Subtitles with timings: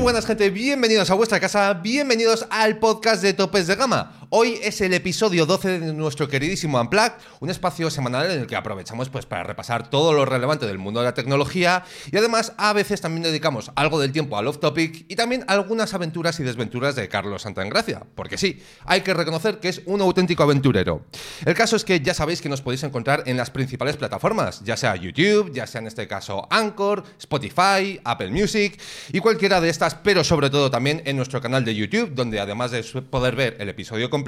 [0.00, 4.12] buenas gente, bienvenidos a vuestra casa, bienvenidos al podcast de Topes de Gama.
[4.32, 8.54] Hoy es el episodio 12 de nuestro queridísimo Unplugged, un espacio semanal en el que
[8.54, 11.82] aprovechamos pues para repasar todo lo relevante del mundo de la tecnología
[12.12, 15.94] y además a veces también dedicamos algo del tiempo al off topic y también algunas
[15.94, 20.44] aventuras y desventuras de Carlos Santagracia, porque sí, hay que reconocer que es un auténtico
[20.44, 21.04] aventurero.
[21.44, 24.76] El caso es que ya sabéis que nos podéis encontrar en las principales plataformas, ya
[24.76, 28.80] sea YouTube, ya sea en este caso Anchor, Spotify, Apple Music
[29.12, 32.70] y cualquiera de estas, pero sobre todo también en nuestro canal de YouTube, donde además
[32.70, 34.19] de poder ver el episodio completo,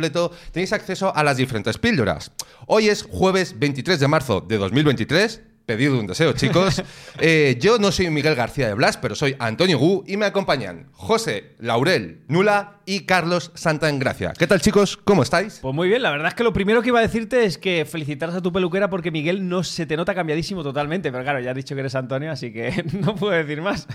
[0.53, 2.33] tenéis acceso a las diferentes píldoras.
[2.67, 5.43] Hoy es jueves 23 de marzo de 2023.
[5.67, 6.83] Pedido un deseo, chicos.
[7.21, 10.89] Eh, yo no soy Miguel García de Blas, pero soy Antonio Gu y me acompañan
[10.93, 14.33] José, Laurel, Nula y Carlos Santa Engracia.
[14.37, 14.97] ¿Qué tal, chicos?
[14.97, 15.61] ¿Cómo estáis?
[15.61, 17.85] Pues muy bien, la verdad es que lo primero que iba a decirte es que
[17.85, 21.51] felicitaros a tu peluquera porque Miguel no se te nota cambiadísimo totalmente, pero claro, ya
[21.51, 23.87] has dicho que eres Antonio, así que no puedo decir más.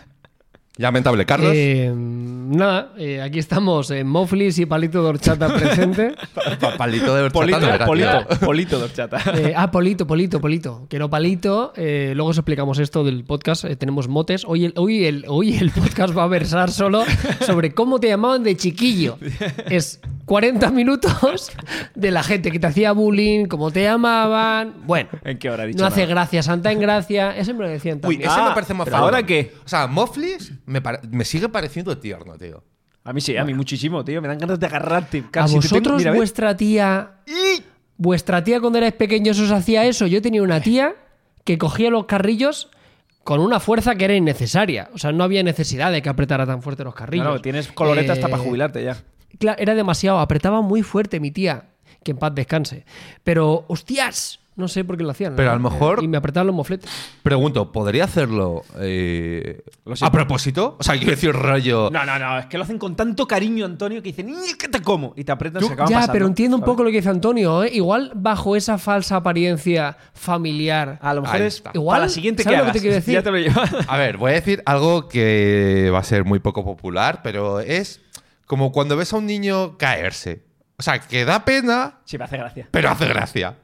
[0.78, 1.52] Lamentable, Carlos.
[1.56, 6.14] Eh, nada, eh, aquí estamos, en Moflis y Palito de Horchata presente.
[6.60, 7.86] Pa- palito de horchata Polito, no era, tío.
[7.88, 9.18] polito, polito de horchata.
[9.36, 10.86] Eh, ah, Polito, Polito, Polito.
[10.90, 11.74] Que no Palito.
[11.76, 13.66] eh, luego os explicamos esto del podcast.
[13.66, 14.44] eh, tenemos motes.
[14.46, 17.04] Hoy el, hoy, el, hoy el podcast va a versar solo
[17.46, 19.18] sobre cómo te llamaban de chiquillo.
[19.70, 21.52] Es 40 minutos
[21.96, 24.74] de la gente que te hacía bullying, cómo te llamaban.
[24.86, 25.80] Bueno, ¿En qué hora he dicho?
[25.80, 27.36] no hace gracia, Santa en gracia.
[27.36, 28.22] Ese me lo decían Uy, también.
[28.30, 28.88] ese Ah, me parece más.
[28.90, 29.54] ¿ahora qué?
[29.66, 32.64] O sea, Moflis me, sigue pareciendo tierno, tío.
[33.04, 34.22] A mí sí, a mí muchísimo, tío.
[34.22, 35.20] Me dan ganas de agarrarte.
[35.28, 37.12] A Casi te tengo- vosotros, vuestra tía.
[37.98, 40.06] Vuestra tía, cuando erais pequeños, os hacía eso.
[40.08, 40.94] Yo tenía una tía
[41.44, 42.70] que cogía los carrillos
[43.24, 44.90] con una fuerza que era innecesaria.
[44.94, 47.26] O sea, no había necesidad de que apretara tan fuerte los carrillos.
[47.26, 48.98] No, tienes coloreta hasta Eh, para jubilarte ya.
[49.40, 50.20] cla- Era demasiado.
[50.20, 51.70] Apretaba muy fuerte mi tía.
[52.04, 52.86] Que en paz descanse.
[53.24, 55.36] Pero, hostias, no sé por qué lo hacían.
[55.36, 55.52] Pero ¿no?
[55.54, 56.90] a lo mejor- Eh, Y me apretaban los mofletes.
[57.24, 60.76] Pregunto, ¿podría hacerlo eh, Lo a propósito?
[60.80, 61.90] O sea, quiero decir, rollo.
[61.92, 64.68] No, no, no, es que lo hacen con tanto cariño, Antonio, que dicen, "Ni que
[64.68, 65.14] te como!
[65.16, 67.10] Y te apretan, Tú- se acaban Ya, pasando, pero entiendo un poco lo que dice
[67.10, 67.64] Antonio.
[67.64, 67.70] ¿eh?
[67.74, 71.00] Igual bajo esa falsa apariencia familiar.
[71.02, 71.64] A lo mejor es.
[71.74, 72.74] Igual, para la siguiente que ¿sabes lo que hagas.
[72.74, 73.14] te quiero decir?
[73.18, 73.72] Ya te lo llevas.
[73.88, 78.02] A ver, voy a decir algo que va a ser muy poco popular, pero es
[78.46, 80.44] como cuando ves a un niño caerse.
[80.80, 82.68] O sea, que da pena, Sí, me hace gracia.
[82.72, 83.56] pero hace gracia.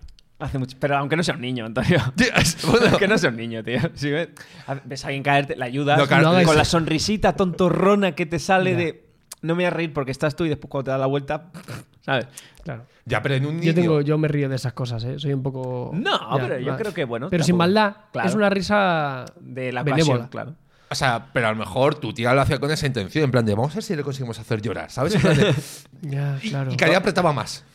[0.43, 0.75] Hace mucho.
[0.79, 1.99] Pero aunque no sea un niño, Antonio.
[2.15, 3.79] Tío, es- bueno, que no sea un niño, tío.
[3.95, 4.29] Si ves,
[4.67, 8.39] a- ves a alguien caerte, le ayudas No, claro, con la sonrisita tontorrona que te
[8.39, 8.77] sale Ya.
[8.77, 9.05] de
[9.41, 11.51] no me voy a reír porque estás tú y después cuando te da la vuelta,
[12.01, 12.27] ¿sabes?
[12.63, 12.85] Claro.
[13.05, 13.67] ya, pero en un niño.
[13.67, 15.19] Yo, tengo, yo me río de esas cosas, ¿eh?
[15.19, 15.91] Soy un poco.
[15.93, 17.95] No, ya, pero yo creo que, bueno, Pero sin maldad.
[18.13, 18.29] Claro.
[18.29, 19.25] Es una risa.
[19.39, 20.13] De la Benévola.
[20.13, 20.55] pasión, claro.
[20.89, 23.45] O sea, pero a lo mejor tu tía lo hacía con esa intención, en plan
[23.45, 25.15] de vamos a ver si le conseguimos hacer llorar, ¿sabes?
[25.15, 25.53] En plan de-
[26.03, 26.71] Ya, y, claro.
[26.71, 27.65] y cada día apretaba más.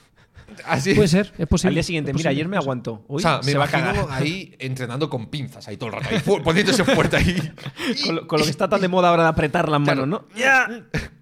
[0.67, 0.95] Así.
[0.95, 1.69] Puede ser, es posible.
[1.71, 3.05] Al día siguiente, mira, ayer me aguantó.
[3.09, 5.97] Hoy o sea, me se va a imagino ahí entrenando con pinzas ahí todo el
[5.97, 7.37] rato, ahí, poniéndose fuerte ahí.
[8.05, 10.07] Con lo, con lo que está tan de moda ahora de apretar las Claro.
[10.07, 10.39] manos, ¿no?
[10.39, 10.69] ¡Ya!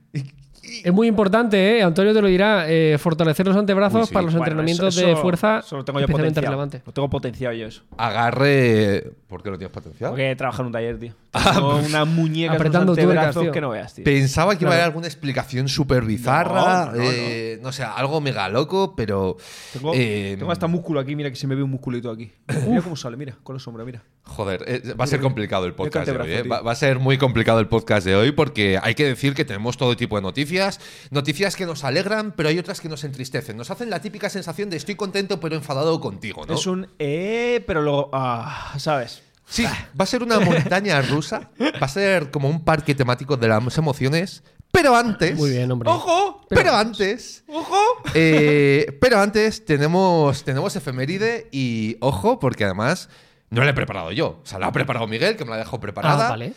[0.85, 1.83] Es muy importante, ¿eh?
[1.83, 4.15] Antonio te lo dirá, eh, fortalecer los antebrazos Uy, sí.
[4.15, 6.53] para los Bueno, entrenamientos eso- de eso- fuerza eso lo tengo yo especialmente potenciado.
[6.53, 6.83] relevante.
[6.87, 7.83] Lo tengo potenciado yo eso.
[7.97, 9.13] Agarre.
[9.29, 10.13] ¿Por qué lo tienes potenciado?
[10.13, 11.13] Porque he trabajado en un taller, tío.
[11.33, 13.53] Ah, Tengo una muñeca Apretando tuercas, antebrazos tío.
[13.53, 14.05] que no veas, tío.
[14.05, 17.83] Pensaba que iba a haber alguna explicación súper bizarra, No, no, no, eh, no sé,
[17.85, 19.37] algo mega loco, pero.
[19.73, 22.33] Tengo, eh, tengo hasta músculo aquí, mira que se me ve un musculito aquí.
[22.67, 24.03] Mira cómo sale, mira, con la sombra, mira.
[24.27, 26.33] Joder, eh, va a ser complicado el podcast de hoy.
[26.33, 26.43] eh.
[26.43, 29.45] Va, va a ser muy complicado el podcast de hoy porque hay que decir que
[29.45, 30.81] tenemos todo tipo de noticias.
[31.11, 33.57] Noticias que nos alegran, pero hay otras que nos entristecen.
[33.57, 36.55] Nos hacen la típica sensación de estoy contento pero enfadado contigo, ¿no?
[36.55, 39.23] Es un eh, pero luego, ah, ¿sabes?
[39.49, 41.51] Sí, va a ser una montaña rusa.
[41.61, 44.43] Va a ser como un parque temático de las emociones.
[44.73, 45.37] Pero antes.
[45.39, 45.89] Muy bien, hombre.
[45.89, 46.45] ¡Ojo!
[46.49, 47.45] Pero, antes.
[47.47, 47.79] ¡Ojo!
[48.13, 53.09] eh, pero antes tenemos, tenemos efeméride y ojo, porque además
[53.57, 54.41] no la he preparado yo.
[54.43, 56.27] O sea, la ha preparado Miguel, que me la dejó preparada.
[56.27, 56.53] Ah, vale.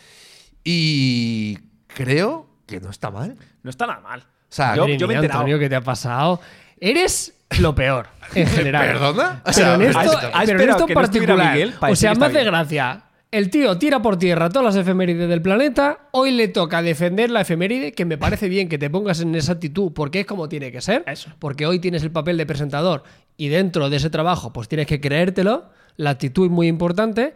[0.64, 3.36] Y creo que no está mal.
[3.62, 4.20] No está nada mal.
[4.20, 5.40] O sea, yo, yo me he enterado.
[5.40, 6.40] Antonio, ¿qué te ha pasado?
[6.80, 8.86] Eres lo peor, en general.
[8.86, 9.42] ¿Perdona?
[9.44, 11.52] O Pero en esto, ¿has- has pero en esperado esto no estuviera particular.
[11.54, 12.44] Miguel o sea, hace bien?
[12.44, 13.02] gracia.
[13.32, 16.08] El tío tira por tierra todas las efemérides del planeta.
[16.10, 19.52] Hoy le toca defender la efeméride, que me parece bien que te pongas en esa
[19.52, 21.04] actitud, porque es como tiene que ser.
[21.06, 21.30] Eso.
[21.38, 23.04] Porque hoy tienes el papel de presentador
[23.36, 25.70] y dentro de ese trabajo, pues tienes que creértelo.
[25.96, 27.34] La actitud es muy importante.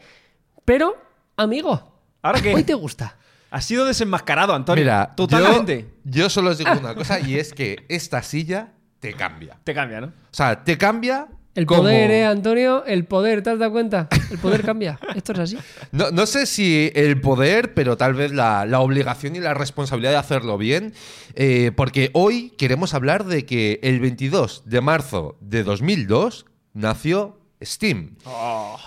[0.64, 0.96] Pero,
[1.36, 1.92] amigo,
[2.22, 2.54] ¿Ahora qué?
[2.54, 3.16] hoy te gusta.
[3.50, 4.82] Has sido desenmascarado, Antonio.
[4.82, 5.86] Mira, totalmente.
[6.04, 9.58] Yo, yo solo os digo una cosa y es que esta silla te cambia.
[9.62, 10.06] Te cambia, ¿no?
[10.08, 11.28] O sea, te cambia.
[11.54, 12.84] El como- poder, ¿eh, Antonio?
[12.84, 14.08] El poder, ¿te has dado cuenta?
[14.32, 14.98] El poder cambia.
[15.14, 15.58] Esto es así.
[15.92, 20.10] No, no sé si el poder, pero tal vez la, la obligación y la responsabilidad
[20.10, 20.94] de hacerlo bien,
[21.36, 28.16] eh, porque hoy queremos hablar de que el 22 de marzo de 2002 nació Steam.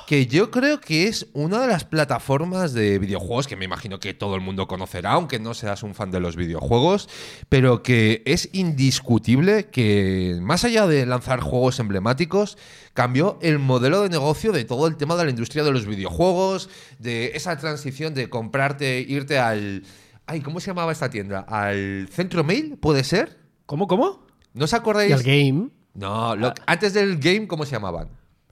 [0.08, 4.14] Que yo creo que es una de las plataformas de videojuegos que me imagino que
[4.14, 7.10] todo el mundo conocerá, aunque no seas un fan de los videojuegos,
[7.50, 12.58] pero que es indiscutible que más allá de lanzar juegos emblemáticos,
[12.94, 16.70] cambió el modelo de negocio de todo el tema de la industria de los videojuegos,
[17.00, 19.84] de esa transición de comprarte, irte al...
[20.26, 21.40] Ay, ¿cómo se llamaba esta tienda?
[21.48, 22.78] ¿Al Centro Mail?
[22.80, 23.38] ¿Puede ser?
[23.66, 24.26] ¿Cómo, cómo?
[24.54, 25.10] ¿No os acordáis?
[25.10, 25.70] Y al game.
[25.94, 28.10] No, lo- antes del game, ¿cómo se llamaban?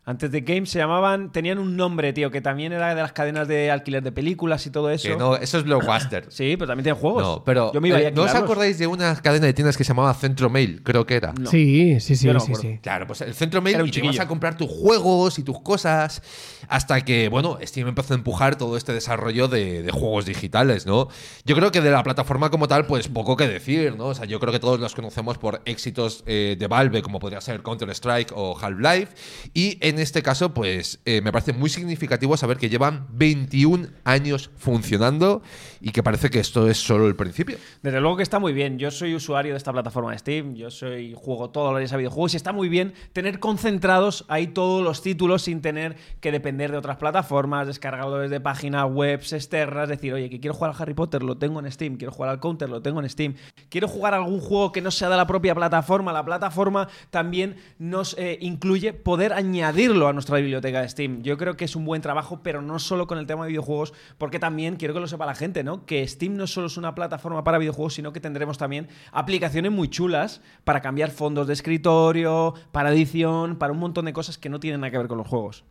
[0.08, 1.32] Antes de Games se llamaban.
[1.32, 4.70] Tenían un nombre, tío, que también era de las cadenas de alquiler de películas y
[4.70, 5.08] todo eso.
[5.08, 6.26] Que no, eso es Blockbuster.
[6.36, 7.24] Sí, pero también tienen juegos.
[7.24, 9.78] No, pero Yo me iba a eh, ¿no os acordáis de una cadena de tiendas
[9.78, 10.82] que se llamaba Centro Mail?
[10.84, 11.34] Creo que era.
[11.34, 11.50] No.
[11.50, 12.80] Sí, sí, sí, no sí, sí.
[12.82, 14.24] Claro, pues el Centro Mail Era un y te ibas chiquillo.
[14.24, 16.22] a comprar tus juegos y tus cosas
[16.68, 21.08] hasta que, bueno, Steam empezó a empujar todo este desarrollo de, de juegos digitales, ¿no?
[21.46, 24.08] Yo creo que de la plataforma como tal, pues poco que decir, ¿no?
[24.08, 27.42] O sea, yo creo que todos los conocemos por éxitos eh, de Valve, como podría
[27.42, 29.14] ser Counter-Strike o Half-Life,
[29.54, 34.50] y en este caso, pues eh, me parece muy significativo saber que llevan 21 años
[34.58, 35.42] funcionando
[35.86, 37.60] y que parece que esto es solo el principio.
[37.84, 38.80] Desde luego que está muy bien.
[38.80, 40.56] Yo soy usuario de esta plataforma de Steam.
[40.56, 44.48] Yo soy juego todos los días a videojuegos y está muy bien tener concentrados ahí
[44.48, 49.88] todos los títulos sin tener que depender de otras plataformas, descargarlo desde páginas web externas.
[49.88, 51.98] Decir, oye, que quiero jugar al Harry Potter, lo tengo en Steam.
[51.98, 53.36] Quiero jugar al Counter, lo tengo en Steam.
[53.70, 56.12] Quiero jugar a algún juego que no sea de la propia plataforma.
[56.12, 61.22] La plataforma también nos eh, incluye poder añadirlo a nuestra biblioteca de Steam.
[61.22, 63.94] Yo creo que es un buen trabajo, pero no solo con el tema de videojuegos,
[64.18, 65.75] porque también quiero que lo sepa la gente, ¿no?
[65.86, 69.90] Que Steam no solo es una plataforma para videojuegos, sino que tendremos también aplicaciones muy
[69.90, 74.60] chulas para cambiar fondos de escritorio, para edición, para un montón de cosas que no
[74.60, 75.66] tienen nada que ver con los juegos.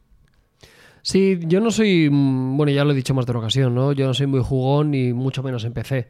[1.02, 3.92] Sí, yo no soy, mm, bueno, ya lo he dicho más de una ocasión, ¿no?
[3.92, 6.08] Yo no soy muy jugón ni mucho menos en PC.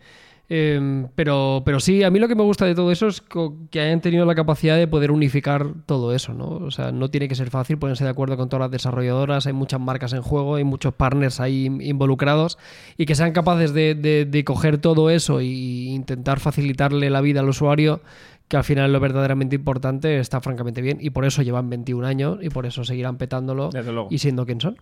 [0.50, 3.22] Eh, pero, pero sí, a mí lo que me gusta de todo eso es
[3.70, 6.46] que hayan tenido la capacidad de poder unificar todo eso, ¿no?
[6.48, 9.54] O sea, no tiene que ser fácil ponerse de acuerdo con todas las desarrolladoras, hay
[9.54, 12.58] muchas marcas en juego, hay muchos partners ahí in- involucrados
[12.98, 17.40] y que sean capaces de, de- de coger todo eso e intentar facilitarle la vida
[17.40, 18.00] al usuario,
[18.46, 22.38] que al final lo verdaderamente importante está francamente bien y por eso llevan 21 años
[22.42, 24.08] y por eso seguirán petándolo Desde luego.
[24.10, 24.76] y siendo quien son.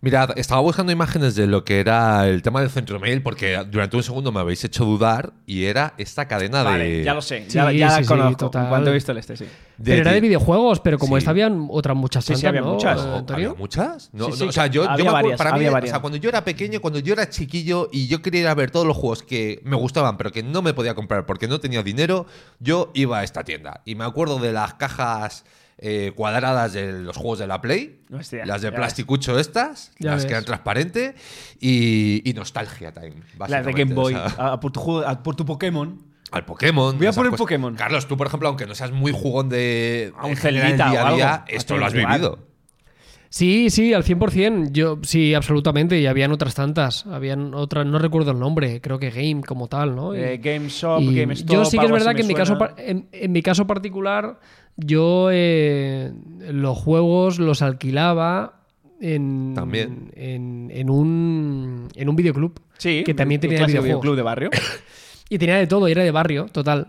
[0.00, 3.96] Mirad, estaba buscando imágenes de lo que era el tema del centro mail porque durante
[3.96, 7.04] un segundo me habéis hecho dudar y era esta cadena Vale, de.
[7.04, 8.36] ya lo sé, Sí, ya, ya la sí, sí, conozco.
[8.50, 8.88] total.
[8.88, 9.46] He visto el este, sí.
[9.76, 11.18] De pero era de videojuegos, pero como Sí.
[11.18, 13.00] esta habían otras muchas Sí, sí, tantas, había ¿no, muchas.
[13.32, 14.10] ¿había muchas?
[14.12, 16.28] No, Sí, no, o sea, yo, yo me varias, para mí, o sea, cuando yo
[16.28, 19.22] era pequeño, cuando yo era chiquillo y yo quería ir a ver todos los juegos
[19.22, 22.26] que me gustaban, pero que no me podía comprar porque no tenía dinero,
[22.60, 23.80] yo iba a esta tienda.
[23.84, 25.44] Y me acuerdo de las cajas
[25.78, 30.18] eh, cuadradas de los juegos de la Play, Hostia, las de plasticucho estas, Ya las
[30.18, 30.26] ves.
[30.26, 31.14] que eran transparentes,
[31.60, 33.14] y, y Nostalgia Time.
[33.48, 36.00] La de Game Boy, o sea, a, a por tu juego- a por tu Pokémon.
[36.34, 36.96] Al Pokémon.
[36.96, 37.38] Voy a el cosas.
[37.38, 37.74] Pokémon.
[37.74, 40.12] Carlos, tú, por ejemplo, aunque no seas muy jugón de.
[40.16, 42.38] A un Celdita el día a o día, esto lo has vivido.
[43.34, 44.70] Sí, sí, al 100%.
[44.70, 45.98] Yo, sí, absolutamente.
[45.98, 47.04] Y habían otras tantas.
[47.06, 50.14] Habían otras, no recuerdo el nombre, creo que Game como tal, ¿no?
[50.14, 51.52] Eh, GameStop, GameStop.
[51.52, 54.38] yo sí que es verdad que en mi, caso, en, en mi caso particular,
[54.76, 56.12] yo eh,
[56.48, 58.60] los juegos los alquilaba
[59.00, 60.12] en, También.
[60.14, 62.60] en, en un, en un videoclub.
[62.78, 63.84] Sí, que también tenía videojuegos.
[63.84, 64.50] videoclub de barrio.
[65.28, 66.88] Y tenía de todo, y era de barrio, total.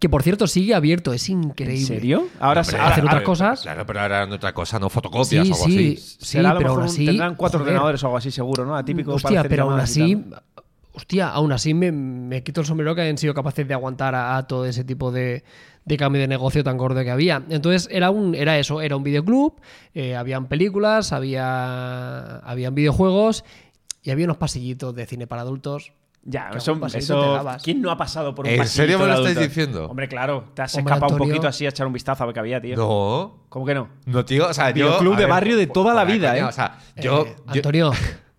[0.00, 1.80] Que por cierto sigue abierto, es increíble.
[1.80, 2.26] ¿En serio?
[2.40, 3.60] Ahora, ahora- hacer otras cosas.
[3.60, 6.16] Claro, pero ahora en otra cosa, no fotocopias Sí, o algo sí, así.
[6.18, 7.06] sí, pero mejor aún así.
[7.06, 8.74] tendrán cuatro joder, ordenadores o algo así, seguro, ¿no?
[8.74, 10.24] Atípico para Hostia, hacer pero aún así.
[10.94, 14.36] Hostia, aún así me, me quito el sombrero que hayan sido capaces de aguantar a,
[14.36, 15.42] a todo ese tipo de,
[15.84, 17.42] de cambio de negocio tan gordo que había.
[17.50, 19.54] Entonces era un era eso, era un videoclub,
[19.94, 23.44] eh, habían películas, había habían videojuegos
[24.02, 25.92] y había unos pasillitos de cine para adultos.
[26.24, 27.46] Ya, eso, eso-.
[27.64, 29.86] ¿Quién no ha pasado por un ¿En serio me lo estáis diciendo?
[29.86, 32.34] Hombre, claro, te has Hombre, escapado un poquito así a echar un vistazo a ver
[32.34, 32.76] qué había, tío.
[32.76, 33.42] No.
[33.48, 33.88] ¿Cómo que no?
[34.06, 34.48] No, tío.
[34.48, 34.98] O sea, yo.
[34.98, 36.44] A de ver, barrio de toda la vida, coña, ¿eh?
[36.44, 37.26] O sea, yo.
[37.26, 37.92] Eh, yo- Antonio,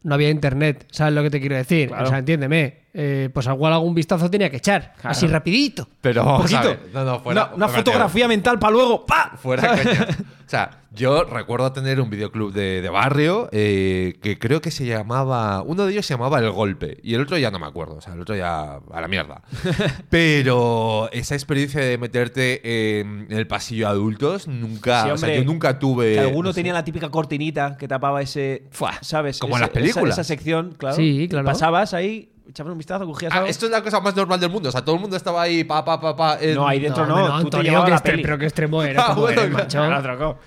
[0.04, 1.90] no había internet, ¿sabes lo que te quiero decir?
[1.90, 2.06] Claro.
[2.06, 2.83] O sea, entiéndeme.
[2.94, 4.94] Eh, pues igual algún vistazo tenía que echar.
[4.94, 5.10] Claro.
[5.10, 5.88] Así rapidito.
[6.00, 6.24] pero.
[6.24, 6.62] Un poquito.
[6.62, 6.80] ¿sabes?
[6.94, 7.46] No, no, fuera.
[7.46, 9.06] una, una fuera, fotografía mental para luego.
[9.06, 9.32] ¡Pa!
[9.36, 10.08] Fuera coña.
[10.46, 14.86] O sea, yo recuerdo tener un videoclub de, de barrio eh, que creo que se
[14.86, 15.64] llamaba.
[15.64, 17.96] Uno de ellos se llamaba El Golpe y el otro ya no me acuerdo.
[17.96, 19.42] O sea, el otro ya a la mierda.
[20.10, 25.06] Pero esa experiencia de meterte en el pasillo adultos nunca.
[25.06, 26.14] Sí, o sea, yo nunca tuve.
[26.14, 26.60] Que alguno no sé.
[26.60, 28.68] tenía la típica cortinita que tapaba ese.
[29.02, 29.40] ¿Sabes?
[29.40, 30.14] Como en las películas.
[30.14, 30.96] Esa, esa sección, claro.
[30.96, 31.46] Sí, claro.
[31.46, 33.50] Pasabas ahí, echabas un vistazo, cogías Ah, algo.
[33.50, 34.70] esto es la cosa más normal del mundo.
[34.70, 36.38] O sea, todo el mundo estaba ahí, pa, pa, pa, pa.
[36.40, 37.16] en- No, ahí dentro no.
[37.16, 38.22] hombre, tú te Antonio, llevabas que la peli.
[38.24, 39.06] pero qué extremo era.
[39.08, 40.38] Ah, bueno, eres, claro.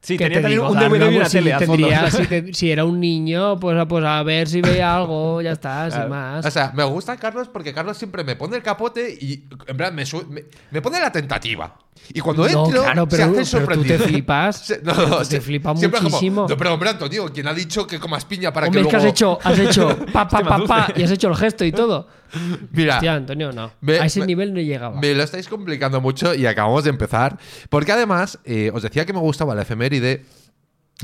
[0.00, 0.06] Claro.
[0.06, 1.52] Sí, ¿Qué tenía te digo, un DVD y una si tele.
[1.52, 1.86] al fondo.
[1.88, 5.42] tendría- si, te- si era un niño, pues, a- pues a ver si veía algo,
[5.42, 6.44] ya está, sin más.
[6.46, 9.92] O sea, me gusta Carlos porque Carlos siempre me pone el capote y en verdad
[9.92, 11.76] me, me, me pone la tentativa.
[12.14, 13.98] Y cuando No, entro, claro, se pero, hace pero tú sorprendido.
[13.98, 14.56] te flipas.
[14.66, 16.46] Se- no, Pero no, te se- flipa como, muchísimo.
[16.48, 18.96] no, pero hombre, Antonio, ¿quién ha dicho que comas piña para Hombre, que es que
[18.96, 19.06] luego...
[19.06, 22.08] has hecho, has hecho pa, pa, pa, pa, y has hecho el gesto y todo.
[22.72, 23.72] Mira, Hostia, Antonio, no.
[23.80, 25.00] Me- a ese me- nivel no llegaba.
[25.00, 27.38] Me lo estáis complicando mucho y acabamos de empezar.
[27.68, 30.24] Porque además, eh, os decía que me gustaba la efeméride.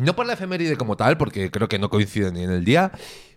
[0.00, 2.92] No por la efeméride como tal, porque creo que no coincide ni en el día.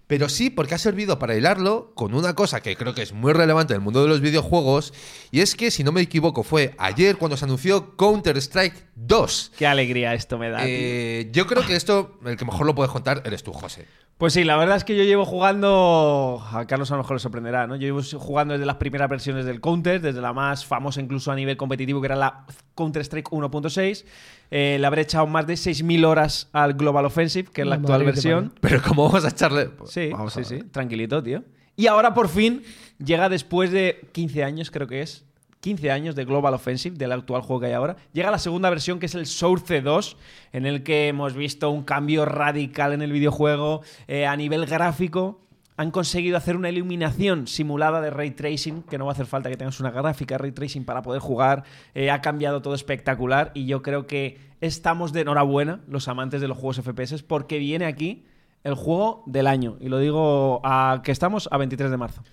[0.07, 3.31] Pero sí porque ha servido para hilarlo con una cosa que creo que es muy
[3.31, 4.91] relevante en el mundo de los videojuegos.
[5.29, 9.51] Y es que, si no me equivoco, fue ayer cuando se anunció Counter-Strike 2.
[9.55, 10.57] Qué alegría esto me da.
[10.57, 10.67] tío.
[10.67, 13.85] Eh, yo creo que esto, el que mejor lo puedes contar, eres tú, José.
[14.19, 16.45] Pues sí, la verdad es que yo llevo jugando.
[16.51, 17.77] A Carlos a lo mejor le sorprenderá, ¿no?
[17.77, 21.37] Yo llevo jugando desde las primeras versiones del Counter, desde la más famosa incluso a
[21.37, 22.45] nivel competitivo, que era la
[22.75, 24.03] Counter-Strike 1.6.
[24.51, 28.03] Eh, le habré echado más de 6.000 horas al Global Offensive, que es la actual
[28.03, 28.53] versión.
[28.59, 29.67] Pero ¿cómo vamos a echarle...?
[29.67, 30.63] Pues Sí, vamos sí, sí.
[30.69, 31.45] Tranquilito, tío.
[31.77, 32.63] Y ahora por fin
[32.97, 35.23] llega después de 15 años, creo que es.
[35.61, 37.97] 15 años de Global Offensive, del actual juego que hay ahora.
[38.13, 40.17] Llega la segunda versión, que es el Source 2,
[40.53, 43.81] en el que hemos visto un cambio radical en el videojuego.
[44.07, 45.41] Eh, a nivel gráfico,
[45.79, 49.49] han conseguido hacer una iluminación simulada de ray tracing, que no va a hacer falta
[49.49, 51.63] que tengas una gráfica ray tracing para poder jugar.
[51.93, 56.49] Eh, ha cambiado todo espectacular y yo creo que estamos de enhorabuena, los amantes de
[56.49, 58.25] los juegos FPS, porque viene aquí
[58.65, 59.77] el juego del año.
[59.79, 62.23] Y lo digo a que estamos a 23 de marzo.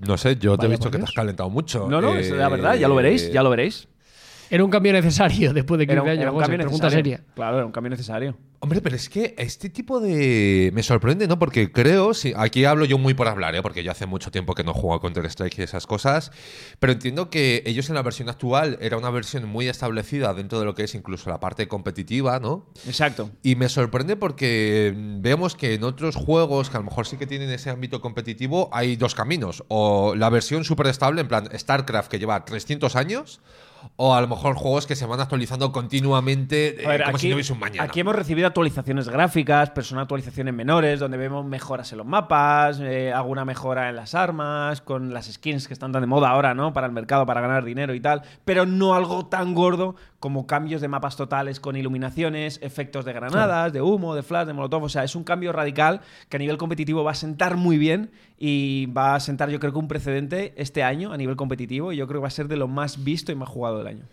[0.00, 1.10] No sé, yo te he visto por que te Dios.
[1.10, 1.88] has calentado mucho.
[1.88, 3.88] No, no, Eh, es la verdad, ya lo veréis, ya lo veréis.
[4.50, 6.22] Era un cambio necesario después de 15 Era un, años.
[6.22, 7.16] era un José, cambio pregunta necesario.
[7.16, 7.34] seria.
[7.34, 8.36] Claro, era un cambio necesario.
[8.64, 10.70] Hombre, pero es que este tipo de...
[10.72, 11.36] Me sorprende, ¿no?
[11.36, 13.60] Porque creo, sí, aquí hablo yo muy por hablar, ¿eh?
[13.60, 16.30] Porque yo hace mucho tiempo que no juego a Counter-Strike y esas cosas,
[16.78, 20.64] pero entiendo que ellos en la versión actual era una versión muy establecida dentro de
[20.64, 22.68] lo que es incluso la parte competitiva, ¿no?
[22.86, 23.32] Exacto.
[23.42, 27.26] Y me sorprende porque vemos que en otros juegos que a lo mejor sí que
[27.26, 29.64] tienen ese ámbito competitivo hay dos caminos.
[29.66, 33.40] O la versión súper estable, en plan StarCraft, que lleva 300 años,
[33.96, 37.28] o a lo mejor juegos que se van actualizando continuamente eh, ver, como aquí, si
[37.28, 37.84] no hubiese un mañana.
[37.84, 42.78] aquí hemos recibido actualizaciones gráficas, pero son actualizaciones menores, donde vemos mejoras en los mapas,
[42.80, 46.52] eh, alguna mejora en las armas, con las skins que están tan de moda ahora,
[46.52, 46.74] ¿no?
[46.74, 50.82] Para el mercado, para ganar dinero y tal, pero no algo tan gordo como cambios
[50.82, 54.84] de mapas totales con iluminaciones, efectos de granadas, de humo, de flash, de molotov.
[54.84, 58.10] O sea, es un cambio radical que a nivel competitivo va a sentar muy bien
[58.38, 61.96] y va a sentar, yo creo que un precedente este año a nivel competitivo y
[61.96, 64.04] yo creo que va a ser de lo más visto y más jugado del año.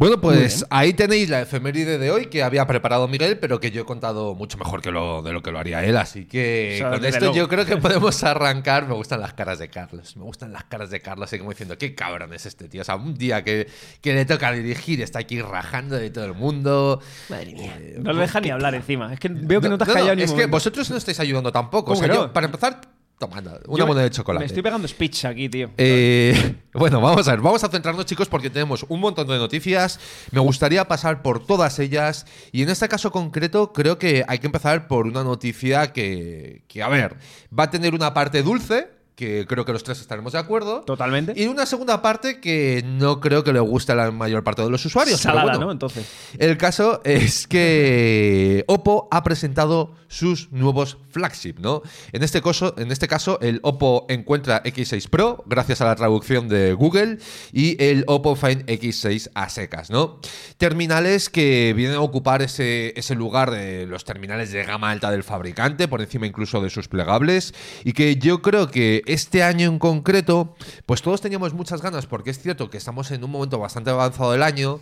[0.00, 3.82] Bueno, pues ahí tenéis la efeméride de hoy que había preparado Miguel, pero que yo
[3.82, 5.94] he contado mucho mejor que lo, de lo que lo haría él.
[5.98, 7.34] Así que con esto luego.
[7.34, 8.88] yo creo que podemos arrancar.
[8.88, 10.16] Me gustan las caras de Carlos.
[10.16, 11.28] Me gustan las caras de Carlos.
[11.28, 12.80] Así como diciendo, qué cabrón es este tío.
[12.80, 13.68] O sea, un día que,
[14.00, 17.02] que le toca dirigir, está aquí rajando de todo el mundo.
[17.28, 17.78] Madre mía.
[17.98, 19.12] No le deja ni hablar encima.
[19.12, 21.20] Es que veo que no, te has callado ni un Es que vosotros no estáis
[21.20, 21.92] ayudando tampoco.
[21.92, 22.32] O ¿Cómo sea, yo, no?
[22.32, 22.80] para empezar,
[23.20, 24.40] tomando una Yo moneda de chocolate.
[24.40, 25.70] Me estoy pegando speech aquí, tío.
[25.76, 30.00] Eh, bueno, vamos a ver, vamos a centrarnos chicos porque tenemos un montón de noticias,
[30.30, 34.46] me gustaría pasar por todas ellas y en este caso concreto creo que hay que
[34.46, 37.18] empezar por una noticia que, que a ver,
[37.56, 38.88] va a tener una parte dulce,
[39.20, 41.34] que creo que los tres estaremos de acuerdo, Totalmente.
[41.36, 44.70] y una segunda parte que no creo que le guste a la mayor parte de
[44.70, 45.20] los usuarios.
[45.20, 45.66] pero Salada, bueno.
[45.66, 45.72] ¿no?
[45.72, 46.06] Entonces.
[46.38, 51.82] El caso es que Oppo ha presentado sus nuevos flagship, ¿no?
[52.12, 56.48] En este caso, en este caso el Oppo Encuentra X6 Pro, gracias a la traducción
[56.48, 57.18] de Google,
[57.52, 60.18] y el Oppo Find X6 a secas, ¿no?
[60.56, 65.22] Terminales que vienen a ocupar ese, ese lugar de los terminales de gama alta del
[65.22, 69.78] fabricante, por encima incluso de sus plegables, y que yo creo que este año en
[69.78, 70.54] concreto,
[70.86, 74.32] pues todos teníamos muchas ganas, porque es cierto que estamos en un momento bastante avanzado
[74.32, 74.80] del año,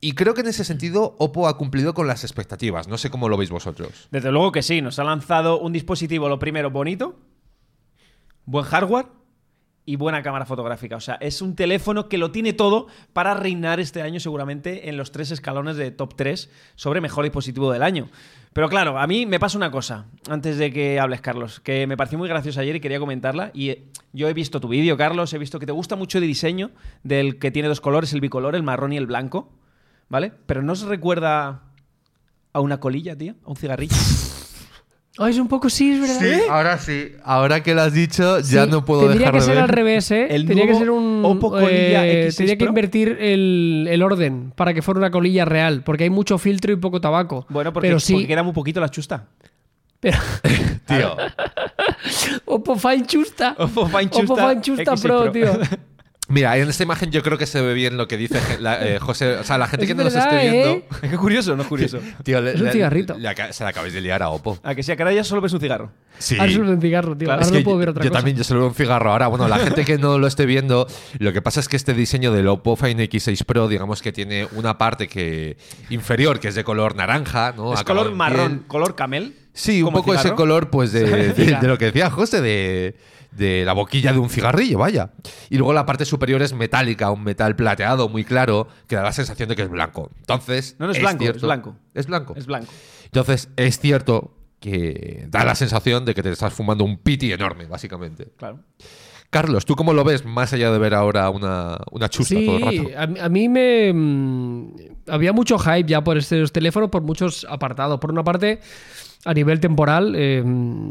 [0.00, 2.88] y creo que en ese sentido Oppo ha cumplido con las expectativas.
[2.88, 4.08] No sé cómo lo veis vosotros.
[4.10, 4.80] Desde luego que sí.
[4.80, 7.18] Nos ha lanzado un dispositivo, lo primero, bonito,
[8.46, 9.06] buen hardware
[9.90, 10.94] y buena cámara fotográfica.
[10.94, 14.96] O sea, es un teléfono que lo tiene todo para reinar este año seguramente en
[14.96, 18.08] los tres escalones de top 3 sobre mejor dispositivo del año.
[18.52, 21.96] Pero claro, a mí me pasa una cosa, antes de que hables, Carlos, que me
[21.96, 23.50] pareció muy graciosa ayer y quería comentarla.
[23.52, 23.82] Y eh,
[24.12, 26.70] yo he visto tu vídeo, Carlos, he visto que te gusta mucho el diseño
[27.02, 29.50] del que tiene dos colores, el bicolor, el marrón y el blanco,
[30.08, 30.32] ¿vale?
[30.46, 31.64] Pero ¿no os recuerda
[32.52, 33.34] a una colilla, tío?
[33.44, 33.96] A un cigarrillo.
[35.22, 36.24] Ay, es un poco sí, es verdad.
[36.24, 36.42] ¿Eh?
[36.48, 37.12] ahora sí.
[37.22, 39.62] Ahora que lo has dicho, ya Sí, no puedo Tendría dejar que de ser ver.
[39.64, 40.26] al revés, ¿eh?
[40.30, 41.22] El Tendría que ser un.
[41.24, 42.68] Oppo Colilla eh, X6 tendría que Pro.
[42.70, 46.76] invertir el, el orden para que fuera una colilla real, porque hay mucho filtro y
[46.76, 47.44] poco tabaco.
[47.50, 48.14] Bueno, porque, pero sí.
[48.14, 49.26] porque queda muy poquito la chusta.
[50.00, 50.16] Pero,
[50.86, 51.14] Tío,
[52.46, 53.54] Oppo Fine Chusta.
[53.58, 55.32] Oppo Fine Chusta Oppo Fine Chusta X6 Pro, Pro.
[55.32, 55.52] tío.
[56.30, 58.98] Mira, en esta imagen yo creo que se ve bien lo que dice la- eh,
[59.00, 59.36] José.
[59.36, 60.70] O sea, la gente Es que no nos esté viendo.
[60.70, 60.84] ¿eh?
[61.02, 61.98] Es que curioso, no es curioso.
[62.22, 63.18] Tío, le- Es un le- cigarrito.
[63.18, 64.58] le aca- se la acabáis de liar a Oppo.
[64.62, 65.90] A que si a cara ya solo ves un cigarro.
[66.18, 66.36] Sí.
[66.38, 67.26] Ahora solo un cigarro, tío.
[67.26, 68.18] Claro, Ahora no puedo yo, ver otra yo cosa.
[68.18, 69.26] también, yo solo veo un cigarro ahora.
[69.28, 70.86] Bueno, la gente que no lo esté viendo,
[71.18, 74.46] lo que pasa es que este diseño del Oppo Find X6 Pro, digamos que tiene
[74.52, 75.56] una parte que
[75.88, 77.72] inferior, que es de color naranja, ¿no?
[77.74, 78.66] Es color marrón, piel.
[78.66, 79.34] color camel.
[79.52, 81.04] Sí, un poco ese color, pues, de,
[81.34, 82.96] de- lo que decía José, de,
[83.32, 85.10] de la boquilla de un cigarrillo, vaya.
[85.50, 89.12] Y luego la parte superior es metálica, un metal plateado muy claro, que da la
[89.12, 90.10] sensación de que es blanco.
[90.18, 90.76] Entonces.
[90.78, 91.76] No, no es blanco, cierto- es blanco.
[91.94, 92.34] Es blanco.
[92.36, 92.72] Es blanco.
[93.04, 97.66] Entonces, es cierto que da la sensación de que te estás fumando un piti enorme,
[97.66, 98.28] básicamente.
[98.36, 98.60] Claro.
[99.30, 102.56] Carlos, ¿tú cómo lo ves más allá de ver ahora una, una chusta Sí, todo
[102.56, 102.98] el rato?
[102.98, 103.92] a, mí- a mí me.
[103.92, 104.74] mm,
[105.08, 108.00] había mucho hype ya por estos teléfonos por muchos apartados.
[108.00, 108.58] Por una parte,
[109.24, 110.42] a nivel temporal, eh,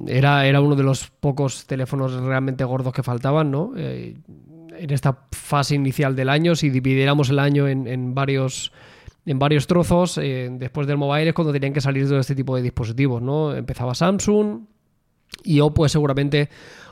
[0.08, 3.72] era, era uno de los pocos teléfonos realmente gordos que faltaban, ¿no?
[3.76, 4.16] Eh,
[4.78, 8.72] en esta fase inicial del año, si dividiéramos el año en, en varios.
[9.26, 12.56] En varios trozos, eh, después del mobile es cuando tenían que salir todo este tipo
[12.56, 13.54] de dispositivos, ¿no?
[13.54, 14.62] Empezaba Samsung,
[15.44, 16.50] y Oppo es seguramente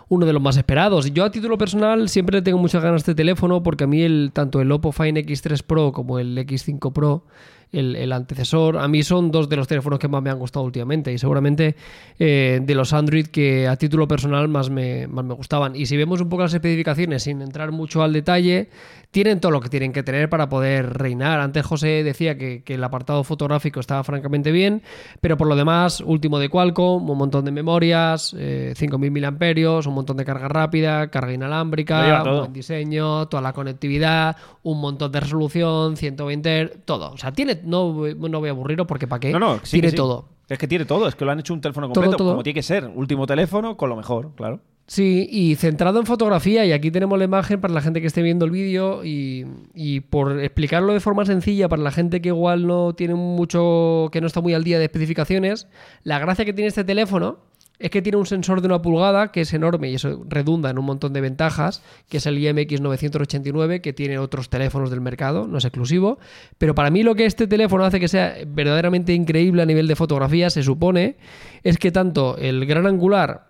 [0.10, 1.12] uno de los más esperados.
[1.13, 4.32] Yo a título personal siempre tengo muchas ganas de este teléfono porque a mí el,
[4.34, 7.25] tanto el Oppo Find X3 Pro como el X5 Pro,
[7.71, 10.65] el, el antecesor, a mí son dos de los teléfonos que más me han gustado
[10.65, 11.75] últimamente y seguramente
[12.19, 15.75] eh, de los Android que a título personal más me, más me gustaban.
[15.75, 18.69] Y si vemos un poco las especificaciones sin entrar mucho al detalle,
[19.12, 21.39] tienen todo lo que tienen que tener para poder reinar.
[21.39, 24.81] Antes José decía que, que el apartado fotográfico estaba francamente bien,
[25.21, 29.95] pero por lo demás, último de Qualcomm, un montón de memorias, eh, 5.000 mAh, un
[29.95, 35.97] montón de carga rápida, carga inalámbrica, buen diseño, toda la conectividad, un montón de resolución,
[35.97, 37.12] 120, Hz, todo.
[37.12, 39.89] O sea, tiene, no, no voy a aburrirlo porque para qué, No, no, sí, tiene
[39.89, 39.95] sí.
[39.95, 40.29] todo.
[40.49, 42.31] Es que tiene todo, es que lo han hecho un teléfono completo, todo.
[42.31, 42.89] como tiene que ser.
[42.95, 44.61] Último teléfono con lo mejor, claro.
[44.89, 48.21] Sí, y centrado en fotografía, y aquí tenemos la imagen para la gente que esté
[48.21, 52.65] viendo el vídeo, y, y por explicarlo de forma sencilla para la gente que igual
[52.65, 55.67] no tiene mucho, que no está muy al día de especificaciones,
[56.03, 57.39] la gracia que tiene este teléfono
[57.79, 60.79] es que tiene un sensor de una pulgada que es enorme y eso redunda en
[60.79, 65.48] un montón de ventajas, que es el IMX 989, que tiene otros teléfonos del mercado,
[65.48, 66.17] no es exclusivo,
[66.57, 69.96] pero para mí lo que este teléfono hace que sea verdaderamente increíble a nivel de
[69.96, 71.17] fotografía, se supone,
[71.63, 73.50] es que tanto el gran angular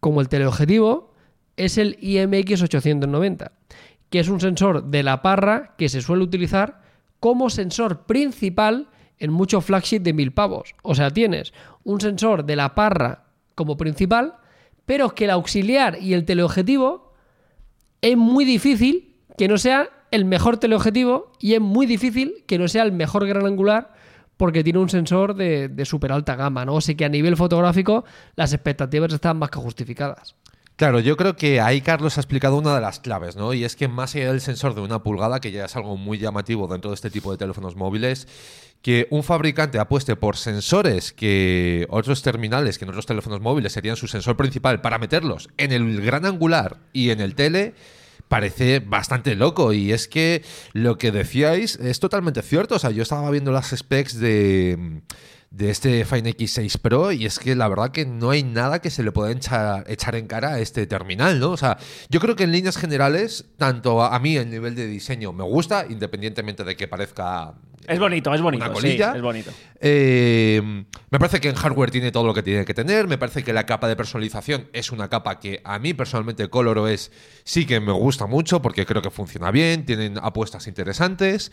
[0.00, 1.14] como el teleobjetivo
[1.56, 3.52] es el IMX 890,
[4.10, 6.82] que es un sensor de la parra que se suele utilizar
[7.20, 10.74] como sensor principal en muchos flagship de mil pavos.
[10.82, 11.52] O sea, tienes
[11.84, 13.24] un sensor de la parra
[13.58, 14.36] como principal,
[14.86, 17.12] pero que el auxiliar y el teleobjetivo
[18.00, 22.68] es muy difícil que no sea el mejor teleobjetivo y es muy difícil que no
[22.68, 23.92] sea el mejor gran angular
[24.36, 26.76] porque tiene un sensor de, de súper alta gama, ¿no?
[26.76, 28.04] Así que a nivel fotográfico
[28.36, 30.36] las expectativas están más que justificadas.
[30.78, 33.52] Claro, yo creo que ahí Carlos ha explicado una de las claves, ¿no?
[33.52, 36.18] Y es que más allá del sensor de una pulgada, que ya es algo muy
[36.18, 38.28] llamativo dentro de este tipo de teléfonos móviles,
[38.80, 43.96] que un fabricante apueste por sensores que otros terminales, que en otros teléfonos móviles serían
[43.96, 47.74] su sensor principal, para meterlos en el gran angular y en el tele,
[48.28, 49.72] parece bastante loco.
[49.72, 52.76] Y es que lo que decíais es totalmente cierto.
[52.76, 55.02] O sea, yo estaba viendo las specs de
[55.50, 58.90] de este Find X6 Pro y es que la verdad que no hay nada que
[58.90, 61.50] se le pueda echar, echar en cara a este terminal, ¿no?
[61.50, 61.78] O sea,
[62.10, 65.86] yo creo que en líneas generales, tanto a, mí el nivel de diseño me gusta,
[65.88, 67.54] independientemente de que parezca...
[67.86, 68.66] Es bonito, es bonito.
[68.66, 69.14] Una sí, colilla.
[69.16, 69.50] es bonito.
[69.80, 70.60] Eh,
[71.10, 73.08] me parece que en hardware tiene todo lo que tiene que tener.
[73.08, 77.10] Me parece que la capa de personalización es una capa que a mí personalmente ColorOS
[77.44, 81.50] sí que me gusta mucho porque creo que funciona bien, tienen apuestas interesantes.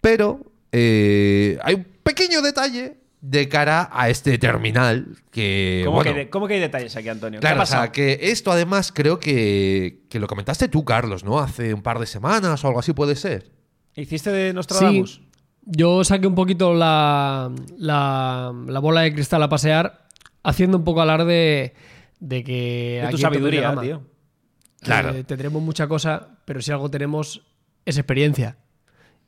[0.00, 0.40] Pero
[0.72, 5.82] eh, hay un pequeño detalle de cara a este terminal que...
[5.84, 7.40] ¿Cómo, bueno, que, hay- cómo que hay detalles aquí, Antonio?
[7.40, 11.24] ¿Qué Claro, ha o sea, que esto además creo que, que lo comentaste tú, Carlos,
[11.24, 11.38] ¿no?
[11.40, 13.50] Hace un par de semanas o algo así puede ser.
[13.96, 15.14] ¿Hiciste de Nostradamus?
[15.16, 15.28] Sí,
[15.64, 20.06] yo saqué un poquito la, la, la bola de cristal a pasear,
[20.44, 21.74] haciendo un poco alarde
[22.20, 23.00] de que.
[23.02, 24.02] De tu de sabiduría, tío.
[24.80, 25.10] Claro.
[25.10, 27.42] eh, tendremos mucha cosa, pero si algo tenemos
[27.84, 28.56] es experiencia.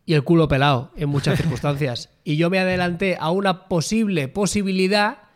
[0.06, 2.10] Y el culo pelado en muchas circunstancias.
[2.24, 5.29] Y yo me adelanté a una posible posibilidad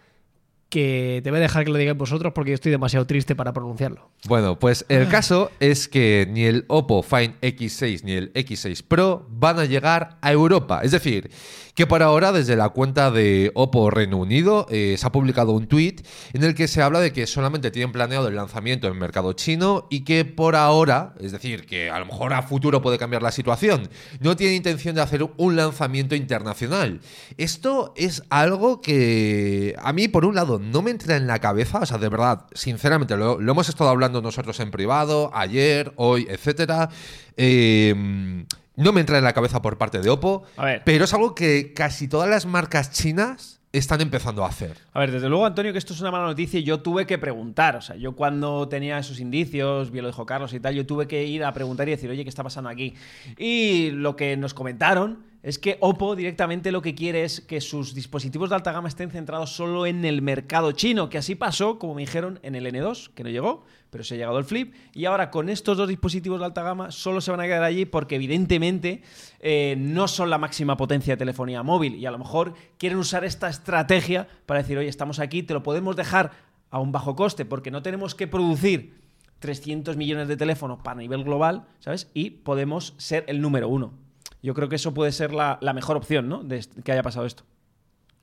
[0.74, 3.52] que te voy a dejar que lo digáis vosotros porque yo estoy demasiado triste para
[3.52, 4.10] pronunciarlo.
[4.26, 9.24] Bueno, pues el caso es que ni el Oppo Find X6 ni el X6 Pro
[9.30, 10.80] van a llegar a Europa.
[10.82, 11.30] Es decir,
[11.74, 15.66] que por ahora desde la cuenta de Oppo Reino Unido eh, se ha publicado un
[15.66, 15.96] tweet
[16.32, 19.86] en el que se habla de que solamente tienen planeado el lanzamiento en mercado chino
[19.90, 23.32] y que por ahora, es decir, que a lo mejor a futuro puede cambiar la
[23.32, 23.88] situación,
[24.20, 27.00] no tienen intención de hacer un lanzamiento internacional.
[27.38, 31.80] Esto es algo que a mí por un lado no me entra en la cabeza,
[31.80, 36.26] o sea, de verdad, sinceramente, lo, lo hemos estado hablando nosotros en privado, ayer, hoy,
[36.28, 36.88] etcétera.
[37.36, 38.44] eh,
[38.76, 40.82] no me entra en la cabeza por parte de Oppo, A ver.
[40.84, 44.76] pero es algo que casi todas las marcas chinas están empezando a hacer.
[44.92, 47.18] A ver, desde luego, Antonio, que esto es una mala noticia y yo tuve que
[47.18, 47.76] preguntar.
[47.76, 51.06] O sea, yo cuando tenía esos indicios, vi lo dijo Carlos y tal, yo tuve
[51.08, 52.94] que ir a preguntar y decir, oye, ¿qué está pasando aquí?
[53.38, 57.94] Y lo que nos comentaron es que Oppo directamente lo que quiere es que sus
[57.94, 61.94] dispositivos de alta gama estén centrados solo en el mercado chino, que así pasó, como
[61.94, 64.74] me dijeron, en el N2, que no llegó, pero se ha llegado el Flip.
[64.94, 67.84] Y ahora con estos dos dispositivos de alta gama solo se van a quedar allí
[67.84, 69.02] porque evidentemente
[69.38, 73.22] eh, no son la máxima potencia de telefonía móvil y a lo mejor quieren usar
[73.26, 76.30] esta estrategia para decir, oye, estamos aquí, te lo podemos dejar
[76.70, 78.94] a un bajo coste porque no tenemos que producir
[79.40, 82.10] 300 millones de teléfonos para nivel global, ¿sabes?
[82.14, 84.03] Y podemos ser el número uno.
[84.44, 86.44] Yo creo que eso puede ser la, la mejor opción, ¿no?
[86.44, 87.44] De que haya pasado esto.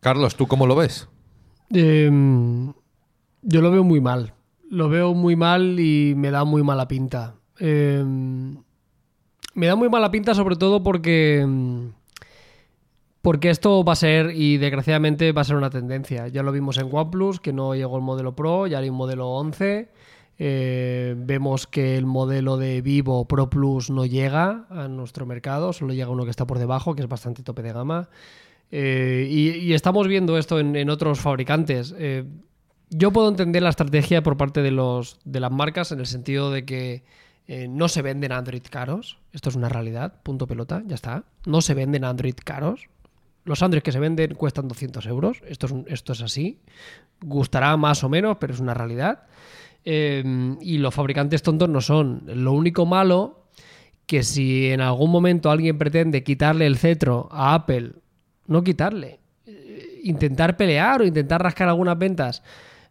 [0.01, 1.09] Carlos, ¿tú cómo lo ves?
[1.71, 2.73] Em,
[3.41, 4.35] yo lo veo muy mal.
[4.69, 7.33] Lo veo muy mal y me da muy mala pinta.
[7.57, 8.55] Em,
[9.55, 11.39] me da muy mala pinta sobre todo porque...
[11.41, 11.91] em,
[13.23, 16.27] Porque esto va a ser, y desgraciadamente va a ser una tendencia.
[16.27, 19.27] Ya lo vimos en OnePlus, que no llegó el modelo Pro, ya hay un modelo
[19.29, 19.89] 11.
[20.43, 25.93] Eh, vemos que el modelo de Vivo Pro Plus no llega a nuestro mercado, solo
[25.93, 28.09] llega uno que está por debajo, que es bastante tope de gama.
[28.71, 31.93] Eh, y, estamos viendo esto en, otros fabricantes.
[31.95, 32.23] Eh,
[32.89, 36.49] yo puedo entender la estrategia por parte de, los, de las marcas en el sentido
[36.49, 37.03] de que
[37.69, 39.19] no se venden Android caros.
[39.33, 41.23] Esto es una realidad, punto pelota, ya está.
[41.45, 42.89] No se venden Android caros.
[43.43, 45.43] Los Android que se venden cuestan 200 euros.
[45.45, 46.57] Esto es, esto es así.
[47.21, 49.27] Gustará más o menos, pero es una realidad.
[49.83, 50.23] Eh,
[50.61, 52.23] y los fabricantes tontos no son.
[52.27, 53.41] Lo único malo
[54.05, 57.93] que si en algún momento alguien pretende quitarle el cetro a Apple,
[58.47, 62.43] no quitarle, eh, intentar pelear o intentar rascar algunas ventas,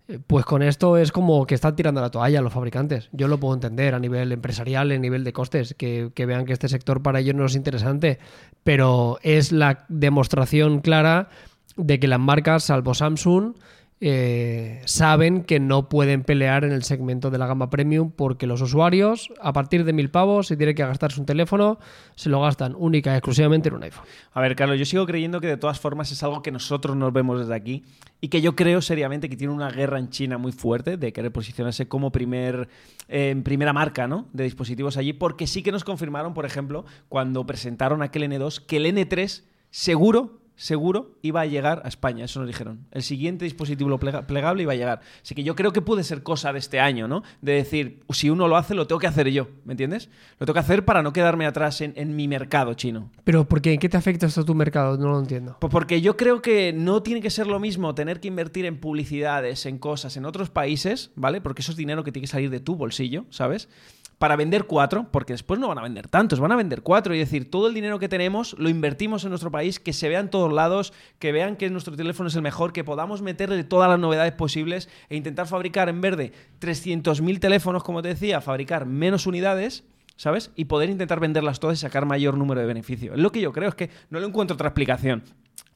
[0.09, 3.11] eh, pues con esto es como que están tirando la toalla los fabricantes.
[3.13, 6.55] Yo lo puedo entender a nivel empresarial, a nivel de costes, que, que vean que
[6.55, 8.19] este sector para ellos no es interesante,
[8.65, 11.29] pero es la demostración clara
[11.77, 13.55] de que las marcas, salvo Samsung,
[14.03, 18.63] eh, saben que no pueden pelear en el segmento de la gama premium porque los
[18.63, 21.79] usuarios, a partir de mil pavos, si tienen que gastarse un teléfono,
[22.15, 24.05] se lo gastan única y exclusivamente en un iPhone.
[24.33, 27.13] A ver, Carlos, yo sigo creyendo que de todas formas es algo que nosotros nos
[27.13, 27.85] vemos desde aquí
[28.23, 31.31] y que yo creo seriamente que tiene una guerra en China muy fuerte de querer
[31.31, 32.69] posicionarse como primer,
[33.09, 34.29] eh, primera marca ¿no?
[34.33, 38.79] de dispositivos allí, porque sí que nos confirmaron, por ejemplo, cuando presentaron aquel N2, que
[38.79, 42.87] el N3 seguro seguro iba a llegar a España, eso nos dijeron.
[42.91, 45.01] El siguiente dispositivo plega- plegable iba a llegar.
[45.23, 47.23] Así que yo creo que puede ser cosa de este año, ¿no?
[47.41, 50.11] De decir, si uno lo hace, lo tengo que hacer yo, ¿me entiendes?
[50.39, 53.11] Lo tengo que hacer para no quedarme atrás en, en mi mercado chino.
[53.25, 53.73] Pero ¿por qué?
[53.73, 54.99] ¿En qué te afecta esto a tu mercado?
[54.99, 55.57] No lo entiendo.
[55.61, 58.79] Pues porque yo creo que no tiene que ser lo mismo tener que invertir en
[58.79, 61.41] publicidades, en cosas en otros países, ¿vale?
[61.41, 63.69] Porque eso es dinero que tiene que salir de tu bolsillo, ¿sabes?
[64.21, 67.15] Para vender cuatro, porque después no van a vender tantos, van a vender cuatro.
[67.15, 70.21] Y decir, todo el dinero que tenemos lo invertimos en nuestro país, que se vea
[70.21, 73.89] en todos lados, que vean que nuestro teléfono es el mejor, que podamos meterle todas
[73.89, 78.85] las novedades posibles e intentar fabricar en vez de 300.000 teléfonos, como te decía, fabricar
[78.85, 79.85] menos unidades.
[80.17, 80.51] ¿sabes?
[80.55, 83.15] Y poder intentar venderlas todas y sacar mayor número de beneficio.
[83.15, 85.23] Es lo que yo creo, es que no le encuentro otra explicación.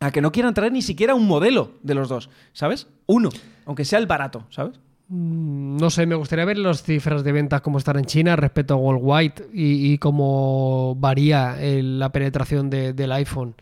[0.01, 2.89] A que no quieran traer ni siquiera un modelo de los dos, ¿sabes?
[3.07, 3.31] Uno,
[3.65, 4.79] aunque sea el barato, ¿sabes?
[5.09, 8.75] Mm, No sé, me gustaría ver las cifras de ventas como están en China respecto
[8.75, 13.55] a Worldwide y, y cómo varía el- la penetración de- del iPhone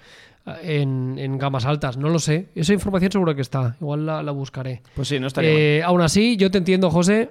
[0.46, 1.96] eh, en, en gamas altas.
[1.96, 2.48] No lo sé.
[2.54, 3.76] Esa información seguro que está.
[3.80, 4.82] Igual la, la buscaré.
[4.94, 5.58] Pues sí, no estaría mal.
[5.60, 7.30] Eh, aún así, yo te entiendo, José,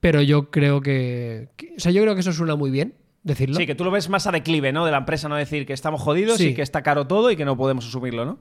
[0.00, 3.56] pero yo creo que, que- O sea, yo creo que eso suena muy bien decirlo.
[3.56, 4.84] Sí, que tú lo ves más a declive, ¿no?
[4.84, 6.48] De la empresa, no decir que estamos jodidos Sí.
[6.48, 8.38] y que está caro todo y que no podemos asumirlo, ¿no?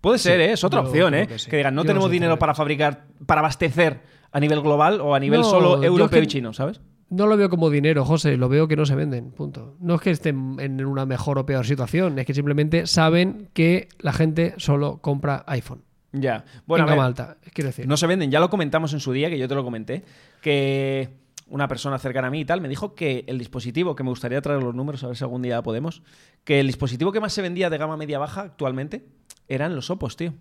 [0.00, 0.52] Puede ser, Sí, ¿eh?
[0.54, 1.26] Es otra opción, ¿eh?
[1.26, 1.50] que sí.
[1.50, 4.00] Que digan, no Yo tenemos dinero para fabricar, para abastecer
[4.32, 6.80] a nivel global o a nivel No, solo europeo y chino, ¿sabes?
[7.08, 9.76] No lo veo como dinero, José, lo veo que no se venden, punto.
[9.80, 13.88] No es que estén en una mejor o peor situación, es que simplemente saben que
[13.98, 15.82] la gente solo compra iPhone.
[16.12, 16.44] Ya.
[16.66, 17.88] Bueno, en a ver, gama alta, quiero decir.
[17.88, 20.04] No se venden, ya lo comentamos en su día, que yo te lo comenté,
[20.40, 24.10] que una persona cercana a mí y tal me dijo que el dispositivo, que me
[24.10, 26.02] gustaría traer los números, a ver si algún día podemos,
[26.44, 29.04] que el dispositivo que más se vendía de gama media-baja actualmente
[29.48, 30.34] eran los Opos, tío.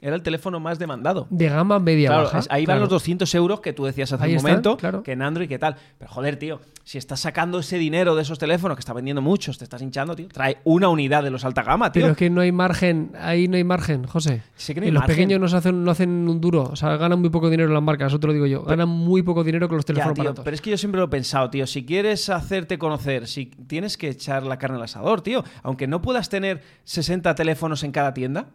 [0.00, 1.26] Era el teléfono más demandado.
[1.28, 2.40] De gama media Claro, baja.
[2.50, 5.02] ahí van los 200 euros que tú decías hace Ahí un están, momento, claro.
[5.02, 5.74] que en Android, ¿qué tal?
[5.98, 9.58] Pero joder, tío, si estás sacando ese dinero de esos teléfonos que está vendiendo muchos,
[9.58, 12.02] te estás hinchando, tío, trae una unidad de los alta gama, tío.
[12.02, 14.42] Pero es que no hay margen, ahí no hay margen, José.
[14.54, 16.96] Sé que no hay y los pequeños no, hacen, no hacen un duro, o sea,
[16.96, 18.62] ganan muy poco dinero las marcas, eso te lo digo yo.
[18.62, 20.44] Ganan muy poco dinero con los Ya, teléfonos tío, baratos.
[20.44, 21.66] pero es que yo siempre lo he pensado, tío.
[21.66, 25.42] Si quieres hacerte conocer, si tienes que echar la carne al asador, tío.
[25.64, 28.46] Aunque no puedas tener 60 teléfonos en cada tienda,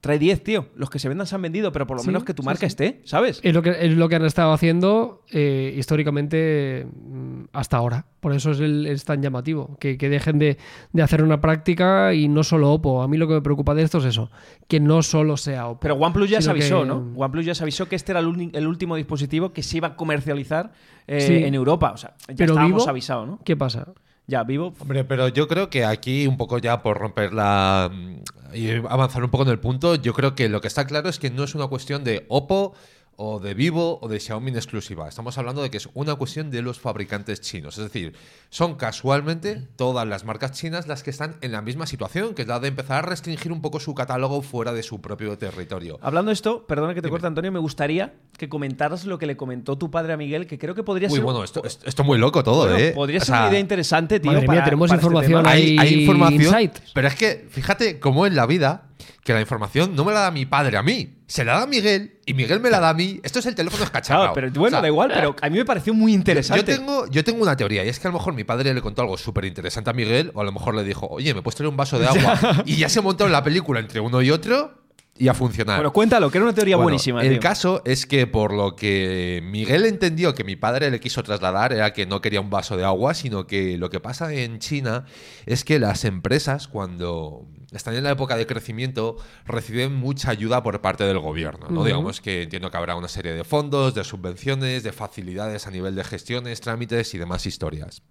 [0.00, 0.66] trae 10, tío.
[0.74, 2.60] Los que se vendan se han vendido, pero por lo Sí, menos que tu marca
[2.60, 2.66] sí.
[2.66, 3.40] esté, ¿sabes?
[3.42, 8.06] Es lo que, es lo que han estado haciendo eh, históricamente mm, hasta ahora.
[8.20, 9.76] Por eso es, el- es tan llamativo.
[9.78, 10.58] Que, que dejen de,
[10.92, 13.02] de hacer una práctica y no solo Oppo.
[13.02, 14.30] A mí lo que me preocupa de esto es eso.
[14.68, 15.80] Que no solo sea Oppo.
[15.80, 17.12] Pero OnePlus ya se que- avisó, ¿no?
[17.16, 19.96] OnePlus ya se avisó que este era el, el último dispositivo que se iba a
[19.96, 20.72] comercializar
[21.06, 21.92] eh, en Europa.
[21.92, 23.40] O sea, ya Pero estábamos Vivo, avisados, ¿no?
[23.44, 23.88] ¿Qué pasa?
[24.30, 24.72] Ya, vivo.
[24.78, 27.90] Hombre, pero yo creo que aquí, un poco ya por romper la.
[27.92, 31.08] mm, y avanzar un poco en el punto, yo creo que lo que está claro
[31.08, 32.74] es que no es una cuestión de Oppo
[33.16, 35.06] o de Vivo o de Xiaomi en exclusiva.
[35.08, 37.76] Estamos hablando de que es una cuestión de los fabricantes chinos.
[37.76, 38.14] Es decir,
[38.48, 42.48] son casualmente todas las marcas chinas las que están en la misma situación, que es
[42.48, 45.98] la de empezar a restringir un poco su catálogo fuera de su propio territorio.
[46.00, 47.12] Hablando de esto, perdona que te Dime.
[47.12, 50.58] corte, Antonio, me gustaría que comentaras lo que le comentó tu padre a Miguel, que
[50.58, 51.24] creo que podría Uy, ser.
[51.24, 52.92] bueno, esto, esto, esto muy loco todo, Bueno, ¿eh?
[52.94, 54.30] Podría O ser sea, una idea interesante, tío.
[54.32, 55.76] Madre mía, para- tenemos para este información ahí.
[55.78, 56.42] hay, hay información.
[56.42, 56.72] insight.
[56.94, 58.88] Pero es que, fíjate cómo en la vida,
[59.24, 61.66] que la información no me la da mi padre a mí, se la da a
[61.66, 63.20] Miguel y Miguel me la da a mí.
[63.22, 64.32] Esto es el teléfono escacharrado.
[64.32, 66.60] Claro, pero bueno, O sea, da igual, pero a mí me pareció muy interesante.
[66.60, 68.82] Yo tengo, yo tengo una teoría, y es que a lo mejor mi padre le
[68.82, 71.56] contó algo súper interesante a Miguel, o a lo mejor le dijo, oye, ¿me puedes
[71.56, 72.62] traer un vaso de agua?
[72.66, 74.80] y ya se montó en la película entre uno y otro
[75.20, 75.76] y a funcionar.
[75.76, 77.40] Bueno, cuéntalo, que era una teoría Bueno, buenísima, El tío.
[77.40, 81.92] caso es que por lo que Miguel entendió que mi padre le quiso trasladar era
[81.92, 85.04] que no quería un vaso de agua, sino que lo que pasa en China
[85.44, 90.80] es que las empresas cuando están en la época de crecimiento reciben mucha ayuda por
[90.80, 91.84] parte del gobierno, ¿no?
[91.84, 95.94] Digamos que entiendo que habrá una serie de fondos, de subvenciones, de facilidades a nivel
[95.94, 98.02] de gestiones, trámites y demás historias.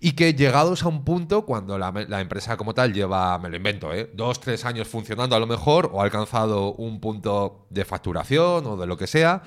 [0.00, 3.56] Y que llegados a un punto, cuando la, la empresa como tal lleva, me lo
[3.56, 4.10] invento, ¿eh?
[4.14, 8.76] dos, tres años funcionando a lo mejor, o ha alcanzado un punto de facturación o
[8.76, 9.42] de lo que sea,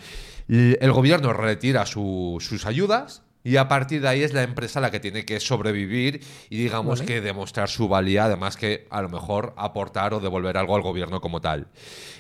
[0.50, 4.92] el gobierno retira su- sus ayudas y a partir de ahí es la empresa la
[4.92, 7.06] que tiene que sobrevivir y digamos Vale.
[7.06, 11.22] que demostrar su valía, además que a lo mejor aportar o devolver algo al gobierno
[11.22, 11.68] como tal.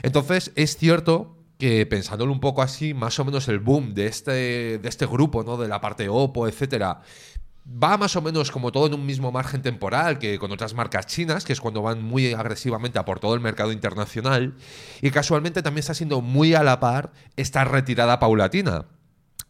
[0.01, 4.79] Entonces, es cierto que pensándolo un poco así, más o menos el boom de este,
[4.79, 5.57] de este grupo, ¿no?
[5.57, 7.01] De la parte Oppo, etcétera,
[7.65, 11.05] va más o menos como todo en un mismo margen temporal que con otras marcas
[11.05, 14.55] chinas, que es cuando van muy agresivamente a por todo el mercado internacional,
[15.01, 18.86] y casualmente también está siendo muy a la par esta retirada paulatina.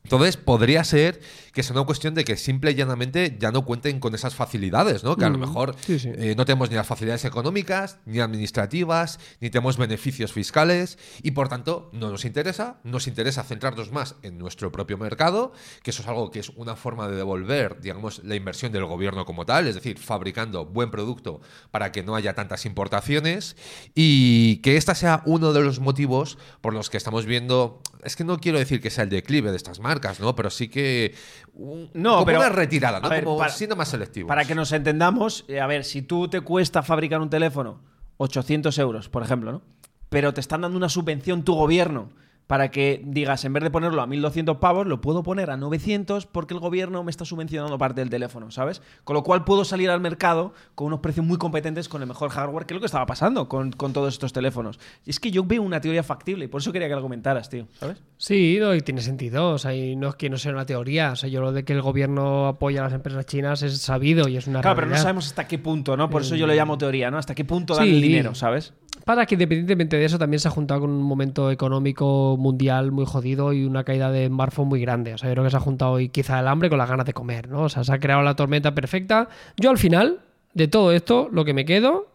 [0.03, 1.21] Entonces, podría ser
[1.51, 5.03] que sea una cuestión de que simple y llanamente ya no cuenten con esas facilidades,
[5.03, 5.17] ¿no?
[5.17, 6.11] Que a lo mejor sí, sí.
[6.13, 11.49] eh, no tenemos ni las facilidades económicas, ni administrativas, ni tenemos beneficios fiscales, y por
[11.49, 15.51] tanto no nos interesa, nos interesa centrarnos más en nuestro propio mercado,
[15.83, 19.25] que eso es algo que es una forma de devolver, digamos, la inversión del gobierno
[19.25, 23.55] como tal, es decir, fabricando buen producto para que no haya tantas importaciones,
[23.95, 28.23] y que este sea uno de los motivos por los que estamos viendo, es que
[28.23, 30.35] no quiero decir que sea el declive de estas marcas, ¿no?
[30.35, 31.15] Pero sí que
[31.53, 33.09] un- No, como pero- una retirada, ¿no?
[33.09, 34.27] ver, como para- siendo más selectivos.
[34.27, 37.81] Para que nos entendamos, eh, a ver, si tú te cuesta fabricar un teléfono
[38.17, 39.61] 800 euros, por ejemplo, ¿no?
[40.09, 42.09] Pero te están dando una subvención tu gobierno
[42.51, 46.25] para que digas, en vez de ponerlo a 1200 pavos, lo puedo poner a 900
[46.25, 48.81] porque el gobierno me está subvencionando parte del teléfono, ¿sabes?
[49.05, 52.29] Con lo cual puedo salir al mercado con unos precios muy competentes, con el mejor
[52.29, 54.81] hardware, que es lo que estaba pasando con, con todos estos teléfonos.
[55.05, 57.47] Y es que yo veo una teoría factible y por eso quería que la comentaras,
[57.49, 58.03] tío, ¿sabes?
[58.17, 59.51] Sí, no, y tiene sentido.
[59.51, 61.13] O sea, y no es que no sea una teoría.
[61.13, 64.27] O sea, yo lo de que el gobierno apoya a las empresas chinas es sabido
[64.27, 66.09] y es una Claro, pero no sabemos hasta qué punto, ¿no?
[66.09, 67.17] Por eso yo lo llamo teoría, ¿no?
[67.17, 67.91] Hasta qué punto dan Sí.
[67.95, 68.73] el dinero, ¿sabes?
[69.11, 73.05] Para que independientemente de eso también se ha juntado con un momento económico mundial muy
[73.05, 75.13] jodido y una caída de smartphone muy grande.
[75.13, 77.05] O sea, yo creo que se ha juntado y quizá el hambre con las ganas
[77.05, 77.63] de comer, ¿no?
[77.63, 79.27] O sea, se ha creado la tormenta perfecta.
[79.57, 80.21] Yo al final
[80.53, 82.07] de todo esto, lo que me quedo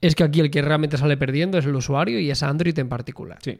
[0.00, 2.88] es que aquí el que realmente sale perdiendo es el usuario y es Android en
[2.88, 3.36] particular.
[3.42, 3.58] Sí.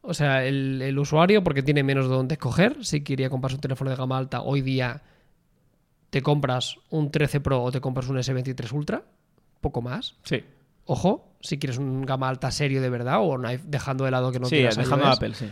[0.00, 3.60] O sea, el, el usuario, porque tiene menos de dónde escoger, si quería comprarse un
[3.60, 5.00] teléfono de gama alta, hoy día
[6.10, 9.04] te compras un 13 Pro o te compras un S23 Ultra,
[9.60, 10.16] poco más.
[10.24, 10.42] Sí.
[10.84, 14.32] Ojo, si quieres un gama alta serio de verdad o no hay- dejando de lado
[14.32, 15.16] que no sí, quieras dejando iOS.
[15.16, 15.46] Apple, sí.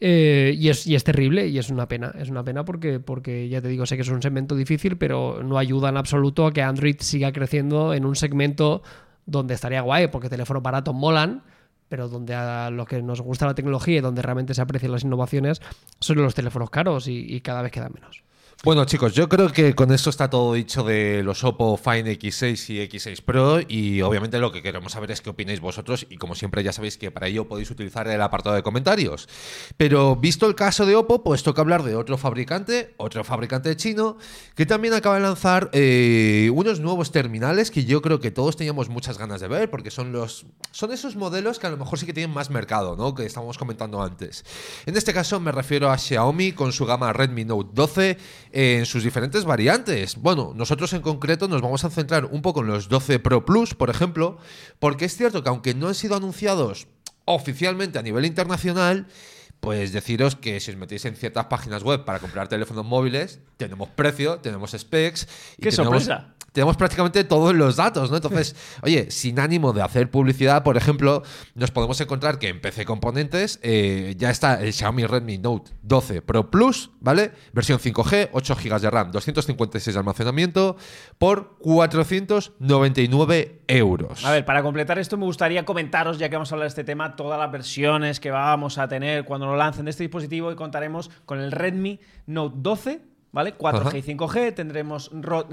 [0.00, 2.12] Eh, y, es, y es terrible y es una pena.
[2.18, 5.42] Es una pena porque, porque ya te digo, sé que es un segmento difícil, pero
[5.42, 8.82] no ayuda en absoluto a que Android siga creciendo en un segmento
[9.26, 11.42] donde estaría guay, porque teléfonos baratos molan,
[11.88, 15.02] pero donde a los que nos gusta la tecnología y donde realmente se aprecian las
[15.04, 15.60] innovaciones
[16.00, 18.22] son los teléfonos caros y, y cada vez quedan menos.
[18.64, 22.70] Bueno, chicos, yo creo que con esto está todo dicho de los Oppo Find X6
[22.70, 26.34] y X6 Pro y obviamente lo que queremos saber es qué opináis vosotros y como
[26.34, 29.28] siempre ya sabéis que para ello podéis utilizar el apartado de comentarios.
[29.76, 34.16] Pero visto el caso de Oppo, pues toca hablar de otro fabricante, otro fabricante chino,
[34.56, 38.88] que también acaba de lanzar eh, unos nuevos terminales que yo creo que todos teníamos
[38.88, 42.06] muchas ganas de ver porque son los son esos modelos que a lo mejor sí
[42.06, 43.14] que tienen más mercado, ¿no?
[43.14, 44.44] Que estábamos comentando antes.
[44.84, 48.18] En este caso me refiero a Xiaomi con su gama Redmi Note 12
[48.52, 50.16] en sus diferentes variantes.
[50.16, 53.74] Bueno, nosotros en concreto nos vamos a centrar un poco en los 12 Pro Plus,
[53.74, 54.38] por ejemplo,
[54.78, 56.88] porque es cierto que aunque no han sido anunciados
[57.24, 59.06] oficialmente a nivel internacional,
[59.60, 63.88] pues deciros que si os metéis en ciertas páginas web para comprar teléfonos móviles, tenemos
[63.88, 66.34] precio, tenemos specs y ¡Qué tenemos, sorpresa!
[66.52, 68.16] Tenemos prácticamente todos los datos, ¿no?
[68.16, 71.22] Entonces, oye, sin ánimo de hacer publicidad, por ejemplo,
[71.54, 76.22] nos podemos encontrar que en PC Componentes eh, ya está el Xiaomi Redmi Note 12
[76.22, 77.32] Pro Plus, ¿vale?
[77.52, 80.76] Versión 5G, 8 GB de RAM, 256 de almacenamiento
[81.18, 84.24] por 499 euros.
[84.24, 86.84] A ver, para completar esto me gustaría comentaros, ya que vamos a hablar de este
[86.84, 90.56] tema, todas las versiones que vamos a tener cuando lo lancen de este dispositivo y
[90.56, 93.02] contaremos con el Redmi Note 12,
[93.38, 93.56] ¿vale?
[93.56, 93.96] 4G Ajá.
[93.98, 95.10] y 5G, tendremos...
[95.14, 95.46] ro-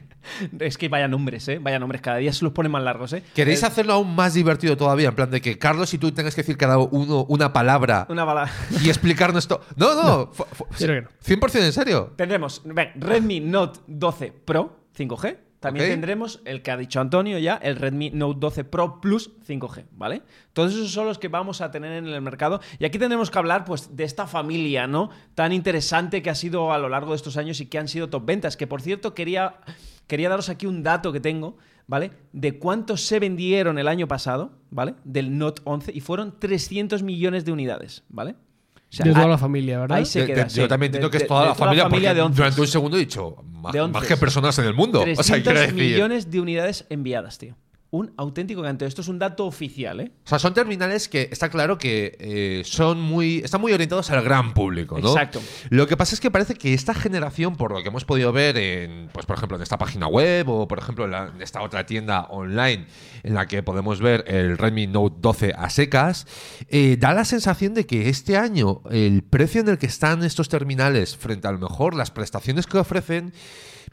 [0.60, 1.58] es que vaya nombres, ¿eh?
[1.58, 3.22] Vaya nombres, cada día se los ponen más largos, ¿eh?
[3.34, 5.08] ¿Queréis El- hacerlo aún más divertido todavía?
[5.10, 8.24] En plan de que Carlos y tú tengas que decir cada uno una palabra Una
[8.24, 8.50] bala.
[8.82, 9.60] y explicarnos esto.
[9.76, 10.32] No, no, no.
[10.32, 12.14] 100% en serio.
[12.16, 15.36] Tendremos ven, Redmi Note 12 Pro 5G.
[15.66, 19.86] También tendremos el que ha dicho Antonio ya, el Redmi Note 12 Pro Plus 5G,
[19.92, 20.22] ¿vale?
[20.52, 22.60] Todos esos son los que vamos a tener en el mercado.
[22.78, 25.10] Y aquí tendremos que hablar, pues, de esta familia, ¿no?
[25.34, 28.08] Tan interesante que ha sido a lo largo de estos años y que han sido
[28.08, 28.56] top ventas.
[28.56, 29.56] Que, por cierto, quería,
[30.06, 32.12] quería daros aquí un dato que tengo, ¿vale?
[32.32, 34.94] De cuántos se vendieron el año pasado, ¿vale?
[35.04, 38.36] Del Note 11 y fueron 300 millones de unidades, ¿vale?
[38.96, 39.98] Sea, de toda ah, la familia, ¿verdad?
[39.98, 40.60] ahí se De- queda, de- sí.
[40.60, 42.36] yo también entiendo que es toda de la familia, familia porque de once.
[42.36, 45.00] durante un segundo he dicho más, más que personas en el mundo.
[45.00, 47.56] O sea, 300 decir- millones de unidades enviadas, tío.
[47.90, 48.88] Un auténtico canteo.
[48.88, 50.10] Esto es un dato oficial, ¿eh?
[50.24, 54.22] O sea, son terminales que está claro que eh, son muy, están muy orientados al
[54.24, 55.10] gran público, ¿no?
[55.10, 55.40] Exacto.
[55.70, 58.56] Lo que pasa es que parece que esta generación, por lo que hemos podido ver
[58.58, 61.62] en, pues por ejemplo, en esta página web o por ejemplo en, la- en esta
[61.62, 62.86] otra tienda online
[63.22, 66.26] en la que podemos ver el Redmi Note 12 a secas,
[66.68, 70.48] eh, da la sensación de que este año el precio en el que están estos
[70.48, 73.32] terminales frente a lo mejor las prestaciones que ofrecen,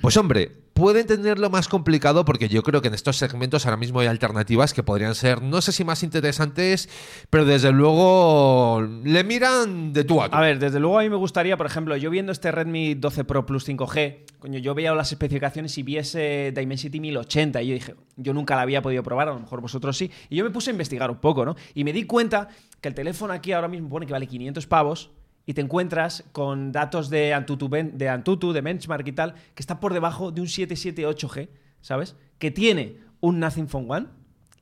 [0.01, 3.99] pues hombre, pueden tenerlo más complicado porque yo creo que en estos segmentos ahora mismo
[3.99, 6.89] hay alternativas que podrían ser, no sé si más interesantes,
[7.29, 10.35] pero desde luego le miran de tú a tú.
[10.35, 13.23] A ver, desde luego a mí me gustaría, por ejemplo, yo viendo este Redmi 12
[13.23, 17.73] Pro Plus 5G, coño, yo veía las especificaciones y vi ese Dimensity 1080 y yo
[17.75, 20.49] dije, yo nunca la había podido probar, a lo mejor vosotros sí, y yo me
[20.49, 21.55] puse a investigar un poco, ¿no?
[21.73, 22.49] Y me di cuenta
[22.81, 25.11] que el teléfono aquí ahora mismo pone que vale 500 pavos
[25.45, 29.79] y te encuentras con datos de Antutu, de Antutu, de Benchmark y tal, que está
[29.79, 31.49] por debajo de un 778G,
[31.81, 32.15] ¿sabes?
[32.39, 34.07] Que tiene un Nothing Phone One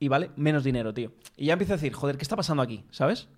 [0.00, 1.12] y vale menos dinero, tío.
[1.36, 2.84] Y ya empiezo a decir, joder, ¿qué está pasando aquí?
[2.90, 3.28] ¿Sabes?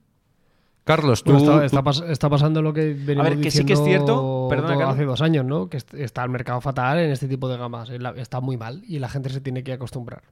[0.85, 3.65] Carlos, tú, Bueno, está, tú- está pas- está pasando lo que venimos ver, que sí
[3.65, 4.95] que es diciendo cierto, perdona, Carlos.
[4.95, 5.71] hace dos años, ¿no?
[5.71, 7.89] Que est- está el mercado fatal en este tipo de gamas.
[8.17, 10.23] Está muy mal y la gente se tiene que acostumbrar.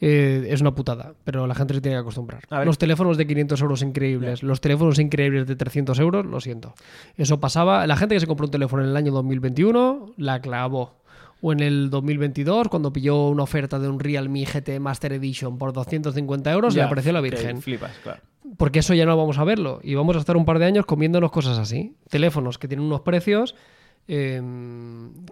[0.00, 2.42] Eh, es una putada, pero la gente se tiene que acostumbrar.
[2.50, 2.66] A ver.
[2.66, 6.74] Los teléfonos de 500 euros increíbles, los teléfonos increíbles de 300 euros, lo siento.
[7.16, 7.84] Eso pasaba.
[7.88, 10.98] La gente que se compró un teléfono en el año 2021 la clavó.
[11.40, 15.72] O en el 2022, cuando pilló una oferta de un Realme GT Master Edition por
[15.72, 18.20] 250 euros, le Ya, apareció la que Virgen Flipas, claro.
[18.56, 20.86] Porque eso ya no vamos a verlo y vamos a estar un par de años
[20.86, 21.94] comiéndonos cosas así.
[22.08, 23.54] Teléfonos que tienen unos precios.
[24.10, 24.40] eh,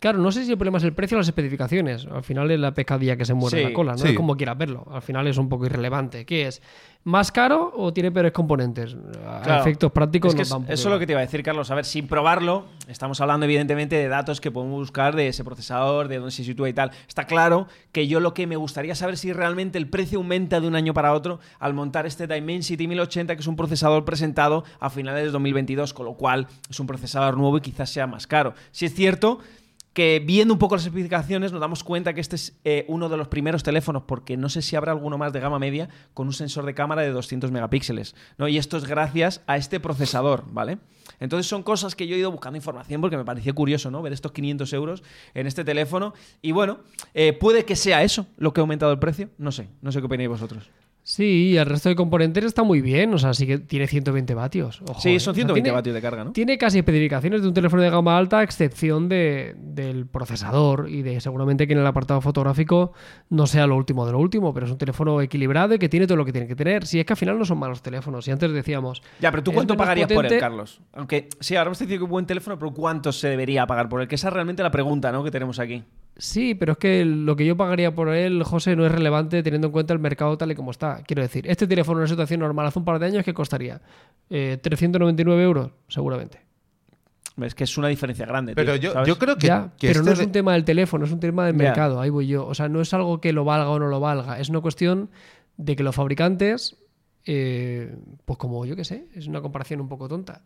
[0.01, 2.07] claro, no sé si el problema es el precio o las especificaciones.
[2.07, 3.99] Al final es la pescadilla que se muere Sí, la cola, ¿no?
[3.99, 4.09] sí.
[4.09, 4.87] Es como quieras verlo.
[4.91, 6.27] Al final es un poco irrelevante.
[6.27, 6.61] ¿Qué es?
[7.07, 8.97] ¿Más caro o tiene peores componentes?
[9.25, 9.61] A Claro.
[9.61, 11.71] efectos prácticos Es que nos es- eso es lo que te iba a decir, Carlos.
[11.71, 16.09] A ver, sin probarlo, estamos hablando evidentemente de datos que podemos buscar de ese procesador,
[16.09, 16.91] de dónde se sitúa y tal.
[17.07, 20.67] Está claro que yo lo que me gustaría saber si realmente el precio aumenta de
[20.67, 24.91] un año para otro al montar este Dimensity 1080, que es un procesador presentado a
[24.91, 28.55] finales de 2022, con lo cual es un procesador nuevo y quizás sea más caro.
[28.73, 29.39] Si es cierto
[29.97, 33.17] que viendo un poco las especificaciones nos damos cuenta que este es eh, uno de
[33.17, 36.35] los primeros teléfonos, porque no sé si habrá alguno más de gama media con un
[36.35, 38.47] sensor de cámara de 200 megapíxeles, ¿no?
[38.47, 40.77] Y esto es gracias a este procesador, ¿vale?
[41.19, 44.03] Entonces son cosas que yo he ido buscando información porque me pareció curioso, ¿no?
[44.03, 46.13] Ver estos 500 euros en este teléfono.
[46.43, 46.81] Y bueno,
[47.15, 49.31] eh, puede que sea eso lo que ha aumentado el precio.
[49.39, 50.69] No sé, no sé qué opináis vosotros.
[51.09, 53.15] Sí, y el resto de componentes está muy bien.
[53.15, 54.83] O sea, sí que tiene 120 vatios.
[54.89, 55.21] Ojo, sí, ¿eh?
[55.21, 56.33] son O sea, 120 tiene- vatios de carga, ¿no?
[56.33, 61.03] Tiene casi especificaciones de un teléfono de gama alta, a excepción de, del procesador y
[61.03, 62.93] de seguramente que en el apartado fotográfico
[63.31, 66.09] no sea lo último de lo último, pero es un teléfono equilibrado y que tiene
[66.09, 66.85] todo lo que tiene que tener.
[66.89, 69.01] Si es que al final no son malos teléfonos, y antes decíamos.
[69.21, 70.81] Ya, pero tú cuánto pagarías por él, Carlos?
[70.93, 74.01] Aunque sí, ahora hemos dicho que es buen teléfono, pero ¿cuánto se debería pagar por
[74.01, 74.09] él?
[74.09, 75.23] Que esa es realmente la pregunta, ¿no?
[75.23, 75.85] Que tenemos aquí.
[76.19, 79.67] Sí, pero es que lo que yo pagaría por él, José, no es relevante teniendo
[79.69, 81.03] en cuenta el mercado tal y como está.
[81.07, 83.83] Quiero decir, este teléfono en una situación normal hace un par de años, ¿qué costaría?
[84.31, 86.41] Eh, 399 euros, seguramente.
[87.43, 88.55] Es que es una diferencia grande.
[88.55, 89.09] pero tío, yo, ¿sabes?
[89.09, 91.13] yo creo que, Ya, que pero este no es de- un tema del teléfono, es
[91.13, 91.65] un tema del Ya.
[91.65, 92.01] mercado.
[92.01, 92.47] Ahí voy yo.
[92.47, 94.39] O sea, no es algo que lo valga o no lo valga.
[94.41, 95.11] Es una cuestión
[95.59, 96.79] de que los fabricantes,
[97.27, 100.45] eh, pues como yo que sé, es una comparación un poco tonta.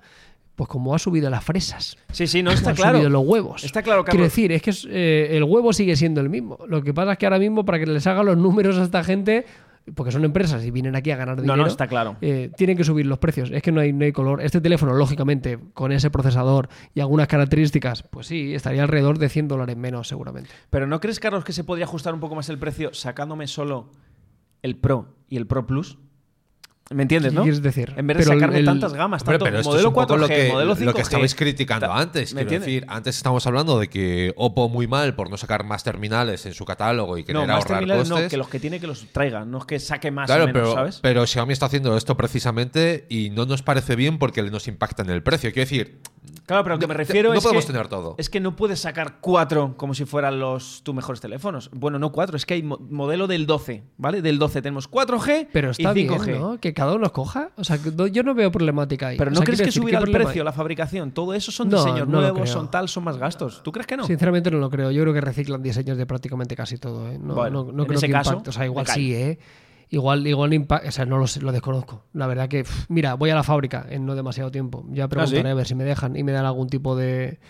[0.60, 1.96] Pues como ha subido las fresas.
[2.12, 2.98] Sí, sí, no está claro.
[2.98, 3.64] subido los huevos.
[3.64, 4.26] Está claro, Quiero Carlos.
[4.26, 6.58] decir, es que eh, el huevo sigue siendo el mismo.
[6.68, 9.02] Lo que pasa es que ahora mismo, para que les hagan los números a esta
[9.02, 9.46] gente,
[9.94, 11.62] porque son empresas y vienen aquí a ganar No, dinero.
[11.62, 12.16] no, está claro.
[12.20, 13.50] eh, tienen que subir los precios.
[13.50, 14.42] Es que no hay, no hay color.
[14.42, 19.48] Este teléfono, lógicamente, con ese procesador y algunas características, pues sí, estaría alrededor de 100
[19.48, 20.50] dólares menos, seguramente.
[20.68, 23.88] Pero ¿no crees, Carlos, que se podría ajustar un poco más el precio sacándome solo
[24.60, 25.96] el Pro y el Pro Plus?
[26.92, 27.42] ¿Me entiendes, ¿Qué no?
[27.42, 27.92] quieres decir?
[27.96, 29.94] En vez de Pero sacarme el- tantas gamas, Hombre, tanto pero esto modelo es un
[29.94, 30.84] poco 4G, lo que, modelo 5G.
[30.86, 32.34] lo que estabais criticando Ta- antes.
[32.34, 35.84] ¿me Quiero decir, antes estábamos hablando de que Oppo muy mal por no sacar más
[35.84, 38.30] terminales en su catálogo y querer No, más ahorrar terminales no, costes.
[38.32, 40.62] que los que tiene que los traiga, no es que saque más Claro, o menos,
[40.62, 40.98] pero, ¿sabes?
[41.00, 45.10] pero Xiaomi está haciendo esto precisamente y no nos parece bien porque nos impacta en
[45.10, 45.52] el precio.
[45.52, 46.00] Quiero decir,
[46.50, 48.14] Claro, pero lo que me no- refiero no es podemos que, tener todo.
[48.18, 51.70] Es que no puedes sacar cuatro como si fueran los tus mejores teléfonos.
[51.72, 54.20] Bueno, no cuatro, es que hay mo- modelo del 12, ¿vale?
[54.22, 56.38] Del 12 tenemos 4G Pero está y bien, 5G.
[56.38, 56.58] ¿no?
[56.58, 57.50] Que cada uno los coja.
[57.56, 59.16] O sea, que no- yo no veo problemática ahí.
[59.16, 60.44] Pero O ¿no sea, crees que decir, subir ¿qué al problema precio, hay?
[60.44, 63.62] la fabricación, todo eso son No, diseños no nuevos, son tal, son más gastos?
[63.62, 64.04] ¿Tú crees que no?
[64.06, 64.90] Sinceramente no lo creo.
[64.90, 67.08] Yo creo que reciclan diseños de prácticamente casi todo.
[67.10, 67.18] ¿eh?
[67.22, 68.50] No, Bueno, no- no en creo ese que caso, impacte.
[68.50, 69.38] O sea, igual sí, ¿eh?
[69.90, 70.88] Igual, igual impacta.
[70.88, 72.04] O sea, no lo sé, lo desconozco.
[72.12, 74.84] La verdad que, pff, mira, voy a la fábrica en no demasiado tiempo.
[74.90, 75.48] Ya preguntaré ¿sí?
[75.48, 77.40] a ver si me dejan y me dan algún tipo de.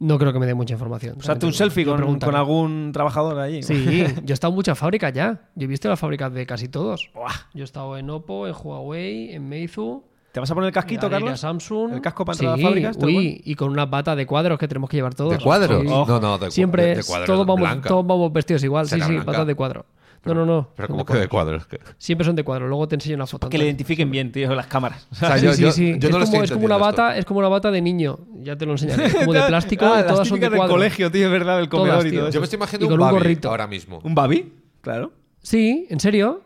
[0.00, 1.16] No creo que me dé mucha información.
[1.20, 2.32] O sea, tú un selfie con, preguntaré.
[2.32, 3.62] con algún trabajador allí.
[3.62, 5.48] Sí, yo he estado en muchas fábricas ya.
[5.54, 7.10] Yo he visto las fábricas de casi todos.
[7.14, 7.30] Buah.
[7.54, 10.02] Yo he estado en Oppo, en Huawei, en Meizu.
[10.32, 11.38] ¿Te vas a poner el casquito, en Carlos?
[11.38, 11.92] Samsung.
[11.92, 12.98] ¿El casco para entrar a Sí, las fábricas?
[12.98, 15.30] ¿Te lo uy, y con una bata de cuadros que tenemos que llevar todos.
[15.30, 15.80] ¿De cuadros?
[15.82, 15.86] Sí.
[15.88, 18.86] No, no, de, cu- Siempre de, de es- cuadros todos, vamos, todos vamos vestidos igual.
[18.86, 19.30] Sí, Será sí, blanca.
[19.30, 19.86] patas de cuadro.
[20.24, 20.68] No, no, no.
[20.76, 21.66] Pero como que de cuadros.
[21.98, 22.66] Siempre son de cuadro.
[22.68, 23.48] Luego te enseño una foto.
[23.48, 25.06] Que le identifiquen bien, tío, las cámaras.
[25.10, 25.96] O sea, Sí, yo, sí, sí.
[25.98, 28.18] yo es, como, estoy es como una bata, es como una bata de niño.
[28.42, 29.06] Ya te lo enseñaré.
[29.06, 31.58] Es como de plástico Ah, y las todas son de del colegio, tío, es verdad,
[31.58, 32.30] del Todas, comedor y todo.
[32.30, 33.48] Yo me estoy imaginando Y con un, un Babi gorrito.
[33.50, 34.00] ahora mismo.
[34.02, 34.52] ¿Un babi?
[34.80, 35.12] Claro.
[35.42, 36.42] Sí, en serio.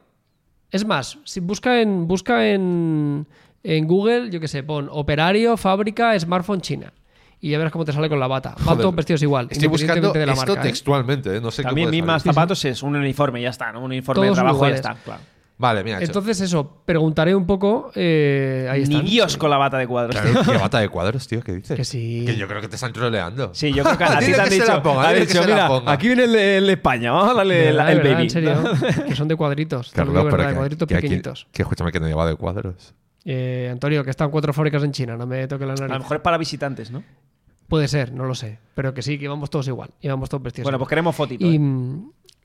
[0.71, 3.27] Es más, si busca en busca en,
[3.63, 6.93] en Google, yo qué sé, pon operario, fábrica, smartphone China.
[7.41, 8.51] Y ya verás cómo te sale con la bata.
[8.57, 9.47] Van Joder, todos vestidos igual.
[9.51, 10.61] Estoy buscando de la esto marca.
[10.63, 10.69] ¿eh?
[10.71, 11.41] textualmente, ¿eh?
[11.41, 12.35] no sé qué También mismas salir.
[12.35, 13.79] zapatos es un uniforme, ya está, ¿no?
[13.81, 14.95] Un uniforme Todos de trabajo y ya está.
[15.05, 15.21] Claro.
[15.61, 17.91] Vale, mira, Entonces, eso, preguntaré un poco.
[17.97, 19.05] eh, ahí Ni están.
[19.07, 20.15] Dios con la bata de cuadros.
[20.21, 21.77] Claro, qué bata de cuadros, tío, ¿qué dices?
[21.77, 22.23] Que sí.
[22.27, 23.51] Que yo creo que te están troleando.
[23.55, 25.33] Sí, yo creo que a ti te han que dicho, la ponga, ha dile que
[25.33, 25.93] dicho, se la mira, ponga".
[25.93, 28.15] aquí viene el, el de España, vamos a darle De el, verdad, el de verdad,
[28.17, 28.23] baby.
[28.25, 29.93] En serio, que son de cuadritos.
[29.93, 31.47] digo de pero que- cuadritos que pequeñitos.
[31.53, 32.95] Que escúchame que no lleva de cuadros.
[33.31, 35.91] Eh, Antonio, que están cuatro fábricas en China, no me toque la nariz.
[35.91, 37.03] A lo mejor es para visitantes, ¿no?
[37.69, 38.59] Puede ser, no lo sé.
[38.75, 39.91] Pero que sí, que íbamos todos igual.
[40.01, 40.87] Íbamos todos vestidos Bueno, igual.
[40.87, 41.45] pues queremos fotito.
[41.47, 41.59] Y, ¿eh?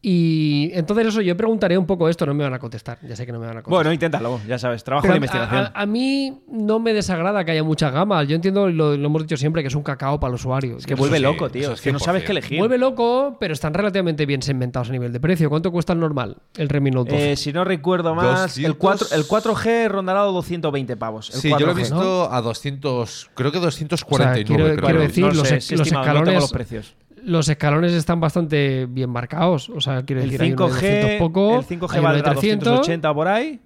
[0.05, 2.97] Y entonces eso, yo preguntaré un poco esto, no me van a contestar.
[3.07, 3.77] Ya sé que no me van a contestar.
[3.77, 5.71] Bueno, inténtalo, ya sabes, trabajo Pero de investigación.
[5.73, 8.27] A, a mí no me desagrada que haya muchas gamas.
[8.27, 10.75] Yo entiendo, lo, lo hemos dicho siempre, que es un cacao para el usuario.
[10.75, 11.71] es que vuelve sí, loco, tío.
[11.71, 12.25] es que no sabes 100%.
[12.25, 12.57] qué elegir.
[12.59, 15.49] Vuelve loco, pero están relativamente bien segmentados a nivel de precio.
[15.49, 17.31] ¿Cuánto cuesta el normal, el Redmi Note 12?
[17.31, 18.77] Eh, si no recuerdo más, el, 200.
[18.77, 21.29] 4, el 4G rondará los 220 pavos.
[21.33, 21.77] El Sí, yo lo he 4G.
[21.77, 24.33] visto a 200, creo que 249.
[24.33, 24.85] O sea, quiero- creo.
[24.85, 26.95] quiero decir, no los sé, es- sí, los estimado, no escalones- los precios.
[27.25, 29.69] Los escalones están bastante bien marcados.
[29.69, 31.89] O sea, quiero El decir, hay uno de 200 5G, poco, el 5G hay uno
[31.89, 33.59] de valdrá 300, 280 por ahí.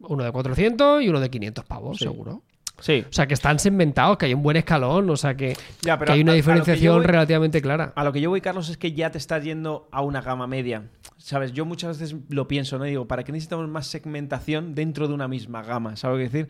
[0.00, 2.42] uno de 400 y uno de 500 pavos, seguro.
[2.78, 3.02] Sí.
[3.08, 6.08] O sea, que están segmentados, que hay un buen escalón, o sea, que, Ya, pero
[6.08, 7.92] que hay una que diferenciación voy- relativamente clara.
[7.96, 10.46] A lo que yo voy, Carlos, es que ya te estás yendo a una gama
[10.46, 10.82] media.
[11.16, 11.52] ¿Sabes?
[11.54, 12.84] Yo muchas veces lo pienso, ¿no?
[12.84, 15.96] Digo, ¿para qué necesitamos más segmentación dentro de una misma gama?
[15.96, 16.48] ¿Sabes qué decir?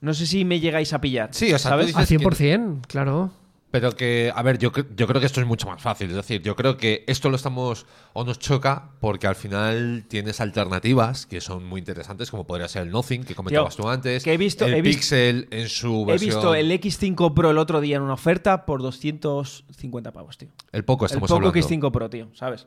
[0.00, 1.28] No sé si me llegáis a pillar.
[1.32, 1.86] Sí, o sea, tú ¿sabes?
[1.86, 3.30] dices- A 100%, claro.
[3.70, 6.10] Pero que, a ver, yo, yo creo que esto es mucho más fácil.
[6.10, 10.40] Es decir, yo creo que esto lo estamos o nos choca porque al final tienes
[10.40, 14.24] alternativas que son muy interesantes, como podría ser el Nothing, que comentabas Tío, tú antes.
[14.24, 16.30] que he visto- el he Pixel en su He versión.
[16.34, 20.48] visto el X5 Pro el otro día en una oferta por 250 pavos, tío.
[20.72, 21.56] El poco El estamos Poco hablando.
[21.68, 22.66] X5 Pro, tío, ¿sabes?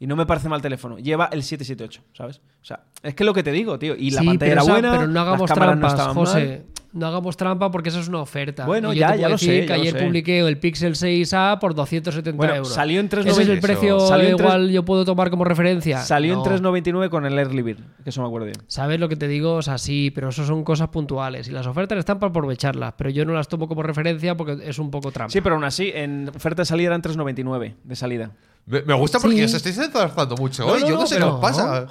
[0.00, 0.98] Y no me parece mal teléfono.
[0.98, 2.40] Lleva el 778, ¿sabes?
[2.60, 3.94] O sea, es que es lo que te digo, tío.
[3.94, 6.14] Y la Sí, pantalla pero era buena, pero no hagamos las cámaras no trampas, estaban
[6.16, 6.64] José.
[6.66, 6.79] mal.
[6.92, 8.66] No hagamos trampa porque eso es una oferta.
[8.66, 10.04] Bueno, Y yo ya, te ya puedo lo decir sé, que ayer sé.
[10.04, 12.72] publiqué el Pixel 6A por 270 Bueno, euros.
[12.74, 13.48] salió en Ese es 3,90.
[13.52, 15.98] el precio Salió en igual yo puedo tomar como referencia.
[16.00, 16.42] Salió en No.
[16.42, 18.56] 399 con el Early Bird, que eso me acuerdo bien.
[18.66, 19.54] ¿Sabes lo que te digo?
[19.54, 21.46] O sea, sí, pero eso son cosas puntuales.
[21.48, 24.78] Y las ofertas están para aprovecharlas, pero yo no las tomo como referencia porque es
[24.80, 25.30] un poco trampa.
[25.32, 28.32] Sí, pero aún así, en oferta de salida eran 399 de salida.
[28.70, 29.42] Me, me gusta porque Sí.
[29.44, 30.80] os estáis enzarzando mucho No, hoy.
[30.82, 31.86] no, yo no no, sé qué os pasa.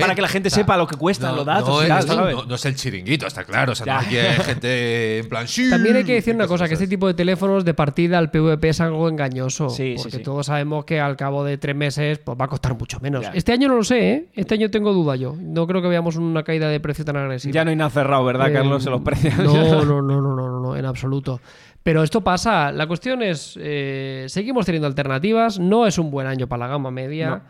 [0.00, 1.98] Para que la gente O sea, sepa lo que cuestan los datos No, y tal,
[2.00, 2.34] esto ¿sabes?
[2.36, 3.72] no- no es el chiringuito, está claro.
[3.72, 3.94] O sea, Ya.
[3.94, 5.46] no aquí hay gente en plan.
[5.48, 8.30] sí, También hay que decir una cosa, que este tipo de teléfonos de partida al
[8.30, 9.70] PVP es algo engañoso.
[9.70, 10.22] Sí, porque sí.
[10.22, 13.22] todos sabemos que al cabo de tres meses pues, va a costar mucho menos.
[13.22, 13.30] Ya.
[13.32, 14.26] Este año no lo sé, ¿eh?
[14.34, 15.34] Este año tengo duda yo.
[15.38, 17.52] No creo que veamos una caída de precio tan agresiva.
[17.52, 18.84] Ya no hay nada cerrado, ¿verdad, Eh, Carlos?
[18.86, 19.36] En los precios.
[19.38, 19.52] No,
[19.84, 21.40] no, no, no, no, no, en absoluto.
[21.82, 22.70] Pero esto pasa.
[22.72, 25.58] La cuestión es, eh, seguimos teniendo alternativas.
[25.58, 27.30] No es un buen año para la gama media.
[27.30, 27.42] No.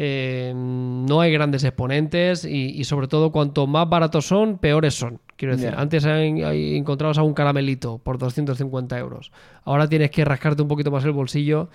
[0.00, 5.18] Eh, no hay grandes exponentes y, y sobre todo cuanto más baratos son, peores son.
[5.36, 9.32] Quiero decir, antes hay- hay- encontrabas a un caramelito por 250 euros.
[9.64, 11.68] Ahora tienes que rascarte un poquito más el bolsillo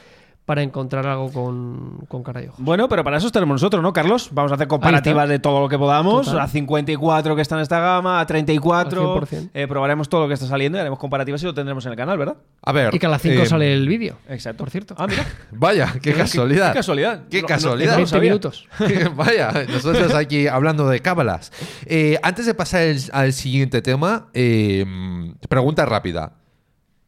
[0.46, 2.60] para encontrar algo con, con cara y ojos.
[2.60, 4.28] Bueno, pero para eso estaremos nosotros, ¿no, Carlos?
[4.34, 6.26] Vamos a hacer comparativas de todo lo que podamos.
[6.26, 6.42] Total.
[6.42, 9.14] A 54 que está en esta gama, a 34.
[9.14, 9.50] Al 100%.
[9.54, 11.98] eh, probaremos todo lo que está saliendo y haremos comparativas y lo tendremos en el
[11.98, 12.36] canal, ¿verdad?
[12.62, 12.94] A ver.
[12.94, 14.18] Y que a las 5 eh, sale el vídeo.
[14.28, 14.58] Exacto.
[14.66, 14.96] Por cierto.
[14.98, 15.26] Ah, mira.
[15.52, 16.74] Vaya, qué casualidad.
[16.74, 17.24] Qué casualidad.
[17.30, 17.92] Qué casualidad.
[17.92, 18.30] no lo 20 sabía.
[18.32, 18.68] minutos.
[19.16, 21.54] Vaya, nosotros aquí hablando de cábalas.
[21.86, 24.86] Eh, antes de pasar el- al siguiente tema, eh,
[25.48, 26.34] pregunta rápida.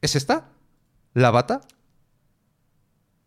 [0.02, 0.46] ¿Es esta?
[1.14, 1.60] ¿La bata?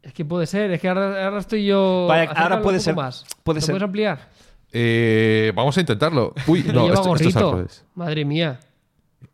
[0.03, 2.07] Es que puede ser, es que ahora, ahora estoy yo.
[2.09, 3.24] Vaya, ahora puede ser, Más.
[3.42, 3.72] puede ¿Lo ser.
[3.74, 4.28] puedes ampliar?
[4.72, 6.34] Eh, vamos a intentarlo.
[6.46, 7.57] Uy, no, lleva esto, esto es al gorrito.
[7.57, 7.84] revés.
[7.94, 8.61] Madre mía.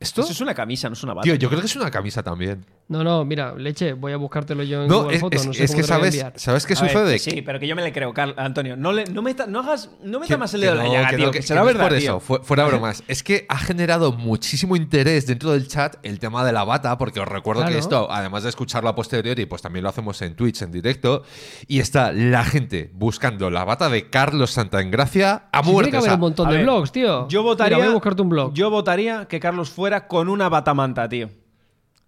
[0.00, 0.22] ¿Esto?
[0.22, 1.24] Eso es una camisa, no es una bata.
[1.24, 2.64] Tío, yo creo que es una camisa también.
[2.86, 5.40] No, no, mira, leche, voy a buscártelo yo en No, Google es, Fotos.
[5.40, 6.24] es- no sé es cómo que sabes.
[6.36, 7.18] ¿sabes qué A sucede?
[7.18, 8.76] sí, pero que yo me le creo, Carl- Antonio.
[8.76, 11.24] No, le, no, meta- no hagas, no más el dedo en la llaga, que tío.
[11.26, 12.10] no, Que, que- será que es verdad, por tío.
[12.10, 13.02] eso, fu- fuera bromas.
[13.08, 17.20] Es que ha generado muchísimo interés dentro del chat el tema de la bata, porque
[17.20, 20.60] os recuerdo que esto, además de escucharlo a posteriori, pues también lo hacemos en Twitch
[20.60, 21.22] en directo.
[21.66, 25.90] Y está la gente buscando la bata de Carlos Santaengracia a Sí, muerte.
[25.90, 27.28] tiene que o haber sea, un montón A de ver, blogs, tío.
[27.28, 27.78] Yo Mira, votaría.
[27.78, 28.52] voy a buscarte un blog.
[28.52, 31.30] Yo votaría que Carlos fuera con una batamanta, tío.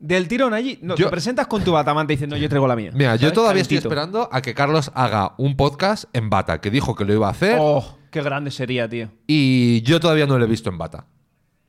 [0.07, 0.79] Del tirón allí.
[0.83, 2.91] No, Yo- te presentas con tu batamanta diciendo yo traigo la mía.
[2.95, 3.35] Mira, yo ¿sabes?
[3.35, 3.95] todavía estoy Calentito.
[3.95, 7.31] esperando a que Carlos haga un podcast en bata, que dijo que lo iba a
[7.31, 9.09] hacer, Oh, qué grande sería, tío.
[9.27, 11.07] y yo todavía no lo he visto en bata.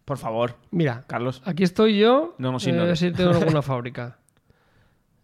[0.05, 0.55] Por favor.
[0.71, 1.41] Mira, Carlos.
[1.45, 2.35] aquí estoy yo.
[2.37, 2.99] No nos eh, a ver ignores.
[2.99, 4.17] si tengo alguna fábrica.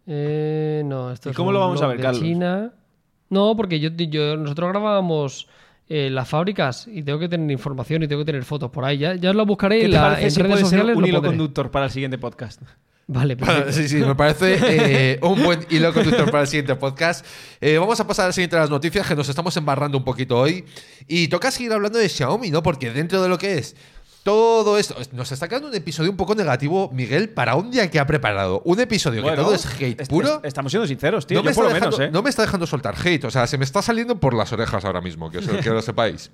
[0.06, 2.22] Eh, no, esto ¿Y es cómo un lo vamos a blog ver, de Carlos?
[2.22, 2.72] China.
[3.30, 5.48] No, porque yo, yo- nosotros grabábamos
[5.88, 8.98] eh, las fábricas y tengo que tener información y tengo que tener fotos por ahí.
[8.98, 10.96] Ya, ya lo buscaré ¿Qué en, te la, parece en si redes puede ser sociales.
[10.96, 11.30] un lo hilo pondré.
[11.38, 12.60] conductor para el siguiente podcast?
[13.06, 13.72] Vale, perfecto.
[13.72, 17.24] Sí, sí, me parece eh, un buen hilo conductor para el siguiente podcast.
[17.60, 20.38] Eh, vamos a pasar al siguiente de las noticias, que nos estamos embarrando un poquito
[20.38, 20.64] hoy.
[21.06, 22.62] Y toca seguir hablando de Xiaomi, ¿no?
[22.62, 23.76] Porque dentro de lo que es
[24.22, 28.00] todo esto, nos está quedando un episodio un poco negativo, Miguel, para un día que
[28.00, 28.62] ha preparado.
[28.64, 30.36] Un episodio que todo es hate est- puro.
[30.36, 31.36] est- estamos siendo sinceros, tío.
[31.36, 32.10] no, me yo está por lo dejando, menos, ¿eh?
[32.10, 34.82] no me está dejando soltar hate, o sea, se me está saliendo por las orejas
[34.86, 36.30] ahora mismo, que, os- que lo sepáis.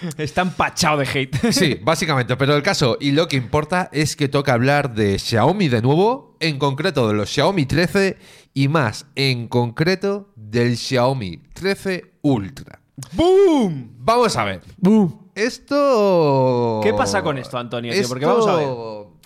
[0.18, 1.36] Está empachado de hate.
[1.52, 5.68] Sí, básicamente, pero el caso y lo que importa es que toca hablar de Xiaomi
[5.68, 8.16] de nuevo, en concreto de los Xiaomi 13
[8.54, 12.80] y más en concreto del Xiaomi 13 Ultra.
[13.12, 13.92] ¡Boom!
[13.98, 14.62] Vamos a ver.
[14.76, 15.20] ¡Bum!
[15.34, 16.80] Esto.
[16.82, 18.08] ¿Qué pasa con esto, Antonio, tío?
[18.08, 18.68] Porque vamos a ver.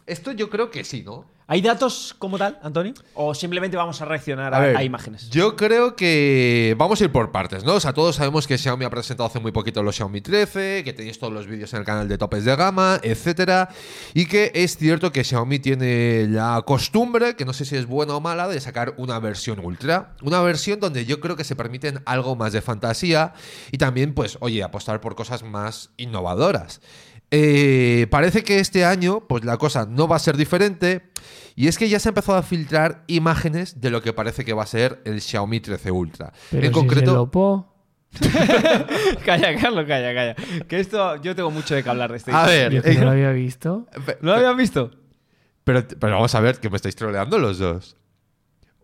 [0.07, 1.25] Esto yo creo que sí, ¿no?
[1.47, 2.95] ¿Hay datos como tal, Antonio?
[3.13, 5.29] ¿O simplemente vamos a reaccionar a, A ver, a imágenes?
[5.29, 7.75] Yo creo que vamos a ir por partes, ¿no?
[7.75, 10.95] O sea, todos sabemos que Xiaomi ha presentado hace muy poquito los Xiaomi 13, que
[10.95, 13.69] tenéis todos los vídeos en el canal de topes de gama, etcétera,
[14.15, 18.17] y que es cierto que Xiaomi tiene la costumbre, que no sé si es buena
[18.17, 22.01] o mala, de sacar una versión ultra, una versión donde yo creo que se permiten
[22.07, 23.35] algo más de fantasía
[23.71, 26.81] y también, pues, oye, apostar por cosas más innovadoras.
[27.37, 31.11] Eh, parece que este año, pues la cosa no va a ser diferente.
[31.57, 34.53] Y es que ya se ha empezado a filtrar imágenes de lo que parece que
[34.53, 36.33] va a ser el Xiaomi 13 Ultra.
[36.51, 37.75] Pero en si concreto, se lo po-
[39.25, 40.35] calla, Carlos, calla, calla.
[40.69, 42.31] Que esto, yo tengo mucho de que hablar de este.
[42.33, 43.89] a ver, no lo eh, había visto.
[44.21, 44.91] ¿No lo habían visto?
[45.65, 47.97] pero, pero vamos a ver que me estáis troleando los dos.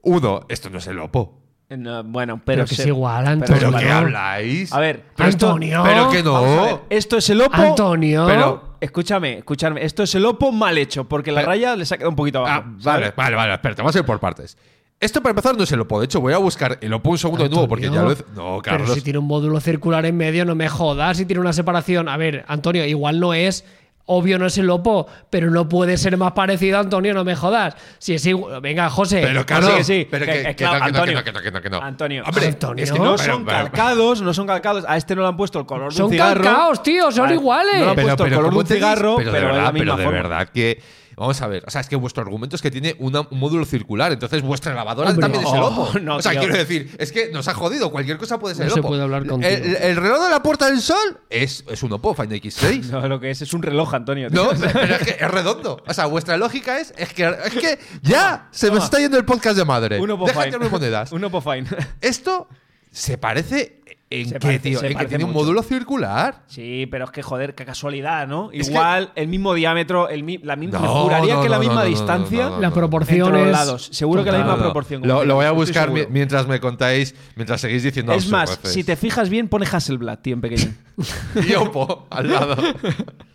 [0.02, 1.39] Uno, esto no es el Oppo.
[1.70, 3.68] No, bueno, Pero, pero, que se- es igual, pero Antonio.
[3.70, 4.72] ¿Pero qué habláis?
[4.72, 5.82] A ver, pero esto- Antonio.
[5.84, 6.80] pero que no.
[6.90, 7.56] Esto es el Oppo.
[7.62, 8.26] Antonio.
[8.26, 9.84] Pero- Escúchame, escúchame.
[9.84, 12.16] Esto es el Oppo mal hecho, porque la Pero- raya le se ha quedado un
[12.16, 12.70] poquito Ah, abajo.
[12.82, 13.16] vale, ¿sabes?
[13.16, 14.56] vale, vale, espérate, vamos a ir por partes.
[14.98, 15.98] Esto para empezar no es el Oppo.
[16.00, 18.16] De hecho, voy a buscar el Oppo un segundo de nuevo porque ya lo he...
[18.34, 18.92] No, Pero Carlos.
[18.94, 21.18] si tiene un módulo circular en medio, no me jodas.
[21.18, 22.08] Si tiene una separación.
[22.08, 23.64] A ver, Antonio, igual no es.
[24.12, 27.76] Obvio no es el Oppo, pero no puede ser más parecido, Antonio, no me jodas.
[27.98, 28.60] Si es igual.
[28.60, 29.20] Venga, José.
[29.22, 30.08] Pero, Carlos, sí, que sí.
[30.10, 31.14] pero Que- que, que que claro, no, que no, que Antonio.
[31.18, 31.80] no, que no, que no, que no.
[31.80, 32.84] Antonio, Hombre, Antonio.
[32.84, 34.84] Es que no Pero- son pero- calcados, no son calcados.
[34.88, 36.42] A este no le han puesto el color de Son un cigarro.
[36.42, 37.74] calcaos, tío, son Vale, iguales.
[37.74, 39.44] No le han Pero, puesto el color de ¿cómo un cigarro, pero, pero, de es
[39.44, 40.22] verdad, la misma pero de forma.
[40.28, 40.82] verdad que.
[41.20, 43.66] Vamos a ver, o sea, es que vuestro argumento es que tiene una- un módulo
[43.66, 45.98] circular, entonces vuestra lavadora Hombre, también es el Oppo.
[46.02, 46.40] no, o sea, tío.
[46.40, 49.02] quiero decir, es que nos ha jodido, cualquier cosa puede ser No el se puede
[49.02, 49.52] hablar contigo.
[49.52, 52.84] El, el reloj de la Puerta del Sol es, es un Oppo Find X6.
[52.90, 54.30] No, lo que es es un reloj, Antonio.
[54.30, 54.44] tío.
[54.44, 55.82] No, pero es que es redondo.
[55.86, 59.26] O sea, vuestra lógica es, es que, es que ya se me está yendo el
[59.26, 60.00] podcast de madre.
[60.00, 60.58] Un Oppo Fine.
[60.70, 61.12] monedas.
[61.12, 61.66] un Oppo Fine.
[62.00, 62.48] Esto
[62.90, 66.42] se parece en Se parece- tío, en que tiene un módulo circular.
[66.48, 68.50] Sí, pero es que joder, qué casualidad, ¿no?
[68.52, 70.80] Es que- Igual, el mismo diámetro, el mi- la misma.
[70.80, 72.44] No, me juraría no, que la misma distancia.
[72.44, 73.88] no, no, no, La proporción Entre los es- lados.
[73.92, 74.62] Seguro que la misma No, no.
[74.64, 75.02] proporción.
[75.06, 78.96] Lo, lo voy a buscar mientras me contáis, mientras seguís diciendo Es más, si te
[78.96, 80.72] fijas bien, pone Hasselblad, tío, en pequeño.
[81.48, 82.56] Y Oppo al lado.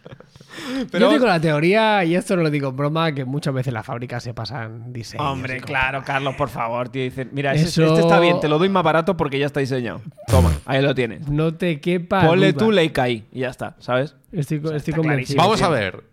[0.92, 3.74] Pero- Yo digo la teoría, y esto no lo digo en broma, que muchas veces
[3.74, 5.26] las fábricas se pasan diseños.
[5.26, 7.04] Hombre, claro, Carlos, por favor, tío.
[7.04, 9.60] Dicen, mira, ese- Eso- este está bien, te lo doy más barato porque ya está
[9.60, 10.02] diseñado.
[10.28, 11.28] Toma, ahí lo tienes.
[11.28, 12.26] No te quepa.
[12.28, 14.16] Ponle tú Leica ahí y ya está, ¿sabes?
[14.32, 15.02] Estoy, estoy está convencido.
[15.02, 15.44] clarísimo.
[15.44, 16.04] Vamos a ver.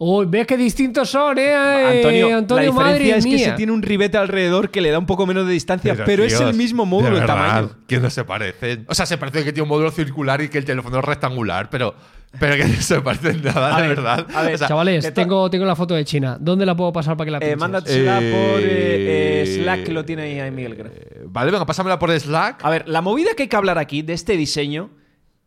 [0.00, 1.52] Oh, ves qué distintos son, ¿eh?
[1.54, 4.98] Antonio, Antonio la madre diferencia es que se tiene un ribete alrededor que le da
[5.00, 7.70] un poco menos de distancia, pero, es el mismo módulo de verdad, tamaño.
[7.88, 8.84] Que no se parecen.
[8.88, 11.68] O sea, se parece que tiene un módulo circular y que el teléfono es rectangular,
[11.68, 11.96] pero,
[12.38, 14.26] pero que no se parecen nada, A de ver, verdad.
[14.32, 16.36] a ver, O sea, Chavales, tengo, tengo la foto de China.
[16.38, 17.58] ¿Dónde la puedo pasar para que la Eh, pinches?
[17.58, 20.92] mándatela Eh, por eh, eh, Slack, que lo tiene ahí a Miguel, creo.
[20.94, 22.64] eh, Vale, venga, pásamela por Slack.
[22.64, 24.90] A ver, la movida que hay que hablar aquí de este diseño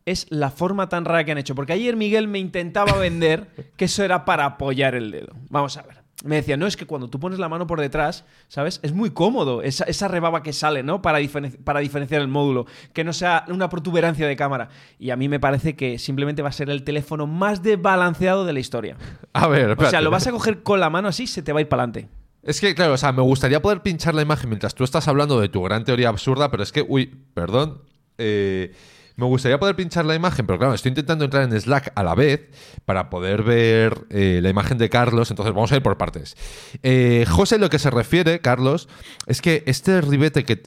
[0.06, 1.54] es la forma tan rara que han hecho.
[1.54, 5.32] Porque ayer Miguel me intentaba vender que eso era para apoyar el dedo.
[5.48, 6.02] Vamos a ver.
[6.24, 8.78] Me decía, no, es que cuando tú pones la mano por detrás, ¿sabes?
[8.84, 11.02] Es muy cómodo esa, esa rebaba que sale, ¿no?
[11.02, 12.66] Para, diferen- para diferenciar el módulo.
[12.92, 14.68] Que no sea una protuberancia de cámara.
[15.00, 18.52] Y a mí me parece que simplemente va a ser el teléfono más desbalanceado de
[18.52, 18.96] la historia.
[19.32, 20.04] A ver, O sea, espérate.
[20.04, 22.08] lo vas a coger con la mano así, se te va a ir para adelante.
[22.44, 25.40] Es que, claro, o sea, me gustaría poder pinchar la imagen mientras tú estás hablando
[25.40, 27.82] de tu gran teoría absurda, pero es que, uy, perdón.
[28.18, 28.72] eh,
[29.16, 32.14] me gustaría poder pinchar la imagen, pero claro, estoy intentando entrar en Slack a la
[32.14, 32.48] vez
[32.84, 36.36] para poder ver eh, la imagen de Carlos, entonces vamos a ir por partes.
[36.82, 38.88] Eh, José, lo que se refiere, Carlos,
[39.26, 40.62] es que este ribete que...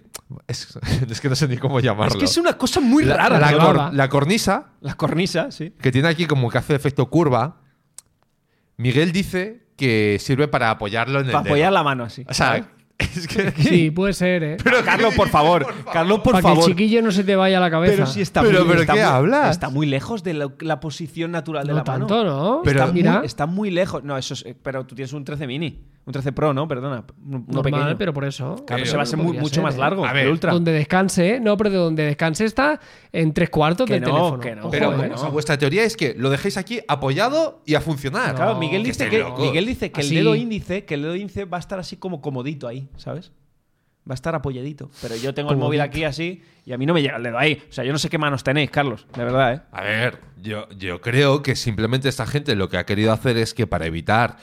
[0.47, 0.77] Es,
[1.09, 2.13] es que no sé ni cómo llamarlo.
[2.13, 3.39] Es que es una cosa muy la, rara.
[3.39, 5.71] la cor- la cornisa, La cornisa, sí.
[5.81, 7.57] que tiene aquí como que hace efecto curva,
[8.77, 11.53] Miguel dice que sirve para apoyarlo en el Para dedo.
[11.53, 12.25] apoyar la mano así.
[12.27, 12.69] O sea,
[12.99, 13.51] es que...
[13.61, 14.57] Sí, puede ser, ¿eh?
[14.85, 15.65] Carlos, por favor.
[15.91, 16.63] Carlos, por para que favor.
[16.63, 17.93] el chiquillo no se te vaya a la cabeza.
[17.93, 19.51] Pero si está Pero, muy, pero está ¿qué muy- hablas?
[19.51, 22.07] Está muy lejos de la, la posición natural de no la mano.
[22.07, 22.61] tanto, ¿no?
[22.63, 24.03] Pero- está, mira, muy, está muy lejos.
[24.03, 25.79] No, eso es, eh, pero tú tienes un 13 mini.
[26.07, 26.67] Un 13 Pro, ¿no?
[26.67, 27.03] Perdona.
[27.25, 27.97] Uno normal, pequeño.
[27.97, 28.63] pero por eso.
[28.67, 29.79] Claro, Eh, se va a ser muy- mucho ser, más ¿eh?
[29.79, 30.05] largo.
[30.05, 30.51] A ver, el Ultra.
[30.51, 32.79] Donde descanse, no, pero de donde descanse está
[33.11, 34.39] en tres cuartos Que del no, teléfono.
[34.39, 34.61] que no.
[34.61, 35.11] Ojo, Pero, ¿eh?
[35.13, 38.35] o sea, vuestra teoría es que lo dejéis aquí apoyado y a funcionar.
[38.35, 39.25] Claro, Miguel dice que.
[39.39, 42.21] Miguel dice que el dedo índice, que el dedo índice va a estar así como
[42.21, 43.31] comodito ahí, ¿sabes?
[44.07, 44.91] Va a estar apoyadito.
[45.01, 47.39] Pero yo tengo el móvil aquí así y a mí no me llega el dedo
[47.39, 47.63] ahí.
[47.67, 49.07] O sea, yo no sé qué manos tenéis, Carlos.
[49.17, 49.61] De verdad, ¿eh?
[49.71, 53.55] A ver, yo, yo creo que simplemente esta gente lo que ha querido hacer es
[53.55, 54.37] que para evitar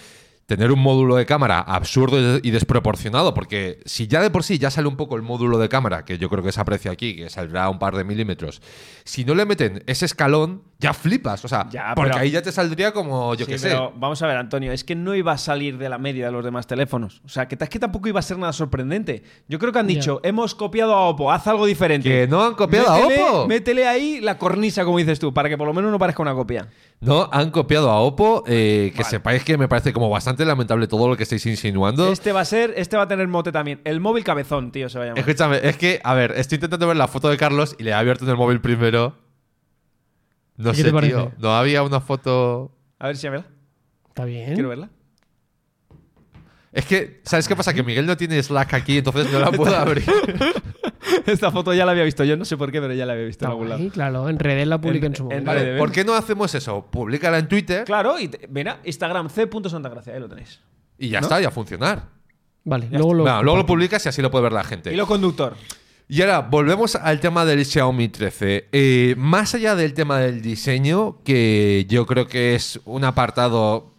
[0.57, 4.70] tener un módulo de cámara absurdo y desproporcionado, porque si ya de por sí ya
[4.70, 7.30] sale un poco el módulo de cámara, que yo creo que se aprecia aquí, que
[7.30, 8.61] saldrá un par de milímetros,
[9.05, 11.43] si no le meten ese escalón, ya flipas.
[11.45, 13.68] O sea, Ya, porque pero- ahí ya te saldría como, yo Sí, qué sé.
[13.68, 16.33] pero vamos a ver, Antonio, es que no iba a salir de la media de
[16.33, 17.22] los demás teléfonos.
[17.24, 19.22] O sea, que, es que tampoco iba a ser nada sorprendente.
[19.49, 22.09] Yo creo que han dicho, hemos copiado a Oppo, haz algo diferente.
[22.09, 23.47] Que no han copiado a Oppo.
[23.49, 26.35] Métele ahí la cornisa, como dices tú, para que por lo menos no parezca una
[26.35, 26.68] copia.
[27.01, 28.45] No, han copiado a Oppo.
[28.47, 29.11] eh, que Vale.
[29.11, 32.11] sepáis que me parece como bastante lamentable todo lo que estáis insinuando.
[32.12, 33.80] Este va a ser, este va a tener mote también.
[33.85, 35.18] El móvil cabezón, tío, se va a llamar.
[35.20, 37.95] Escúchame, es que, a ver, estoy intentando ver la foto de Carlos y le he
[37.95, 39.16] abierto en el móvil primero.
[40.62, 41.32] No ¿Y qué sé, te tío.
[41.38, 42.72] No había una foto.
[42.98, 43.46] A ver si a verla.
[44.08, 44.54] Está bien.
[44.54, 44.90] Quiero verla.
[46.72, 47.74] Es que, ¿sabes qué pasa?
[47.74, 50.04] Que Miguel no tiene Slack aquí, entonces no la puedo abrir.
[51.26, 53.26] Esta foto ya la había visto yo, no sé por qué, pero ya la había
[53.26, 53.88] visto en algún lado.
[53.90, 55.50] claro, en redes la publica en, En- su en momento.
[55.50, 56.86] Vale, ¿por qué no hacemos eso?
[56.90, 60.60] Públicala en Twitter Claro, y te- mira, Instagram c.santagracia, ahí lo tenéis.
[60.98, 61.26] y ya ¿No?
[61.26, 62.08] está, ya a funcionar.
[62.64, 63.22] Vale, Ya luego lo.
[63.24, 64.92] Bueno, luego lo publicas y así lo puede ver la gente.
[64.94, 65.54] Hilo conductor.
[66.12, 68.68] Y ahora, volvemos al tema del Xiaomi 13.
[68.70, 73.94] Eh, más allá del tema del diseño, que yo creo que es un apartado,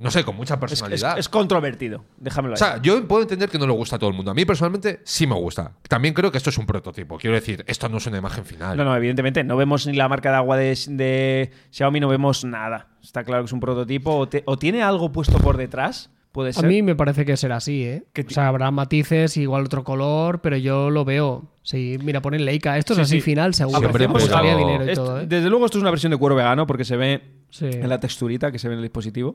[0.00, 1.16] no sé, con mucha Es, es- personalidad.
[1.16, 2.58] es controvertido, déjamelo O ahí.
[2.58, 4.32] sea, yo puedo entender que no le gusta a todo el mundo.
[4.32, 5.76] A mí personalmente sí me gusta.
[5.88, 7.18] También creo que esto es un prototipo.
[7.18, 8.76] Quiero decir, esto no es una imagen final.
[8.76, 12.44] No, no, evidentemente no vemos ni la marca de agua de, de Xiaomi, no vemos
[12.44, 12.88] nada.
[13.00, 14.12] Está claro que es un prototipo.
[14.16, 16.66] O, te- o tiene algo puesto por detrás, puede A ser.
[16.66, 18.04] mí me parece que será así, ¿eh?
[18.12, 21.50] Que O sea, habrá matices, igual otro color, pero yo lo veo.
[21.64, 22.78] Sí, mira, ponen Leica.
[22.78, 23.20] Esto Sí, es así sí.
[23.22, 23.92] final, seguro.
[23.92, 25.26] Sí, costaría dinero y Esto- todo, ¿eh?
[25.26, 27.66] Desde luego esto es una versión de cuero vegano porque se ve Sí.
[27.66, 29.34] en la texturita que se ve en el dispositivo.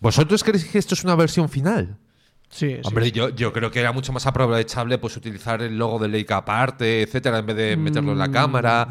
[0.00, 1.96] ¿Vosotros creéis que esto es una versión final?
[2.48, 2.80] Sí, sí.
[2.84, 6.36] Hombre, yo, yo creo que era mucho más aprovechable pues utilizar el logo de Leica
[6.36, 8.32] aparte, etcétera, en vez de meterlo en la Mm.
[8.32, 8.88] cámara.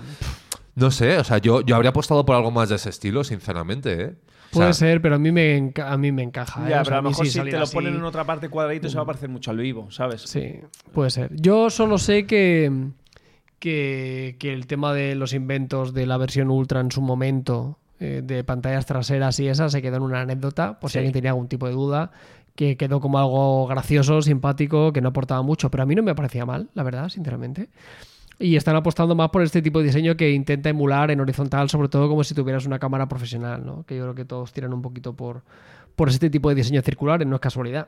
[0.76, 4.02] No sé, o sea, yo, yo habría apostado por algo más de ese estilo, sinceramente,
[4.04, 4.14] ¿eh?
[4.56, 6.66] O Puede sea, ser, pero a mí me, a mí me encaja.
[6.66, 6.70] ¿eh?
[6.70, 8.24] ya, O pero sea, a lo mejor sí si te lo así- ponen en otra
[8.24, 10.22] parte cuadradito se va a parecer mucho al vivo, ¿sabes?
[10.22, 10.60] Sí,
[10.94, 11.30] puede ser.
[11.36, 12.90] Yo solo sé que,
[13.60, 18.22] que, que el tema de los inventos de la versión Ultra en su momento, eh,
[18.24, 21.48] de pantallas traseras y esas, se quedó en una anécdota, por si alguien tenía algún
[21.48, 22.12] tipo de duda,
[22.56, 26.16] que quedó como algo gracioso, simpático, que no aportaba mucho, pero a mí no me
[26.16, 27.70] parecía mal, la verdad, sinceramente.
[28.40, 31.88] Y están apostando más por este tipo de diseño que intenta emular en horizontal, sobre
[31.88, 33.86] todo como si tuvieras una cámara profesional, ¿no?
[33.86, 35.44] Que yo creo que todos tiran un poquito por,
[35.96, 37.88] por este tipo de diseño circular, no es casualidad.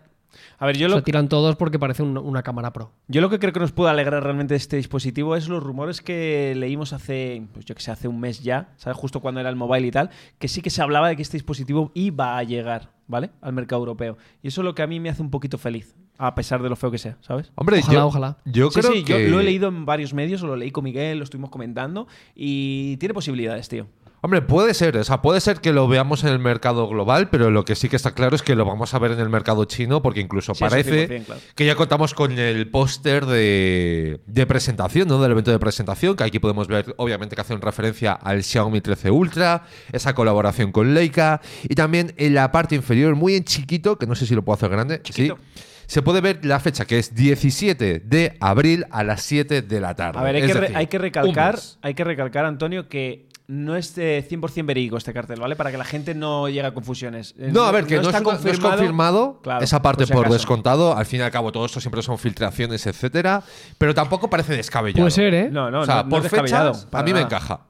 [0.59, 2.91] A ver, yo lo, sea, tiran todos porque parece un- una cámara pro.
[3.07, 6.01] Yo lo que creo que nos puede alegrar realmente de este dispositivo es los rumores
[6.01, 8.97] que leímos hace, pues yo que sé, hace un mes ya, ¿sabes?
[8.97, 11.37] Justo cuando era el mobile y tal, que sí que se hablaba de que este
[11.37, 13.31] dispositivo iba a llegar, ¿vale?
[13.41, 14.17] Al mercado europeo.
[14.43, 16.69] Y eso es lo que a mí me hace un poquito feliz, a pesar de
[16.69, 17.51] lo feo que sea, ¿sabes?
[17.55, 18.37] Hombre, Ojalá, yo, ojalá.
[18.45, 19.23] yo sí, creo sí, que...
[19.23, 22.97] yo lo he leído en varios medios, lo leí con Miguel, lo estuvimos comentando y
[22.97, 23.87] tiene posibilidades, tío.
[24.21, 27.51] Hombre, puede ser, o sea, puede ser que lo veamos en el mercado global, pero
[27.51, 29.63] lo que sí que está claro es que lo vamos a ver en el mercado
[29.65, 31.41] chino, porque incluso Sí, parece 100%, claro.
[31.53, 35.21] que ya contamos con el póster de, de presentación, ¿no?
[35.21, 39.11] Del evento de presentación, que aquí podemos ver, obviamente, que hacen referencia al Xiaomi 13
[39.11, 41.39] Ultra, esa colaboración con Leica,
[41.69, 44.55] y también en la parte inferior, muy en chiquito, que no sé si lo puedo
[44.55, 45.37] hacer grande, Chiquito.
[45.53, 45.61] sí.
[45.87, 49.95] Se puede ver la fecha, que es 17 de abril a las 7 de la
[49.95, 50.19] tarde.
[50.19, 53.25] A ver, hay que, re- decir, hay que un recalcar, hay que recalcar, Antonio, que
[53.47, 55.55] no es eh, 100% verídico este cartel, ¿vale?
[55.55, 57.33] Para que la gente no llegue a confusiones.
[57.39, 60.05] Eh, No, a ver, que no, está es, una- no es confirmado Claro, esa parte
[60.05, 60.97] si por, descontado.
[60.97, 63.41] Al fin y al cabo, todo esto siempre son filtraciones, etcétera.
[63.77, 65.03] Pero tampoco parece descabellado.
[65.03, 65.49] Puede ser, ¿eh?
[65.49, 67.61] No, no, o sea, no, no por es descabellado, fechas, a para mí me encaja.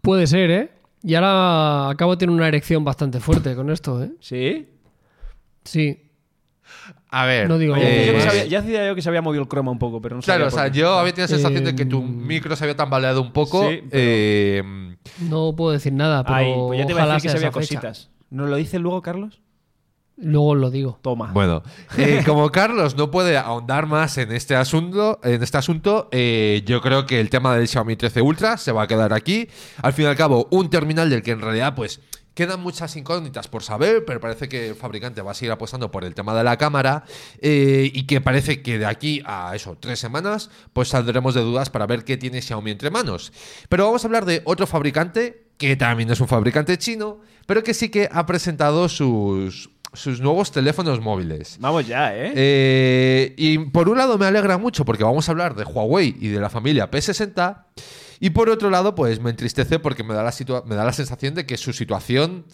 [0.00, 0.72] Puede ser, ¿eh?
[1.04, 4.10] Y ahora acabo de tener una erección bastante fuerte con esto, ¿eh?
[4.18, 4.68] ¿Sí?
[5.64, 6.08] Sí.
[7.10, 7.48] A ver.
[7.48, 8.06] No digo- eh,
[8.42, 10.50] yo, ya decía yo que se había movido el croma un poco, pero no Claro,
[10.50, 12.76] sabía o sea, yo había tenido la sensación de que tu Eh, micro se había
[12.76, 13.68] tambaleado un poco.
[13.68, 14.62] Sí, eh,
[15.20, 17.36] No puedo decir nada, pero Ay, pues ya te iba a ojalá decir que se
[17.38, 18.10] había cositas.
[18.30, 19.40] ¿Nos lo dice luego, Carlos?
[20.16, 20.98] Luego lo digo.
[21.02, 21.32] Toma.
[21.32, 21.62] Bueno,
[21.98, 26.80] eh, como Carlos no puede ahondar más en este asunto, en este asunto, eh, yo
[26.80, 29.48] creo que el tema del Xiaomi 13 Ultra se va a quedar aquí.
[29.82, 32.00] Al fin y al cabo, un terminal del que en realidad, pues.
[32.34, 36.04] Quedan muchas incógnitas por saber, pero parece que el fabricante va a seguir apostando por
[36.04, 37.04] el tema de la cámara
[37.40, 41.68] eh, y que parece que de aquí a eso, tres semanas, pues saldremos de dudas
[41.68, 43.32] para ver qué tiene Xiaomi entre manos.
[43.68, 47.74] Pero vamos a hablar de otro fabricante, que también es un fabricante chino, pero que
[47.74, 51.58] sí que ha presentado sus, sus nuevos teléfonos móviles.
[51.60, 52.32] Vamos ya, ¿eh?
[52.34, 56.28] Eh, y por un lado me alegra mucho porque vamos a hablar de Huawei y
[56.28, 57.64] de la familia P60.
[58.24, 60.92] Y por otro lado, pues me entristece porque me da la, situa- me da la
[60.92, 62.44] sensación de que su situación,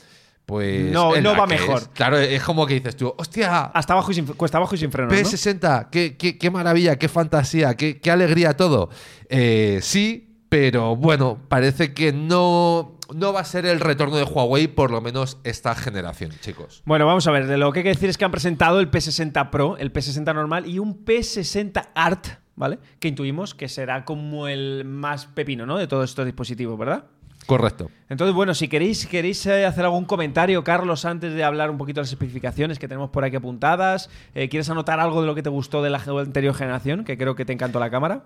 [0.46, 0.90] pues.
[0.90, 1.82] No, no va mejor.
[1.82, 1.88] es.
[1.88, 4.90] Claro, es como que dices tú, hostia, Hasta abajo y sin, cuesta abajo y sin
[4.90, 5.18] frenos, ¿no?
[5.18, 8.88] P60, qué, qué- qué maravilla, qué fantasía, qué, qué alegría todo.
[9.28, 14.68] Eh, sí, pero bueno, parece que no, no va a ser el retorno de Huawei,
[14.68, 16.82] por lo menos esta generación, chicos.
[16.86, 17.46] Bueno, vamos a ver.
[17.46, 20.34] De lo que hay que decir es que han presentado el P60 Pro, el P60
[20.34, 22.26] normal y un P60 Art,
[22.58, 22.78] ¿vale?
[23.00, 25.78] Que intuimos que será como el más pepino, ¿no?
[25.78, 27.04] De todos estos dispositivos, ¿verdad?
[27.46, 27.90] Correcto.
[28.10, 32.00] Entonces, bueno, si queréis, queréis eh, hacer algún comentario, Carlos, antes de hablar un poquito
[32.00, 35.42] de las especificaciones que tenemos por aquí apuntadas, eh, ¿quieres anotar algo de lo que
[35.42, 37.04] te gustó de la anterior generación?
[37.04, 38.24] Que creo que te encantó la cámara.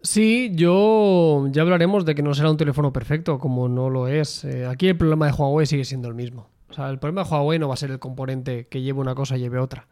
[0.00, 4.44] Sí, yo ya hablaremos de que no será un teléfono perfecto, como no lo es.
[4.44, 6.48] Eh, aquí el problema de Huawei sigue siendo el mismo.
[6.70, 9.14] O sea, el problema de Huawei no va a ser el componente que lleve una
[9.14, 9.86] cosa y lleve otra.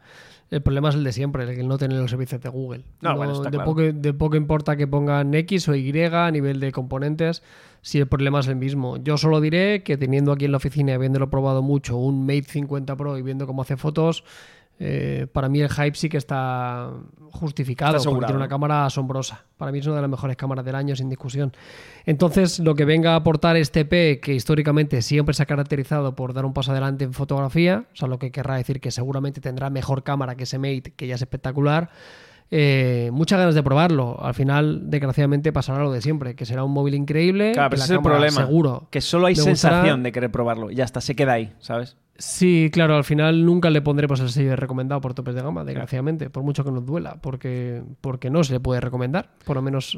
[0.51, 2.83] El problema es el de siempre, el que no tener los servicios de Google.
[2.99, 3.69] No, bueno, está de, claro.
[3.69, 7.41] poco, de poco importa que pongan X o Y a nivel de componentes,
[7.81, 8.97] si el problema es el mismo.
[8.97, 12.43] Yo solo diré que teniendo aquí en la oficina, y habiéndolo probado mucho, un Mate
[12.43, 14.25] 50 Pro y viendo cómo hace fotos,
[14.83, 16.89] eh, para mí el hype sí que está
[17.29, 19.45] justificado, Está porque tiene una cámara asombrosa.
[19.55, 21.53] Para mí es una de las mejores cámaras del año, sin discusión.
[22.07, 26.33] Entonces, lo que venga a aportar este P, que históricamente siempre se ha caracterizado por
[26.33, 29.69] dar un paso adelante en fotografía, o sea, lo que querrá decir que seguramente tendrá
[29.69, 31.91] mejor cámara que ese Mate, que ya es espectacular.
[32.49, 34.17] eh, muchas ganas de probarlo.
[34.21, 37.51] Al final, desgraciadamente, pasará lo de siempre, que será un móvil increíble.
[37.53, 38.41] Claro, pero ese es el problema.
[38.45, 38.87] Seguro.
[38.89, 39.55] Que solo hay gustará.
[39.55, 40.71] sensación de querer probarlo.
[40.71, 41.95] Y ya está, se queda ahí, ¿sabes?
[42.21, 45.63] Sí, claro, al final nunca le pondremos el sello de recomendado por topes de gama,
[45.63, 49.63] desgraciadamente, por mucho que nos duela, porque, porque no se le puede recomendar, por lo
[49.63, 49.97] menos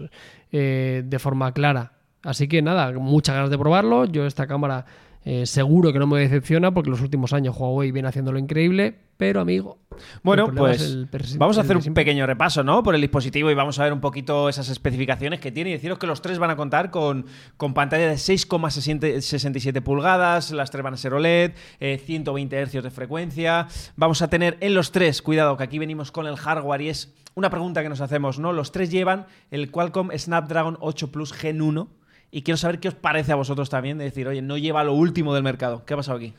[0.54, 1.92] eh, de forma clara.
[2.24, 4.06] Así que nada, muchas ganas de probarlo.
[4.06, 4.86] Yo esta cámara
[5.26, 9.40] eh, seguro que no me decepciona porque los últimos años Huawei viene haciéndolo increíble, pero
[9.40, 9.80] amigo.
[10.22, 12.84] Bueno, pues vamos a hacer un pequeño repaso, ¿no?
[12.84, 15.98] Por el dispositivo y vamos a ver un poquito esas especificaciones que tiene y deciros
[15.98, 20.96] que los tres van a contar con, con pantalla de 6,67 pulgadas, las tres van
[20.96, 23.68] a ser OLED, eh, 120 Hz de frecuencia.
[23.96, 27.14] Vamos a tener en los tres, cuidado que aquí venimos con el hardware y es
[27.36, 28.52] una pregunta que nos hacemos, ¿no?
[28.52, 32.03] Los tres llevan el Qualcomm Snapdragon 8 Plus Gen 1
[32.36, 34.94] y quiero saber qué os parece a vosotros también de decir, oye, no lleva lo
[34.94, 35.86] último del mercado.
[35.86, 36.34] ¿Qué ha pasado aquí?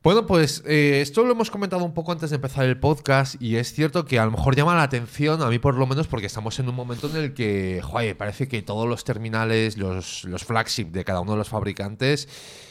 [0.00, 3.56] Bueno, pues eh, esto lo hemos comentado un poco antes de empezar el podcast y
[3.56, 6.26] es cierto que a lo mejor llama la atención, a mí por lo menos, porque
[6.26, 10.44] estamos en un momento en el que, joder, parece que todos los terminales, los, los
[10.44, 12.28] flagship de cada uno de los fabricantes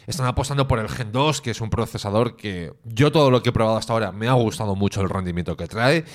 [0.07, 3.49] están apostando por el Gen 2, que es un procesador que yo todo lo que
[3.49, 6.05] he probado hasta ahora me ha gustado mucho el rendimiento que trae.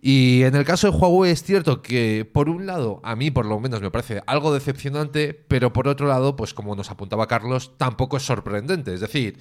[0.00, 3.44] Y en el caso de Huawei es cierto que, por un lado, a mí por
[3.44, 7.72] lo menos me parece algo decepcionante, pero por otro lado, pues como nos apuntaba Carlos,
[7.76, 8.94] tampoco es sorprendente.
[8.94, 9.36] Es decir,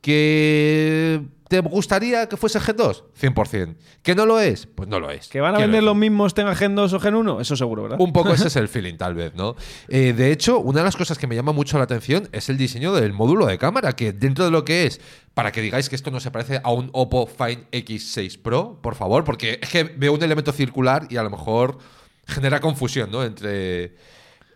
[0.00, 3.04] ¿Que te gustaría que fuese Gen 2?
[3.20, 3.74] 100%.
[4.02, 4.66] ¿Que no lo es?
[4.66, 5.26] Pues no lo es.
[5.26, 7.40] ¿Que van a vender los mismos tenga Gen 2 o Gen 1?
[7.40, 8.00] Eso seguro, ¿verdad?
[8.00, 9.56] Un poco ese es el feeling, tal vez, ¿no?
[9.88, 12.56] Eh, de hecho, una de las cosas que me llama mucho la atención es el
[12.56, 15.00] diseño del módulo de cámara, que dentro de lo que es,
[15.34, 18.94] para que digáis que esto no se parece a un Oppo Find X6 Pro, por
[18.94, 21.78] favor, porque es que veo un elemento circular y a lo mejor
[22.28, 23.24] genera confusión, ¿no?
[23.24, 23.96] Entre,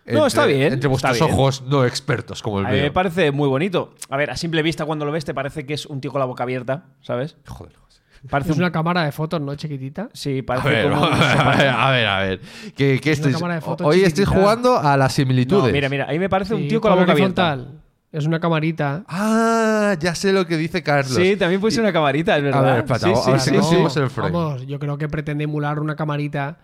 [0.07, 1.33] No, está bien, Entre está vuestros bien.
[1.33, 2.93] ojos no expertos como el A mí me mío.
[2.93, 3.95] parece muy bonito.
[4.11, 6.19] A ver, a simple vista cuando lo ves te parece que es un tío con
[6.19, 7.37] la boca abierta, ¿sabes?
[7.47, 8.01] Joder, José.
[8.29, 9.55] Parece Es un- una cámara de fotos, ¿no?
[9.55, 10.09] Chiquitita.
[10.13, 12.41] Sí, A parece ver, como un a ver, a ver, a ver.
[12.77, 14.41] ¿Qué, qué Es una estáis- cámara de fotos Hoy estáis chiquitita.
[14.41, 15.65] jugando a las similitudes.
[15.67, 17.53] No, mira, mira, ahí me parece un tío con la boca abierta.
[17.53, 17.81] horizontal.
[18.13, 19.05] Es una camarita.
[19.09, 21.15] Ah, ya sé lo que dice Carlos.
[21.15, 22.63] Sí, también puede ser una camarita, es verdad.
[22.63, 24.01] ver, espérate, Sí, a sí, ver si conseguimos sí.
[24.01, 24.31] el frame.
[24.31, 26.59] Vamos, yo creo que pretende emular una camarita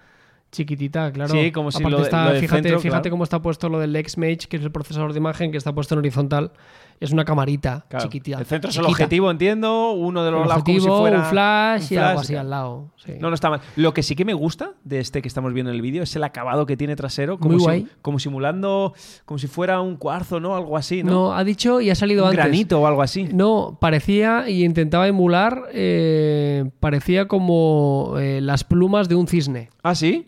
[0.53, 1.33] chiquitita, claro.
[1.33, 3.11] Sí, como si Aparte lo de- está, lo del fíjate, centro, fíjate claro.
[3.13, 5.95] cómo está puesto lo del XMage, que es el procesador de imagen, que está puesto
[5.95, 6.53] en horizontal.
[6.99, 8.05] Es una camarita Claro.
[8.05, 8.39] chiquitita.
[8.41, 9.93] El centro es el objetivo, entiendo.
[9.93, 12.35] Uno de los El lados como si objetivo, fuera un flash, un y algo así
[12.37, 12.91] al lado.
[12.97, 13.13] sí.
[13.19, 13.61] No, no está mal.
[13.77, 16.15] Lo que sí que me gusta de este que estamos viendo en el vídeo es
[16.17, 17.87] el acabado que tiene trasero, como, Muy si- guay.
[18.03, 18.93] como simulando,
[19.25, 20.55] como si fuera un cuarzo, ¿no?
[20.55, 21.11] Algo así, ¿no?
[21.13, 22.45] No, ha dicho y ha salido un antes.
[22.45, 23.25] granito o algo así.
[23.33, 29.71] No, parecía y intentaba emular, eh, parecía como eh, las plumas de un cisne.
[29.83, 30.27] ¿Ah, sí?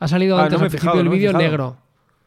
[0.00, 1.76] Ha salido Ah, antes no al principio fijado, del no vídeo negro.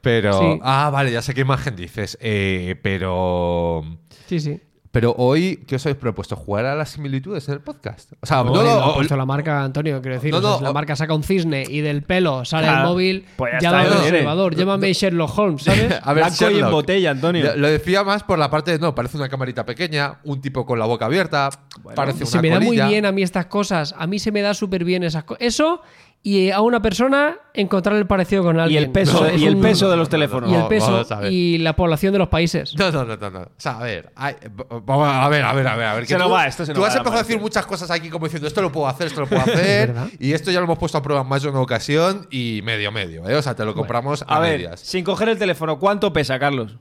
[0.01, 0.39] Pero.
[0.39, 0.59] Sí.
[0.63, 2.18] Ah, vale, ya sé qué imagen dices.
[2.22, 3.84] Eh, pero.
[4.28, 4.61] Sí, sí.
[4.89, 6.36] Pero hoy, ¿qué os habéis propuesto?
[6.36, 8.13] ¿Jugar a las similitudes en el podcast?
[8.20, 10.32] O sea, no, no, lo ha o- puesto la marca Antonio, quiero decir.
[10.32, 13.53] No, no, la marca saca un cisne y del pelo sale Claro, el móvil, pues
[13.61, 14.18] ya llama está, al ya tiene.
[14.18, 15.99] observador, llámame Sherlock Holmes, ¿sabes?
[16.01, 17.55] A ver, Blanco y en botella, Antonio.
[17.57, 20.80] Lo, decía más por la parte de, no, parece una camarita pequeña, un tipo con
[20.80, 21.49] la boca abierta,
[21.93, 23.93] parece una se me da muy bien a mí estas cosas.
[23.99, 25.43] A mí se me da súper bien esas cosas.
[25.45, 25.82] Eso
[26.24, 28.84] y a una persona encontrar el parecido con Y alguien.
[28.84, 30.51] el peso, Eso es y el un- peso de los teléfonos.
[30.51, 32.76] y el No, peso a y la población de los países.
[32.78, 33.39] No, no, no, no, no.
[33.39, 36.03] O sea, a ver, hay- v- vamos a ver, a ver, a ver, a ver.
[36.03, 38.26] que Se tú, va, esto se Tú has empezado a decir muchas cosas aquí como
[38.26, 39.93] diciendo esto lo puedo hacer, esto lo puedo hacer.
[40.20, 42.91] y esto ya lo hemos puesto a prueba en más de una ocasión y medio,
[42.91, 43.36] medio, ¿eh?
[43.36, 44.82] O sea, te lo compramos a, A ver, medias.
[44.82, 46.78] sin coger el teléfono, ¿cuánto pesa, Carlos?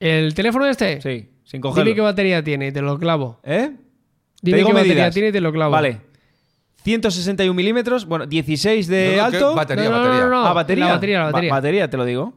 [0.00, 1.00] ¿El teléfono este?
[1.02, 1.84] Sí, sin cogerlo.
[1.84, 3.40] Dime qué batería tiene y te lo clavo.
[3.44, 3.70] ¿Eh?
[4.42, 5.72] Dime digo qué batería tiene y te lo clavo.
[5.72, 6.00] Vale.
[6.86, 9.36] 161 milímetros, bueno, 16 de No, no, ¿qué?
[9.36, 9.54] alto.
[9.56, 10.20] Batería, No, no, batería.
[10.24, 10.46] no, no.
[10.46, 10.84] ah, batería.
[10.86, 11.90] La batería, la Ba- batería.
[11.90, 12.32] te lo digo.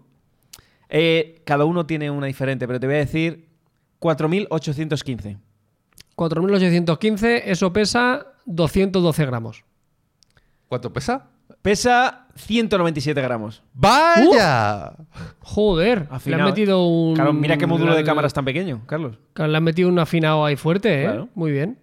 [0.89, 3.47] Eh, cada uno tiene una diferente, pero te voy a decir
[3.99, 5.37] 4815.
[6.15, 9.63] 4815, eso pesa 212 gramos.
[10.67, 11.27] ¿Cuánto pesa?
[11.61, 13.61] Pesa 197 gramos.
[13.73, 14.93] ¡Vaya!
[15.41, 16.51] Joder, le Afinado, han ¿eh?
[16.51, 17.13] metido un.
[17.13, 19.19] Claro, mira qué módulo de le- cámara es tan pequeño, Carlos.
[19.35, 21.05] Le han metido un afinado ahí fuerte, ¿eh?
[21.05, 21.29] Claro.
[21.35, 21.77] Muy bien.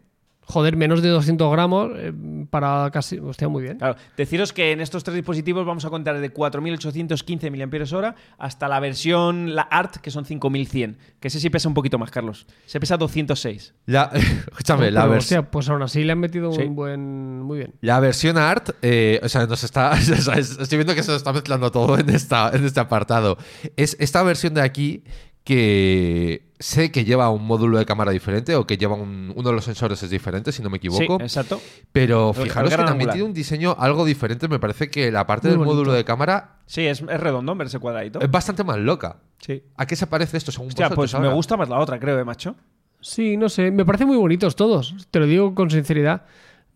[0.49, 2.13] Joder, menos de 200 gramos eh,
[2.51, 3.19] para casi.
[3.19, 3.79] Hostia, muy bien.
[3.79, 8.81] Claro, deciros que en estos tres dispositivos vamos a contar de 4.815 mAh hasta la
[8.81, 10.97] versión, la ART, que son 5.100.
[11.21, 12.47] Que ese sí pesa un poquito más, Carlos.
[12.67, 13.75] Se pesa 206.
[13.87, 14.11] La,
[14.53, 16.63] escúchame, la, Pero, vers- hostia, pues aún así le han metido Sí.
[16.63, 17.43] un buen.
[17.43, 17.75] Muy bien.
[17.81, 19.91] la versión art, eh, o sea, nos está.
[19.95, 22.81] o sea, es- estoy viendo que se nos está mezclando todo en, esta, en este
[22.81, 23.37] apartado.
[23.77, 25.03] Es esta versión de aquí
[25.47, 29.55] que sé que lleva un módulo de cámara diferente o que lleva un- uno de
[29.55, 31.19] los sensores es diferente, si no me equivoco.
[31.19, 31.61] Sí, exacto.
[31.93, 33.15] Pero fijaros que también angular.
[33.15, 34.49] tiene un diseño algo diferente.
[34.49, 35.75] Me parece que la parte Muy del bonito.
[35.75, 38.21] módulo de cámara Sí, es, es redondo en verse cuadradito.
[38.21, 39.19] es bastante más loca.
[39.39, 39.63] Sí.
[39.77, 42.19] ¿A qué se parece esto según Hostia, vosotros pues me gusta más la otra, creo,
[42.19, 42.57] ¿eh, macho?
[43.01, 43.71] Sí, no sé.
[43.71, 44.95] Me parecen muy bonitos todos.
[45.11, 46.25] Te lo digo con sinceridad.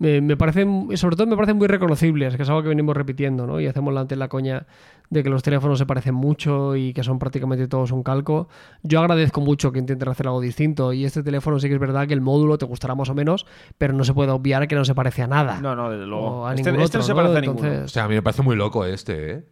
[0.01, 3.47] Me, me parecen, sobre todo me parecen muy reconocibles, que es algo que venimos repitiendo,
[3.47, 3.61] ¿no?
[3.61, 4.67] Y hacemos la- antes la coña
[5.11, 8.49] de que los teléfonos se parecen mucho y que son prácticamente todos un calco.
[8.83, 10.95] Yo agradezco mucho que intenten hacer algo distinto.
[10.95, 13.45] Y este teléfono sí que es verdad que el módulo te gustará más o menos,
[13.77, 15.61] pero no se puede obviar que no se parece a nada.
[15.61, 16.47] No, no, desde O luego.
[16.47, 17.17] a Este, ningún este no otro, se ¿no?
[17.17, 17.89] parece a O ninguno.
[17.89, 19.45] sea, a mí me parece muy loco este, ¿eh?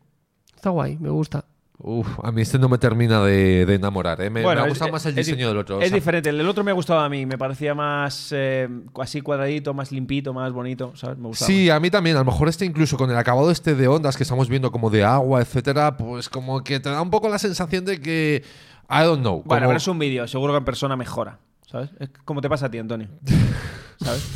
[0.56, 1.44] Está guay, me gusta.
[1.80, 4.30] Uf, a mí este no me termina de, de enamorar, ¿eh?
[4.30, 5.76] Me, me ha es- gustado más el es diseño del otro.
[5.76, 6.28] o Es sea, diferente.
[6.30, 7.24] El del otro me ha gustado a mí.
[7.24, 8.68] Me parecía más eh,
[9.00, 10.90] así cuadradito, más limpito, más bonito.
[10.96, 11.18] ¿Sabes?
[11.18, 11.46] Me gustaba.
[11.46, 12.16] Sí, a mí también.
[12.16, 14.90] A lo mejor este incluso con el acabado este de ondas que estamos viendo como
[14.90, 18.42] de agua, etcétera, pues como que te da un poco la sensación de que
[18.90, 19.42] I don't know.
[19.44, 20.26] Bueno, como- pero es un vídeo.
[20.26, 21.38] Seguro que en persona mejora.
[21.70, 21.90] ¿Sabes?
[22.00, 23.06] Es como te pasa a ti, Antonio.
[24.00, 24.26] ¿Sabes?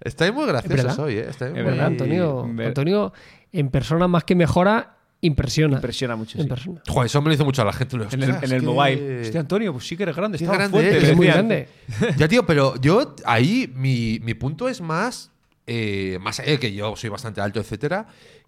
[0.00, 1.26] Estáis muy graciosos hoy, ¿eh?
[1.28, 3.12] Estáis Es verdad, Antonio, ver- Antonio,
[3.52, 5.76] en persona más que mejora, impresiona.
[5.76, 6.38] Impresiona mucho.
[6.40, 6.48] sí.
[6.88, 7.96] Joder, eso me lo dice mucho a la gente.
[7.96, 9.20] En el, "Ostras, en el que- mobile.
[9.22, 10.36] Hostia, Antonio, pues sí que eres grande.
[10.36, 10.90] Qué Estás grande fuerte.
[10.90, 11.02] eres.
[11.04, 11.68] le Es muy grande.
[12.18, 15.30] Ya, tío, pero yo ahí mi, mi punto es más,
[15.66, 18.06] eh, más allá de que yo soy bastante alto, etcétera,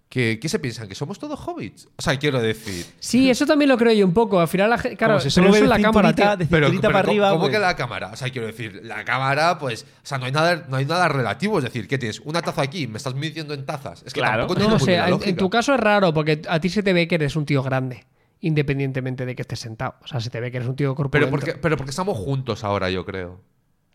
[0.09, 0.87] que ¿qué se piensan?
[0.87, 1.87] ¿Que somos todos hobbits?
[1.97, 2.85] O sea, quiero decir...
[2.99, 4.39] Sí, eso también lo creo yo un poco.
[4.39, 6.37] Al final, la gente, claro, pero solo eso la cámara, tío.
[6.37, 7.29] de Pero, cinturita pero para ¿cómo- arriba.
[7.31, 8.11] ¿Cómo pues- que la cámara?
[8.13, 11.09] O sea, quiero decir, la cámara, pues, o sea, no hay nada, no hay nada
[11.09, 11.57] relativo.
[11.57, 12.19] Es decir, ¿qué tienes?
[12.21, 14.03] Una taza aquí, me estás midiendo en tazas.
[14.05, 14.47] Es que Claro.
[14.47, 17.07] tampoco No, o sea, en, tu caso es raro porque a ti se te ve
[17.07, 18.05] que eres un tío grande,
[18.41, 19.95] independientemente de que estés sentado.
[20.03, 21.31] O sea, se te ve que eres un tío Pero corpulento.
[21.31, 23.41] porque, pero porque estamos juntos ahora, yo creo.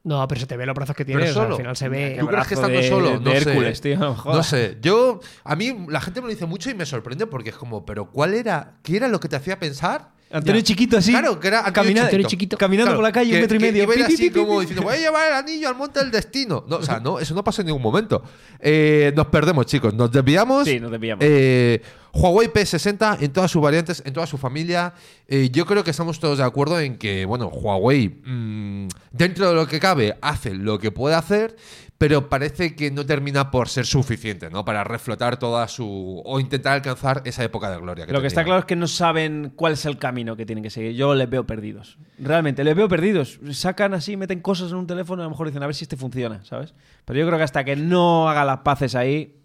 [0.02, 1.30] No, pero se te ve los brazos que Pero tienes.
[1.30, 1.54] o sea, solo.
[1.56, 2.16] al final se ve.
[2.18, 3.10] ¿Tú crees que estando de- solo?
[3.10, 3.36] de No sé.
[3.50, 4.36] Hércules, tío, no jodas.
[4.38, 4.78] No sé.
[4.80, 7.84] Yo, a mí la gente me lo dice mucho y me sorprende porque es como,
[7.84, 8.74] pero ¿cuál era?
[8.82, 10.12] ¿Qué era lo que te hacía pensar?
[10.32, 10.64] Antonio Ya.
[10.64, 11.10] chiquito así.
[11.10, 12.56] Claro, que era Antonio camina- Antonio chiquito.
[12.56, 13.88] Caminando por la calle, un metro y que medio.
[13.88, 14.60] pi, así pi, pi, como pi.
[14.60, 16.64] diciendo, voy a llevar el anillo al monte del destino.
[16.68, 18.22] No, o sea, no, eso no pasa en ningún momento.
[18.60, 19.92] Eh, nos perdemos, chicos.
[19.94, 20.66] Nos desviamos.
[20.68, 21.24] Sí, nos desviamos.
[21.26, 24.94] Eh, Huawei P60 en todas sus variantes, en toda su familia.
[25.28, 29.54] Eh, yo creo que estamos todos de acuerdo en que, bueno, Huawei, mm, dentro de
[29.54, 31.56] lo que cabe, hace lo que puede hacer,
[32.00, 34.64] pero parece que no termina por ser suficiente, ¿no?
[34.64, 36.22] Para reflotar toda su.
[36.24, 38.06] o intentar alcanzar esa época de gloria.
[38.06, 40.64] Que Lo que está claro es que no saben cuál es el camino que tienen
[40.64, 40.94] que seguir.
[40.94, 41.98] Yo les veo perdidos.
[42.18, 43.38] Realmente, les veo perdidos.
[43.50, 45.84] Sacan así, meten cosas en un teléfono y a lo mejor dicen a ver si
[45.84, 46.72] este funciona, ¿sabes?
[47.04, 49.36] Pero yo creo que hasta que no haga las paces ahí.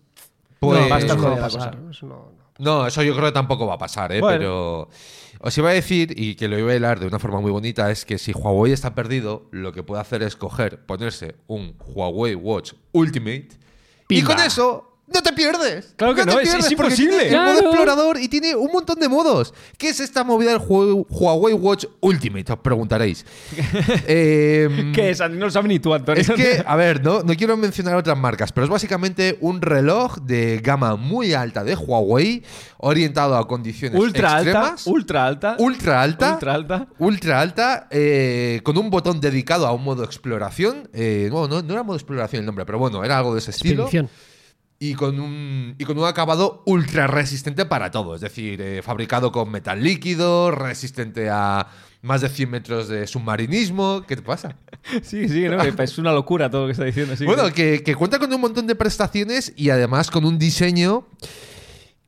[0.61, 2.87] Pues- no, va a estar no- no.
[2.87, 4.19] Eso yo creo que tampoco va a pasar, ¿eh?
[4.19, 4.37] Bueno.
[4.37, 4.89] Pero
[5.39, 7.91] os iba a decir, y que lo iba a hilar de una forma muy bonita,
[7.91, 12.35] es que si Huawei está perdido, lo que puede hacer es coger, ponerse un Huawei
[12.35, 13.49] Watch Ultimate
[14.09, 15.93] y con eso no te pierdes.
[15.95, 17.19] Claro que no, es- pierdes es imposible.
[17.19, 17.67] tiene el modo Claro.
[17.69, 19.53] explorador y tiene un montón de modos.
[19.77, 22.51] ¿Qué es esta movida del Huawei Watch Ultimate?
[22.53, 23.25] Os preguntaréis.
[24.07, 25.19] Em, ¿Qué es?
[25.19, 26.21] No lo sabes ni tú, Antonio.
[26.21, 30.17] es que, a ver, no, no quiero mencionar otras marcas, pero es básicamente un reloj
[30.21, 32.43] de gama muy alta de Huawei,
[32.77, 35.55] orientado a condiciones ultra alta, extremas, ultra alta.
[35.59, 36.87] ultra alta, Ultra alta.
[36.99, 40.89] ultra alta, eh, con un botón dedicado a un modo exploración.
[40.93, 43.51] eh, no, no, no era modo exploración el nombre, pero bueno, era algo de ese
[43.51, 43.83] estilo.
[43.83, 44.09] Expedición.
[44.77, 48.13] Y con, un, y con un acabado ultra resistente para todo.
[48.15, 51.67] Es decir, eh, fabricado con metal líquido, resistente a
[52.01, 54.03] más de 100 metros de submarinismo.
[54.07, 54.57] ¿Qué te pasa?
[55.01, 55.59] Sí, sí, ¿no?
[55.63, 57.15] es una locura todo lo que está diciendo.
[57.15, 57.25] sí.
[57.25, 61.07] Bueno, que, que cuenta con un montón de prestaciones y además con un diseño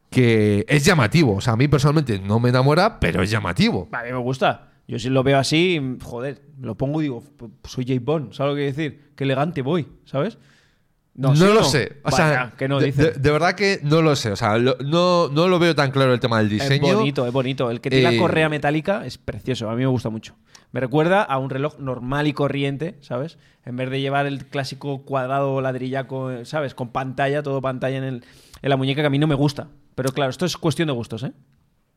[0.10, 1.36] que es llamativo.
[1.36, 3.88] O sea, a mí personalmente no me enamora, pero es llamativo.
[3.92, 4.72] Mí me gusta.
[4.88, 8.00] Yo si lo veo así, joder, lo pongo y digo, "P- soy J.
[8.02, 9.12] Bond, ¿sabes lo que decir?
[9.16, 10.38] Qué elegante voy, ¿sabes?
[11.18, 11.98] No, ¿sí o lo sé.
[12.04, 13.04] O sea, Vaya, que no de, dice.
[13.04, 14.32] de- de verdad que no lo sé.
[14.32, 16.96] O sea, lo- no, no lo veo tan claro el tema del Es diseño.
[16.96, 17.70] bonito, es bonito.
[17.72, 19.70] El que tiene Eh, la correa metálica es precioso.
[19.70, 20.36] A mí me gusta mucho.
[20.72, 23.38] Me recuerda a un reloj normal y corriente, ¿sabes?
[23.66, 26.76] En vez de llevar el clásico cuadrado ladrillaco, ¿sabes?
[26.76, 28.24] Con pantalla, todo pantalla en, el,
[28.62, 29.70] en la muñeca, que a mí no me gusta.
[29.96, 31.32] Pero claro, esto es cuestión de gustos, ¿eh?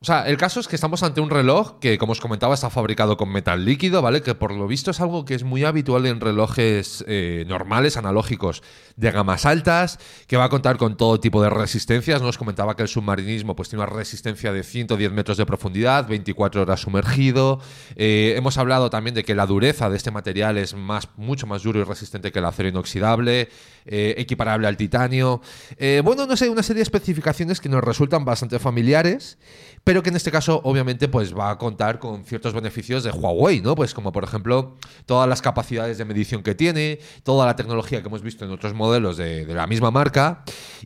[0.02, 2.70] O sea, el caso es que estamos ante un reloj que, como os comentaba, está
[2.70, 4.22] fabricado con metal líquido, ¿vale?
[4.22, 8.62] Que por lo visto es algo que es muy habitual en relojes eh, normales, analógicos,
[8.96, 12.22] de gamas altas, que va a contar con todo tipo de resistencias.
[12.22, 16.62] Nos comentaba que el submarinismo pues, tiene una resistencia de 110 metros de profundidad, 24
[16.62, 17.60] horas sumergido.
[17.94, 21.62] Eh, hemos hablado también de que la dureza de este material es más, mucho más
[21.62, 23.50] duro y resistente que el acero inoxidable,
[23.86, 25.40] eh, equiparable al titanio.
[25.76, 29.38] Eh, bueno, no sé, una serie de especificaciones que nos resultan bastante familiares
[29.84, 33.60] pero que en este caso obviamente pues va a contar con ciertos beneficios de Huawei,
[33.60, 33.74] ¿no?
[33.74, 34.76] Pues como por ejemplo
[35.06, 38.74] todas las capacidades de medición que tiene, toda la tecnología que hemos visto en otros
[38.74, 40.44] modelos de, de la misma marca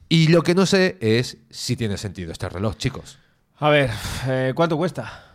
[0.09, 3.19] y lo que no sé es si tiene sentido este reloj, chicos.
[3.59, 3.91] A ver,
[4.29, 5.33] eh, ¿cuánto cuesta?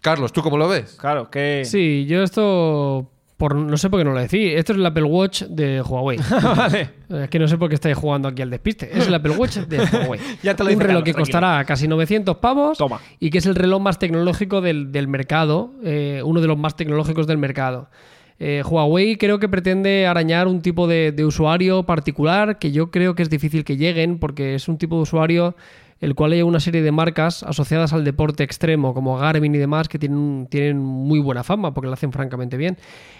[0.00, 0.96] Carlos, ¿tú cómo lo ves?
[0.98, 1.64] Claro, que...
[1.64, 3.10] Sí, yo esto.
[3.36, 4.54] Por, no sé por qué no lo decís.
[4.54, 6.18] Esto es el Apple Watch de Huawei.
[6.56, 6.88] vale.
[7.10, 8.90] Es que no sé por qué estáis jugando aquí al despiste.
[8.96, 10.20] Es el Apple Watch de Huawei.
[10.42, 11.38] Ya te lo Un reloj Carlos, que tranquilo.
[11.40, 12.78] costará casi 900 pavos.
[12.78, 12.98] Toma.
[13.20, 15.72] Y que es el reloj más tecnológico del, del mercado.
[15.84, 17.90] eh, uno de los más tecnológicos del mercado.
[18.38, 23.14] Eh, Huawei creo que pretende arañar un tipo de, de usuario particular que yo creo
[23.14, 25.56] que es difícil que lleguen porque es un tipo de usuario
[26.00, 29.88] el cual hay una serie de marcas asociadas al deporte extremo como Garmin y demás
[29.88, 32.76] que tienen, tienen muy buena fama porque lo hacen francamente bien.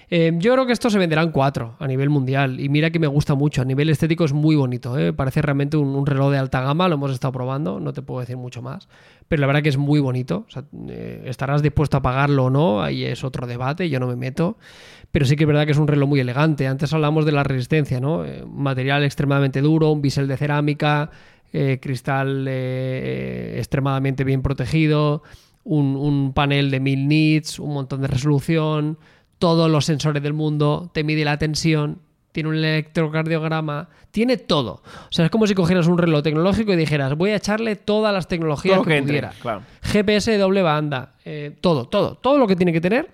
[0.09, 3.09] Eh, yo creo que esto se venderán cuatro a nivel mundial y mira que me
[3.09, 5.13] gusta mucho, a nivel estético es muy bonito, ¿eh?
[5.13, 8.37] parece realmente un, reloj de alta gama, lo hemos estado probando, no te puedo decir
[8.37, 8.89] mucho más,
[9.27, 10.47] pero la verdad que es muy bonito,
[10.89, 14.59] eh, estarás dispuesto a pagarlo o no, ahí es otro debate, yo no me meto,
[15.11, 16.67] pero sí que es verdad que es un reloj muy elegante.
[16.67, 18.25] Antes hablamos de la resistencia, ¿no?
[18.47, 21.11] Material extremadamente duro, un bisel de cerámica,
[21.53, 25.23] eh, cristal eh, extremadamente bien protegido,
[25.65, 28.99] un, un panel de 1000 nits, un montón de resolución,
[29.39, 31.99] todos los sensores del mundo, te mide la tensión,
[32.33, 34.83] tiene un electrocardiograma, tiene todo.
[34.85, 38.13] O sea, es como si cogieras un reloj tecnológico y dijeras, voy a echarle todas
[38.13, 39.31] las tecnologías Todo que, que entre, pudiera.
[39.41, 39.63] claro.
[39.83, 43.11] GPS de doble banda, eh, todo, todo, todo lo que tiene que tener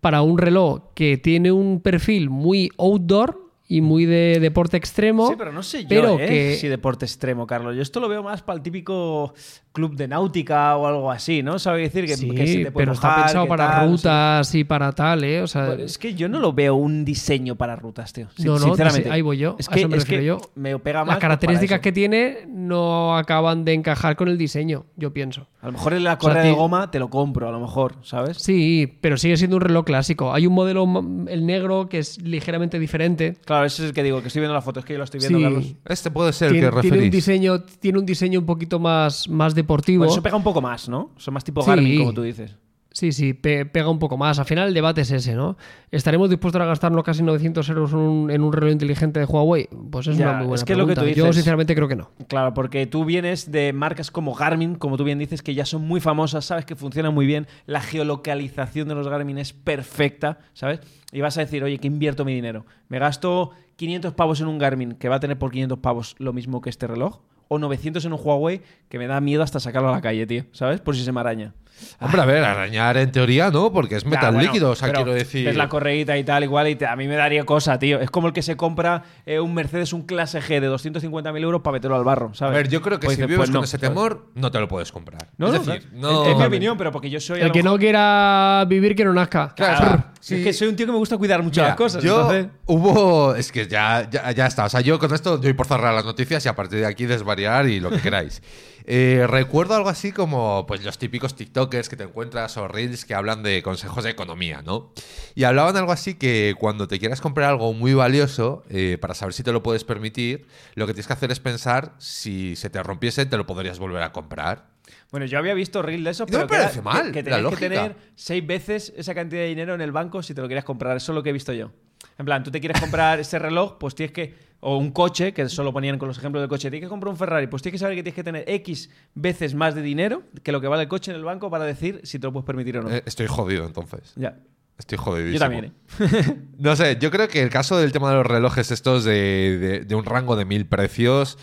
[0.00, 5.28] para un reloj que tiene un perfil muy outdoor y muy de deporte extremo.
[5.28, 6.26] Sí, pero no sé yo, pero ¿eh?
[6.26, 7.74] que Si deporte extremo, Carlos.
[7.74, 9.34] Yo esto lo veo más para el típico
[9.74, 11.58] club de náutica o algo así, ¿no?
[11.58, 14.62] ¿Sabe decir que, sí, que se te puede pero está pensado para tal, rutas y
[14.62, 15.42] para tal, ¿eh?
[15.42, 18.28] O sea, Bueno, es que yo no lo veo un diseño para rutas, tío.
[18.36, 19.10] Sin- No, no, sinceramente.
[19.10, 20.38] ahí voy yo, Es a que, eso me es que yo.
[20.54, 21.08] me pega más.
[21.14, 25.48] las características que tiene no acaban de encajar con el diseño, yo pienso.
[25.60, 27.94] A lo mejor en la sea, correa de goma te lo compro, a lo mejor,
[28.02, 28.36] ¿sabes?
[28.38, 30.32] Sí, pero sigue siendo un reloj clásico.
[30.34, 30.84] Hay un modelo,
[31.28, 33.38] el negro, que es ligeramente diferente.
[33.44, 35.04] Claro, ese es el que digo, que estoy viendo la foto, es que yo lo
[35.04, 35.42] estoy viendo, Sí.
[35.44, 35.74] Carlos.
[35.86, 37.12] Este puede ser Tiene, el que tiene un referís.
[37.12, 40.00] diseño, tiene un diseño un poquito más, más deportivo.
[40.04, 41.10] Bueno, eso pega un poco más, ¿no?
[41.16, 41.68] Son más tipo Sí.
[41.70, 42.56] Garmin, como tú dices.
[42.96, 44.38] Sí, sí, pe- pega un poco más.
[44.38, 45.56] Al final el debate es ese, ¿no?
[45.90, 49.68] ¿Estaremos dispuestos a gastarnos casi 900 euros en un, en un reloj inteligente de Huawei?
[49.90, 51.18] Pues es Ya, una muy buena es que es lo que tú pregunta.
[51.18, 51.34] Yo dices.
[51.34, 52.12] sinceramente creo que no.
[52.28, 55.82] Claro, porque tú vienes de marcas como Garmin, como tú bien dices, que ya son
[55.82, 60.78] muy famosas, sabes que funcionan muy bien, la geolocalización de los Garmin es perfecta, ¿sabes?
[61.10, 62.64] Y vas a decir, oye, que invierto mi dinero?
[62.88, 66.32] ¿Me gasto 500 pavos en un Garmin que va a tener por 500 pavos lo
[66.32, 67.18] mismo que este reloj?
[67.48, 70.44] ¿O 900 en un Huawei que me da miedo hasta sacarlo a la calle, tío?
[70.52, 70.80] ¿Sabes?
[70.80, 71.54] Por si se me araña.
[72.00, 74.92] Hombre, a ver, arañar en teoría no, porque es metal Ya, bueno, líquido, o sea,
[74.92, 75.46] quiero decir.
[75.46, 78.00] Ves la correíta y tal, igual, y te- a mí me daría cosa, tío.
[78.00, 81.62] Es como el que se compra eh, un Mercedes, un clase G de 250.000 euros
[81.62, 82.54] para meterlo al barro, A ¿sabes?
[82.56, 83.88] ver, yo creo que Pues si dices, vives pues con no, ese ¿sabes?
[83.90, 85.28] temor, no te lo puedes comprar.
[85.36, 86.26] No, es no, decir, es- no.
[86.26, 87.40] es mi opinión, pero porque yo soy.
[87.40, 89.52] a El que no mejor- quiera vivir, que no nazca.
[89.54, 90.42] Claro, sea, es sí.
[90.44, 92.02] que soy un tío que me gusta cuidar mucho Mira, las cosas.
[92.02, 93.34] Yo entonces- hubo.
[93.34, 94.64] Es que ya, ya, ya está.
[94.64, 97.06] O sea, yo con esto doy por cerrar las noticias y a partir de aquí
[97.06, 98.42] desvariar y lo que queráis.
[98.86, 103.14] Eh, recuerdo algo así como pues los típicos TikTokers que te encuentras o Reels que
[103.14, 104.92] hablan de consejos de economía, ¿no?
[105.34, 109.32] Y hablaban algo así que cuando te quieras comprar algo muy valioso, eh, para saber
[109.32, 112.82] si te lo puedes permitir, lo que tienes que hacer es pensar si se te
[112.82, 114.66] rompiese, te lo podrías volver a comprar.
[115.10, 117.06] Bueno, yo había visto reel de eso, Y no pero me que, era- parece mal,
[117.06, 120.34] que, que tenías que tener seis veces esa cantidad de dinero en el banco si
[120.34, 120.96] te lo querías comprar.
[120.96, 121.70] Eso es lo que he visto yo.
[122.18, 124.34] En plan, tú te quieres comprar ese reloj, pues tienes que.
[124.66, 126.70] O un coche, que solo ponían con los ejemplos del coche.
[126.70, 129.54] Tienes que comprar un Ferrari, pues tienes que saber que tienes que tener X veces
[129.54, 132.18] más de dinero que lo que vale el coche en el banco para decir si
[132.18, 132.90] te lo puedes permitir o no.
[132.90, 134.12] Eh, estoy jodido entonces.
[134.16, 134.38] ya.
[134.78, 135.34] Estoy jodidísimo.
[135.34, 136.34] Yo también, ¿eh?
[136.58, 139.80] No sé, yo creo que el caso del tema de los relojes estos de, de-
[139.84, 141.36] de un rango de mil precios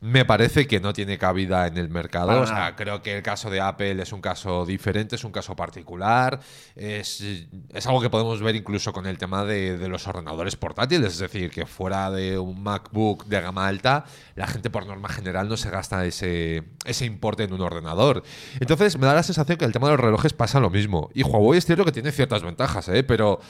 [0.00, 2.40] me parece que no tiene cabida en el mercado.
[2.40, 5.54] O sea, creo que el caso de Apple es un caso diferente, es un caso
[5.54, 6.40] particular.
[6.74, 11.12] Es, es algo que podemos ver incluso con el tema de, de los ordenadores portátiles.
[11.12, 15.50] Es decir, que fuera de un MacBook de gama alta, la gente por norma general
[15.50, 18.22] no se gasta ese, ese importe en un ordenador.
[18.58, 21.10] Entonces me da la sensación que el tema de los relojes pasa lo mismo.
[21.12, 23.02] Y Huawei es cierto que tiene ciertas ventajas, ¿eh?
[23.02, 23.40] pero...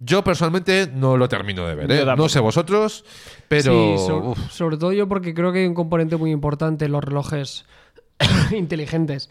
[0.00, 2.04] Yo personalmente no lo termino de ver, ¿eh?
[2.16, 3.04] No sé vosotros,
[3.48, 3.72] pero...
[3.98, 4.50] Sí, so- uf.
[4.52, 7.64] sobre todo yo porque creo que hay un componente muy importante en los relojes
[8.56, 9.28] inteligentes.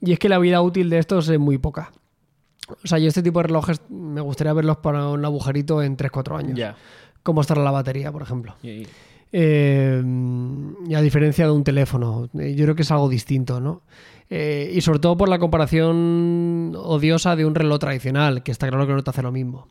[0.00, 1.92] Y es que la vida útil de estos es muy poca.
[2.82, 6.38] O sea, yo este tipo de relojes me gustaría verlos para un agujerito en 3-4
[6.38, 6.58] años.
[6.58, 6.74] Ya.
[7.22, 8.56] Cómo estará la batería, por ejemplo.
[8.62, 8.86] Y-
[9.36, 10.00] Eh,
[10.88, 13.82] y a diferencia de un teléfono, eh, yo creo que es algo distinto, ¿no?
[14.30, 18.86] Eh, y sobre todo por la comparación odiosa de un reloj tradicional, que está claro
[18.86, 19.66] que no te hace lo mismo.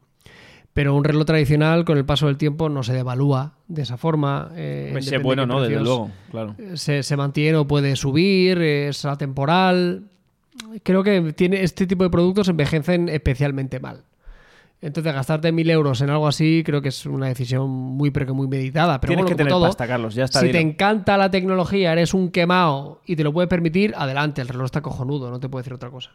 [0.74, 4.50] Pero un reloj tradicional, con el paso del tiempo, no se devalúa de esa forma.
[4.56, 5.62] eh, Pues depende bueno, de ¿no?
[5.62, 6.56] Desde luego, claro.
[6.58, 10.06] eh, Se, se mantiene o puede subir, es atemporal.
[10.84, 14.02] Creo que tiene, este tipo de productos envejecen especialmente mal.
[14.82, 18.34] Entonces, gastarte mil euros en algo así creo que es una decisión muy, pero que
[18.34, 19.00] muy meditada.
[19.00, 20.58] Pero Tienes bueno, que tener todo, pasta, Carlos, ya está, Si dilo.
[20.60, 24.66] te encanta la tecnología, eres un quemado y te lo puedes permitir, adelante, el reloj
[24.66, 26.12] está cojonudo, no te puedo decir otra cosa.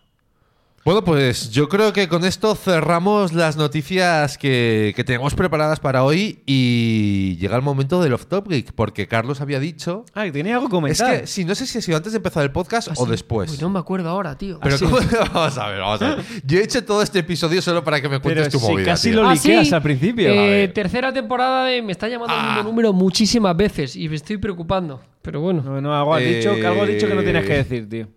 [0.89, 6.03] Bueno, pues yo creo que con esto cerramos las noticias que, que tenemos preparadas para
[6.03, 10.07] hoy y llega el momento del off-topic, porque Carlos había dicho...
[10.14, 11.20] Ah, que tenía algo que Es comentar.
[11.20, 13.51] que, sí, no sé si ha sido antes de empezar el podcast o después.
[13.53, 14.61] Uy, no me acuerdo ahora, tío.
[14.62, 14.84] Pero Ah, sí.
[14.86, 14.97] ¿cómo?
[15.34, 16.24] vamos a ver, vamos a ver.
[16.47, 18.86] Yo he hecho todo este episodio solo para que me cuentes Pero tu si movida.
[18.86, 19.20] casi tío.
[19.22, 19.74] lo Ah, liqueas sí.
[19.74, 20.30] al principio.
[20.30, 22.55] Eh, tercera temporada de Me está llamando el Ah.
[22.55, 25.03] mismo número muchísimas veces y me estoy preocupando.
[25.20, 25.61] Pero bueno.
[25.62, 27.86] No, no, algo has dicho, que algo has dicho que no tienes que Eh, decir,
[27.91, 28.09] tío.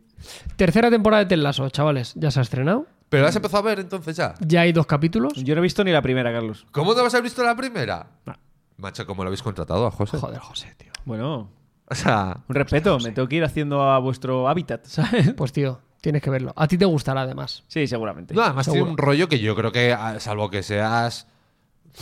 [0.55, 2.13] Tercera temporada de Ted Lasso, chavales.
[2.15, 2.85] Ya se ha estrenado.
[3.09, 4.35] ¿Pero has empezado a ver entonces ya?
[4.39, 5.33] Ya hay dos capítulos.
[5.35, 6.65] Yo no he visto ni la primera, Carlos.
[6.71, 8.07] ¿Cómo no vas a haber visto la primera?
[8.25, 8.33] No.
[8.77, 10.17] Macho, ¿cómo lo habéis contratado a José?
[10.17, 10.91] Joder, José, tío.
[11.05, 11.49] Bueno,
[11.89, 15.33] O sea, un respeto, me tengo que ir haciendo a vuestro hábitat, ¿sabes?
[15.35, 16.53] Pues tío, tienes que verlo.
[16.55, 17.63] A ti te gustará además.
[17.67, 18.33] Sí, seguramente.
[18.33, 21.27] No, además tiene un rollo que yo creo que, ah, salvo que seas,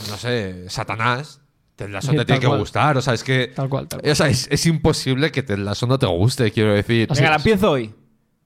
[0.09, 1.41] no sé, Satanás,
[1.75, 2.59] Ted Lasso Sí, te tiene que cual.
[2.59, 2.97] gustar.
[2.97, 3.47] O sea, es que.
[3.47, 4.11] Tal cual, tal cual.
[4.11, 7.07] O sea, es, es imposible que Ted Lasso no te guste, quiero decir.
[7.09, 7.45] Así Venga, la es.
[7.45, 7.95] empiezo hoy.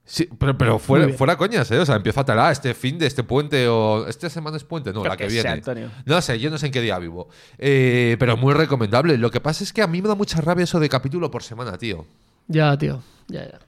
[0.06, 1.80] Sí, pero, pero fuera, fuera coñas, ¿eh?
[1.80, 4.06] O sea, empieza a talar este fin de este puente o.
[4.06, 4.92] ¿Esta semana es puente?
[4.92, 5.42] No, Creo la que, que viene.
[5.44, 5.90] sea, Antonio.
[6.06, 7.30] No sé, yo no sé en qué día vivo.
[7.58, 9.18] Eh, pero muy recomendable.
[9.18, 11.42] Lo que pasa es que a mí me da mucha rabia eso de capítulo por
[11.42, 12.06] semana, tío.
[12.50, 13.02] Ya, tío.
[13.30, 13.60] Ya, ya.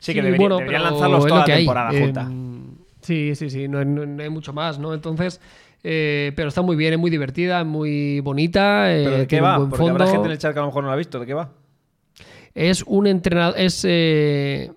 [0.00, 1.58] Sí, que debería- deberían pero lanzarlos toda la que hay.
[1.64, 2.30] temporada Eh, junta.
[3.00, 3.68] sí, sí, sí.
[3.68, 4.94] No, hay- no hay mucho más, ¿no?
[4.94, 5.40] Entonces.
[5.86, 8.90] eh, pero está muy bien, es muy divertida, es muy bonita.
[8.92, 9.58] eh, ¿Pero de qué va?
[9.58, 10.12] Porque habrá fondo.
[10.12, 11.20] gente en el chat que a lo mejor no la ha visto.
[11.20, 11.50] ¿De qué va?
[12.54, 13.58] Es un entrenador.
[13.58, 14.72] Es eh,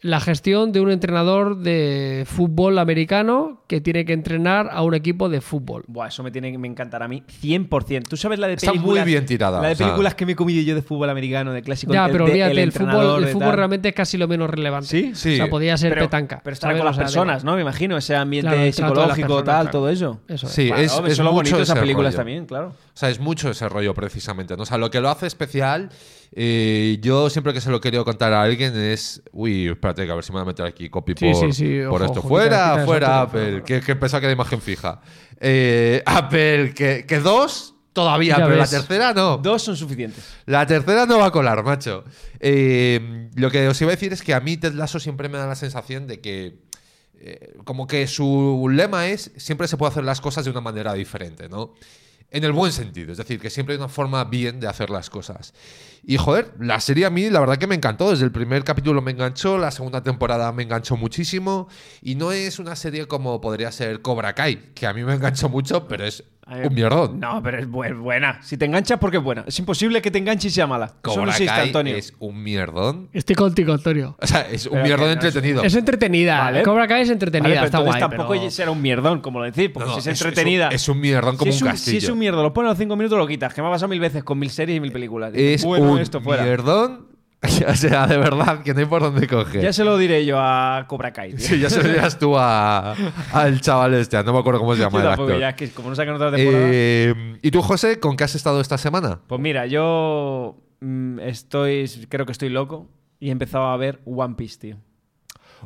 [0.00, 5.28] la gestión de un entrenador de fútbol americano que tiene que entrenar a un equipo
[5.28, 5.82] de fútbol.
[5.88, 8.04] Buah, eso me tiene que me encantar a mí 100%.
[8.08, 9.04] ¿Tú sabes la de Está muy películas?
[9.06, 9.86] bien tirada, La de o sea.
[9.88, 11.92] películas que me he comido yo de fútbol americano, de clásico.
[11.92, 14.86] Ya, de- pero olvídate, el entrenador, fútbol, el fútbol realmente es casi lo menos relevante.
[14.88, 15.10] ¿Sí?
[15.14, 15.32] Sí.
[15.34, 16.40] O sea, podía ser Pero, petanca.
[16.44, 16.80] pero estar ¿sabes?
[16.80, 17.42] con las personas.
[17.44, 17.56] ¿no?
[17.56, 19.70] Me imagino, ese ambiente Claro, el psicológico, personas, tal, claro.
[19.70, 20.20] todo eso.
[20.28, 20.52] Eso es.
[20.52, 22.16] Sí, Claro, es, eso es es lo mucho bonito de esas películas rollo.
[22.18, 22.68] también, claro.
[22.68, 24.56] O sea, es mucho ese rollo precisamente.
[24.56, 24.62] ¿no?
[24.62, 25.90] O sea, lo que lo hace especial,
[26.32, 29.22] eh, yo siempre que se lo he querido contar a alguien es.
[29.32, 31.52] Uy, espérate, que a ver si me voy a meter aquí copy Sí, por, sí,
[31.52, 32.18] sí, por ojo, esto.
[32.20, 33.62] ojo, fuera, quita- fuera, eso, Apple.
[33.64, 35.00] Que, que pensaba que era imagen fija.
[35.40, 38.72] Eh, Apple, que, que dos todavía, Ya pero ves.
[38.72, 39.38] la tercera no.
[39.38, 40.22] Dos son suficientes.
[40.46, 42.04] La tercera no va a colar, macho.
[42.40, 45.38] Eh, lo que os iba a decir es que a mí Ted Lasso siempre me
[45.38, 46.58] da la sensación de que.
[47.20, 50.92] eh, como que su lema es siempre se puede hacer las cosas de una manera
[50.94, 51.74] diferente, ¿no?
[52.30, 55.08] En el buen sentido, es decir, que siempre hay una forma bien de hacer las
[55.08, 55.54] cosas.
[56.04, 59.00] Y joder, la serie a mí la verdad que me encantó, desde el primer capítulo
[59.00, 61.68] me enganchó, la segunda temporada me enganchó muchísimo,
[62.02, 65.48] y no es una serie como podría ser Cobra Kai, que a mí me enganchó
[65.48, 67.20] mucho, pero es Un mierdón.
[67.20, 68.40] No, pero es bu- buena.
[68.42, 69.44] Si te enganchas, porque es buena.
[69.46, 70.94] Es imposible que te enganche y sea mala.
[71.02, 71.96] Cobra existe, Kai Antonio.
[71.96, 73.08] es un mierdón.
[73.12, 74.16] Estoy contigo, Antonio.
[74.20, 75.62] O sea, es un Pero mierdón no entretenido.
[75.62, 76.38] Es entretenida.
[76.40, 76.62] Vale.
[76.62, 78.10] Cobra Kai es entretenida, Vale, pero está entonces guay.
[78.10, 80.68] tampoco pero- será un mierdón, como lo decís, porque No, no, si es entretenida.
[80.68, 82.00] Es un, es un mierdón como si, es un un, castillo.
[82.00, 83.52] si es un mierdo, lo pones a los cinco minutos, lo quitas.
[83.52, 85.32] Que me ha pasado mil veces con mil series y mil películas.
[85.34, 86.44] Es bueno, un esto fuera.
[86.44, 87.07] mierdón.
[87.68, 89.62] o sea, de verdad, que no hay por dónde coger.
[89.62, 91.30] Ya se lo diré yo a Cobra Kai.
[91.34, 91.38] tío.
[91.46, 92.94] Sí, ya se lo dirás tú a-
[93.32, 95.40] al chaval este, no me acuerdo cómo se llama Yo el tampoco, actor.
[95.40, 96.68] ya que como no sacan otra temporada.
[96.72, 99.20] Eh, ¿Y tú, José, con qué has estado esta semana?
[99.28, 101.88] Pues mira, yo mm, estoy.
[102.08, 102.88] Creo que estoy loco.
[103.20, 104.76] Y he empezado a ver One Piece, tío.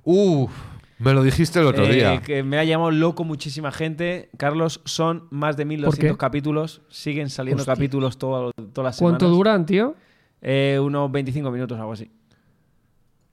[0.04, 0.50] Uf,
[0.98, 2.22] me lo dijiste el otro Eh, día.
[2.22, 4.30] Que me ha llamado loco muchísima gente.
[4.38, 6.18] Carlos, son más de 1200 qué?
[6.18, 6.82] capítulos.
[6.88, 7.74] Siguen saliendo Hostia.
[7.74, 9.18] capítulos todo- todas las semanas.
[9.18, 9.94] ¿Cuánto duran, tío?
[10.42, 12.10] Eh, unos 25 minutos, algo así.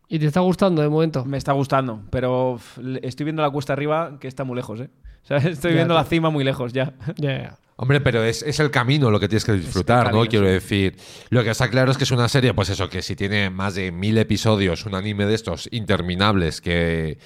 [0.08, 1.26] ¿Y te está gustando de momento?
[1.26, 2.60] Me está gustando, pero
[3.02, 4.90] estoy viendo la cuesta arriba que está muy lejos, ¿eh?
[5.24, 6.02] O sea, estoy Ya, viendo tío.
[6.02, 6.94] la cima muy lejos ya.
[7.18, 7.58] Ya, ya.
[7.76, 10.30] Hombre, pero es, es el camino lo que tienes que disfrutar, camino, ¿no?
[10.30, 10.52] Quiero sí.
[10.54, 10.98] decir.
[11.30, 13.76] Lo que está claro es que es una serie, pues eso, que si tiene más
[13.76, 17.18] de mil episodios, un anime de estos interminables, que.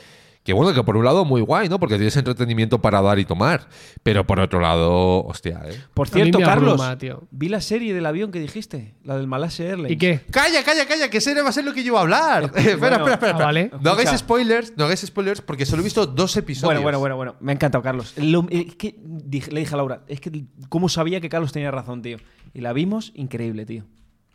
[0.44, 1.80] Que bueno, que por un lado muy guay, ¿no?
[1.80, 3.68] Porque tienes entretenimiento para dar y tomar.
[4.04, 5.80] Pero por otro lado, hostia, ¿eh?
[5.94, 7.24] Por cierto, Carlos, abruma, tío.
[7.32, 9.92] vi la serie del avión que dijiste, la del Malaysia Airlines.
[9.94, 10.20] ¿Y qué?
[10.32, 12.44] Calla, calla, calla, que serie va a ser lo que yo iba a hablar.
[12.44, 13.38] Eh, espera, bueno, espera, espera.
[13.38, 13.72] ah, vale.
[13.80, 16.68] No hagáis spoilers, no hagáis spoilers, porque solo he visto dos episodios.
[16.68, 17.36] Bueno, bueno, bueno, bueno.
[17.40, 18.14] Me ha encantado, Carlos.
[18.18, 21.72] Lo- es que dije- le dije a Laura, es que cómo sabía que Carlos tenía
[21.72, 22.18] razón, tío.
[22.54, 23.86] Y la vimos, increíble, tío.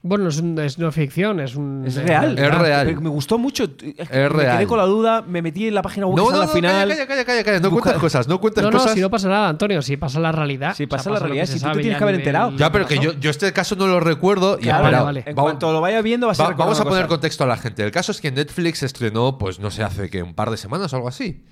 [0.09, 1.85] Bueno, es, un- es no ficción, es un.
[1.87, 2.39] Es real.
[2.39, 2.99] Es real.
[3.01, 3.65] Me gustó mucho.
[3.65, 4.57] Es que Es me real.
[4.57, 6.49] quedé con la duda, me metí en la página web No, no, está no, al
[6.49, 6.89] final.
[6.89, 7.61] calla, calla, calla, calla.
[7.61, 8.95] No cuentes cosas, no cuentes No, no, cosas.
[8.95, 10.75] si no pasa nada, Antonio, si pasa la realidad.
[10.75, 12.53] Si O sea, pasa la realidad, si tú tienes que haber enterado.
[12.57, 14.57] Ya, pero que yo, yo este caso no lo recuerdo.
[14.59, 15.25] y Claro, espera, vale.
[15.27, 17.09] En vamos- cuanto lo vaya viendo, vas a Va- recordar vamos a poner cosa.
[17.09, 17.85] contexto a la gente.
[17.85, 20.93] El caso es que Netflix estrenó, pues no sé, hace que un par de semanas
[20.93, 21.43] o algo así.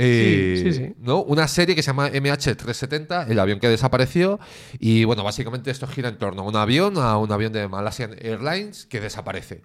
[0.00, 0.94] Eh, Sí, sí, sí.
[1.00, 1.22] ¿no?
[1.24, 4.38] Una serie que se llama MH370, el avión que desapareció.
[4.78, 8.14] Y bueno, básicamente esto gira en torno a un avión, a un avión de Malaysian
[8.20, 9.62] Airlines que desaparece.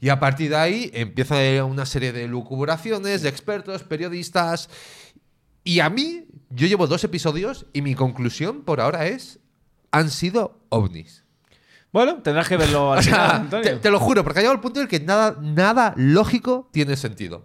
[0.00, 4.68] Y a partir de ahí empieza una serie de lucubraciones de expertos, periodistas.
[5.64, 9.40] Y a mí, yo llevo dos episodios y mi conclusión por ahora es:
[9.90, 11.24] han sido ovnis.
[11.92, 13.70] Bueno, tendrás que verlo al final, Antonio.
[13.74, 16.68] te, te lo juro, porque ha llegado el punto en el que nada, nada lógico
[16.72, 17.44] tiene sentido.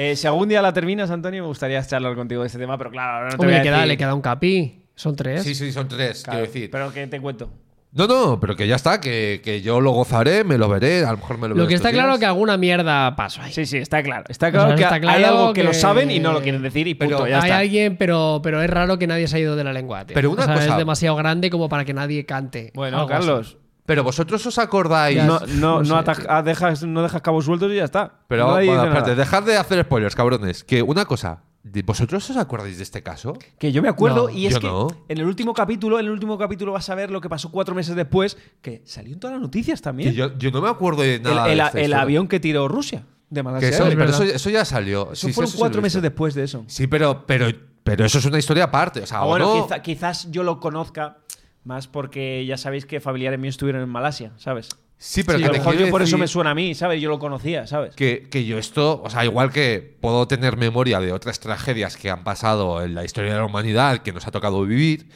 [0.00, 2.90] Eh, si algún día la terminas, Antonio, me gustaría charlar contigo de este tema, pero
[2.92, 4.84] claro, ahora no te Hombre, voy a le queda, decir- le queda un capi.
[4.94, 5.42] Son tres.
[5.42, 6.70] Sí, sí, son tres, Claro, quiero decir.
[6.70, 7.50] Pero que te cuento.
[7.90, 11.10] No, no, pero que ya está, que, que yo lo gozaré, me lo veré, a
[11.12, 12.16] lo mejor me lo Lo veré que estos está claro días.
[12.18, 13.52] es que alguna mierda pasó ahí.
[13.52, 14.24] Sí, sí, está claro.
[14.28, 16.32] Está O claro sea, que está hay claro algo que, lo que- saben y no
[16.32, 17.58] lo quieren decir y punto, Pero ya Hay está.
[17.58, 20.04] alguien, pero, pero es raro que nadie se ha ido de la lengua.
[20.06, 20.14] tío.
[20.14, 22.70] Pero una O sea, cosa- es demasiado grande como para que nadie cante.
[22.74, 23.18] Bueno, algo así.
[23.26, 23.56] Carlos,
[23.88, 25.24] Pero vosotros os acordáis.
[25.24, 28.12] no, no, no no ah, dejas, no dejas cabos sueltos y ya está.
[28.28, 30.62] Pero Nadie bueno, espérate, dejad de hacer spoilers, cabrones.
[30.62, 33.32] Que una cosa, ¿de- ¿vosotros os acordáis de este caso?
[33.58, 34.88] Que yo me acuerdo No, y es que no.
[35.08, 37.74] en el último capítulo, en el último capítulo vas a ver lo que pasó cuatro
[37.74, 40.10] meses después, que salió en todas las noticias también.
[40.10, 41.46] Que yo, yo no me acuerdo de el nada.
[41.46, 42.00] de el- historia.
[42.02, 43.68] avión que tiró Rusia de Que Malasia.
[43.70, 44.22] eso, es pero verdad.
[44.22, 45.12] eso, eso ya salió.
[45.12, 46.62] Eso Sí, fueron eso cuatro meses después de eso.
[46.66, 47.46] Sí, pero, pero,
[47.84, 49.00] pero eso es una historia aparte.
[49.00, 51.18] O sea, Ah, bueno, no- quizá- quizás yo lo conozca
[51.68, 54.68] más porque ya sabéis que familiares míos estuvieron en Malasia, ¿sabes?
[54.96, 57.00] Sí, pero Sí, que a lo mejor yo por eso me suena a mí, ¿sabes?
[57.00, 57.94] Yo lo conocía, ¿sabes?
[57.94, 62.10] que, que yo esto, o sea, igual que puedo tener memoria de otras tragedias que
[62.10, 65.08] han pasado en la historia de la humanidad que nos ha tocado vivir,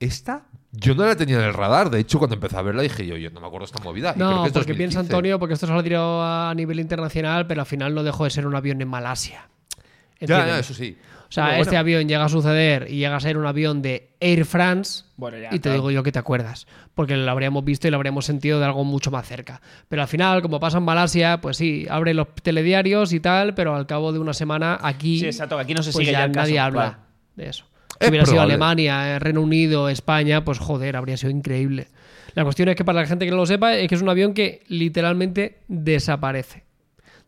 [0.00, 1.88] esta yo no la tenía en el radar.
[1.90, 4.10] De hecho, cuando empecé a verla dije yo, yo no me acuerdo esta movida.
[4.10, 4.98] Y creo No, que es porque piensa 2015.
[5.14, 8.30] Antonio, porque esto se lo tirado a nivel internacional, pero al final no dejó de
[8.30, 9.48] ser un avión en Malasia.
[9.76, 9.78] Ya,
[10.20, 10.46] ¿Entiendes?
[10.48, 10.98] ya, eso sí.
[11.28, 11.80] O sea, este bueno.
[11.80, 15.04] avión llega a suceder y llega a ser un avión de Air France.
[15.16, 15.74] Bueno, ya, y te claro.
[15.76, 16.66] digo yo que te acuerdas.
[16.94, 19.60] Porque lo habríamos visto y lo habríamos sentido de algo mucho más cerca.
[19.88, 23.74] Pero al final, como pasa en Malasia, pues sí, abre los telediarios y tal, pero
[23.74, 25.20] al cabo de una semana aquí.
[25.20, 26.98] Sí, exacto, aquí no se pues sigue ya ya el caso, nadie habla claro.
[27.36, 27.64] de eso.
[28.00, 28.40] Es Si hubiera sido.
[28.40, 31.88] Alemania, eh, Reino Unido, España, pues joder, habría sido increíble.
[32.34, 34.08] La cuestión es que para la gente que no lo sepa, es que es un
[34.08, 36.64] avión que literalmente desaparece.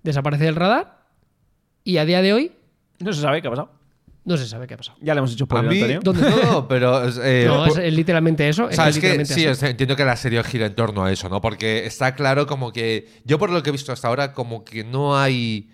[0.03, 1.01] Desaparece del radar
[1.85, 2.53] y a día de hoy
[2.99, 3.80] No se sabe qué ha pasado.
[4.31, 4.97] No se sabe qué ha pasado.
[5.01, 6.01] Ya le hemos hecho mí, Antonio.
[6.05, 6.31] ¿Dónde?
[6.45, 8.71] no, pero eh, no, por- es eh, literalmente eso.
[8.71, 9.67] Es que literalmente sí, así.
[9.67, 11.41] entiendo que la serie gira en torno a eso, ¿no?
[11.41, 13.09] Porque está claro como que.
[13.25, 15.69] Yo, por lo que he visto hasta ahora, como que no hay.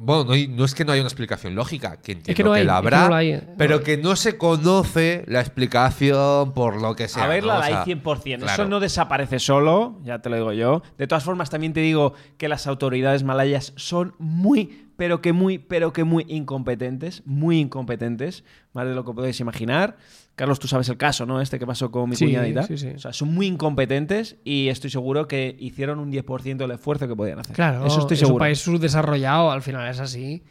[0.00, 2.52] Bueno, no, hay- no es que no haya una explicación lógica, que entiendo que, no
[2.52, 3.16] hay, la es que habrá, no
[3.50, 7.24] no pero que no se conoce la explicación por lo que sea.
[7.24, 7.28] A.
[7.28, 8.36] O la sea, hay 100%.
[8.36, 8.68] Eso claro.
[8.68, 10.82] no desaparece solo, ya te lo digo yo.
[10.98, 15.58] De todas formas, también te digo que las autoridades malayas son muy, pero que muy,
[15.58, 17.22] pero que muy incompetentes.
[17.24, 18.44] Muy incompetentes.
[18.74, 19.96] Más de lo que podéis imaginar.
[20.34, 21.40] Carlos, tú sabes el caso, ¿no?
[21.40, 22.62] Este que pasó con mi Sí, cuñadita.
[22.62, 22.88] sí, sí.
[22.88, 27.14] O sea, son muy incompetentes y estoy seguro que hicieron un 10% del esfuerzo que
[27.14, 27.54] podían hacer.
[27.54, 28.36] Claro, Eso estoy es seguro.
[28.36, 30.42] un país subdesarrollado, al final es así.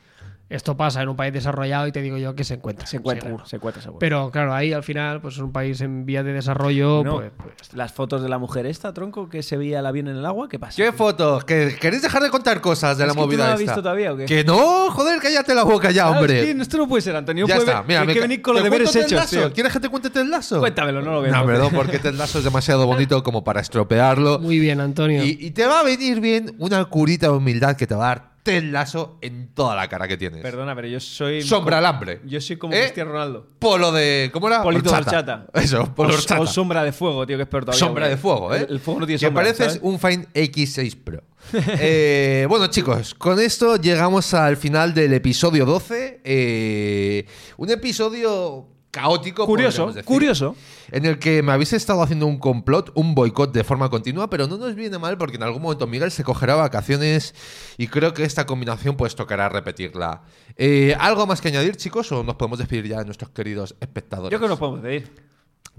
[0.52, 2.86] Esto pasa en un país desarrollado y te digo yo que se encuentra.
[2.86, 3.46] Se encuentra, seguro.
[3.46, 4.00] se encuentra seguro.
[4.00, 6.98] Pero claro, ahí al final, pues es un país en vía de desarrollo.
[6.98, 10.10] Bueno, pues, pues, las fotos de la mujer esta, tronco, que se veía el avión
[10.10, 10.76] en el agua, ¿qué pasa?
[10.76, 11.46] ¿Qué fotos?
[11.46, 14.18] ¿Que ¿Queréis dejar de contar cosas de ¿Es la movida no has visto todavía o
[14.18, 14.26] qué?
[14.26, 16.40] Que no, joder, cállate la boca ya, Claro, hombre.
[16.50, 17.48] es que esto no puede ser, Antonio.
[17.48, 19.54] ya puede- está, mira, hay me que venir con los ¿Te deberes hechos, tío.
[19.54, 20.60] ¿Quieres que te cuente Ted Lasso?
[20.60, 21.32] Cuéntamelo, no lo veo.
[21.32, 24.40] No, perdón, porque Ted Lasso es demasiado bonito como para estropearlo.
[24.40, 25.24] muy bien, Antonio.
[25.24, 28.16] Y, y te va a venir bien una curita de humildad que te va a
[28.16, 30.42] dar Ted Lasso en toda la cara que tienes.
[30.42, 31.42] Perdona, pero yo soy.
[31.42, 32.22] Sombra al hambre.
[32.26, 32.82] Yo soy como ¿Eh?
[32.82, 33.48] Cristiano Ronaldo.
[33.60, 34.30] Polo de.
[34.34, 34.64] ¿Cómo era?
[34.64, 35.46] Polito de Horchata.
[35.46, 35.48] horchata.
[35.62, 36.42] Eso, polo o, horchata.
[36.42, 37.80] o sombra de fuego, tío, que es peor todavía.
[37.86, 38.66] Sombra de fuego, ¿eh?
[38.68, 39.44] El, el fuego no tiene que sombra.
[39.44, 39.80] pareces ¿sabes?
[39.84, 41.24] un Fine X6 Pro.
[41.54, 46.22] Eh, bueno, chicos, con esto llegamos al final del episodio 12.
[46.24, 47.26] Eh,
[47.58, 49.46] un episodio caótico.
[49.46, 50.56] Curioso, decir, curioso.
[50.92, 54.48] En el que me habéis estado haciendo un complot, un boicot de forma continua, pero
[54.48, 57.34] no nos viene mal porque en algún momento Miguel se cogerá vacaciones
[57.78, 60.22] y creo que esta combinación pues tocará repetirla.
[60.58, 64.32] Eh, ¿Algo más que añadir, chicos, o nos podemos despedir ya de nuestros queridos espectadores?
[64.32, 65.31] Yo creo que nos podemos pedir.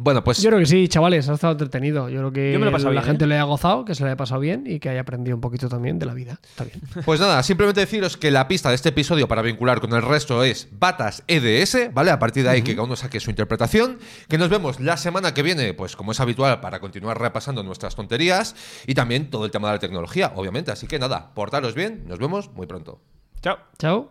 [0.03, 2.09] Bueno, pues Yo creo que sí, chavales, ha estado entretenido.
[2.09, 3.29] Yo creo que Yo me lo he pasado la bien, gente ¿eh?
[3.29, 5.69] le haya gozado, que se le haya pasado bien y que haya aprendido un poquito
[5.69, 6.41] también de la vida.
[6.43, 6.81] Está bien.
[7.05, 10.43] Pues nada, simplemente deciros que la pista de este episodio para vincular con el resto
[10.43, 12.11] es Batas EDS, ¿vale?
[12.11, 13.99] A partir de ahí que cada uno saque su interpretación.
[14.29, 17.95] Que nos vemos la semana que viene, pues como es habitual, para continuar repasando nuestras
[17.95, 18.57] tonterías
[18.87, 20.73] y también todo el tema de la tecnología, obviamente.
[20.73, 23.01] Así que nada, portaros bien, nos vemos muy pronto.
[23.41, 23.59] Chao.
[23.79, 24.11] Chao.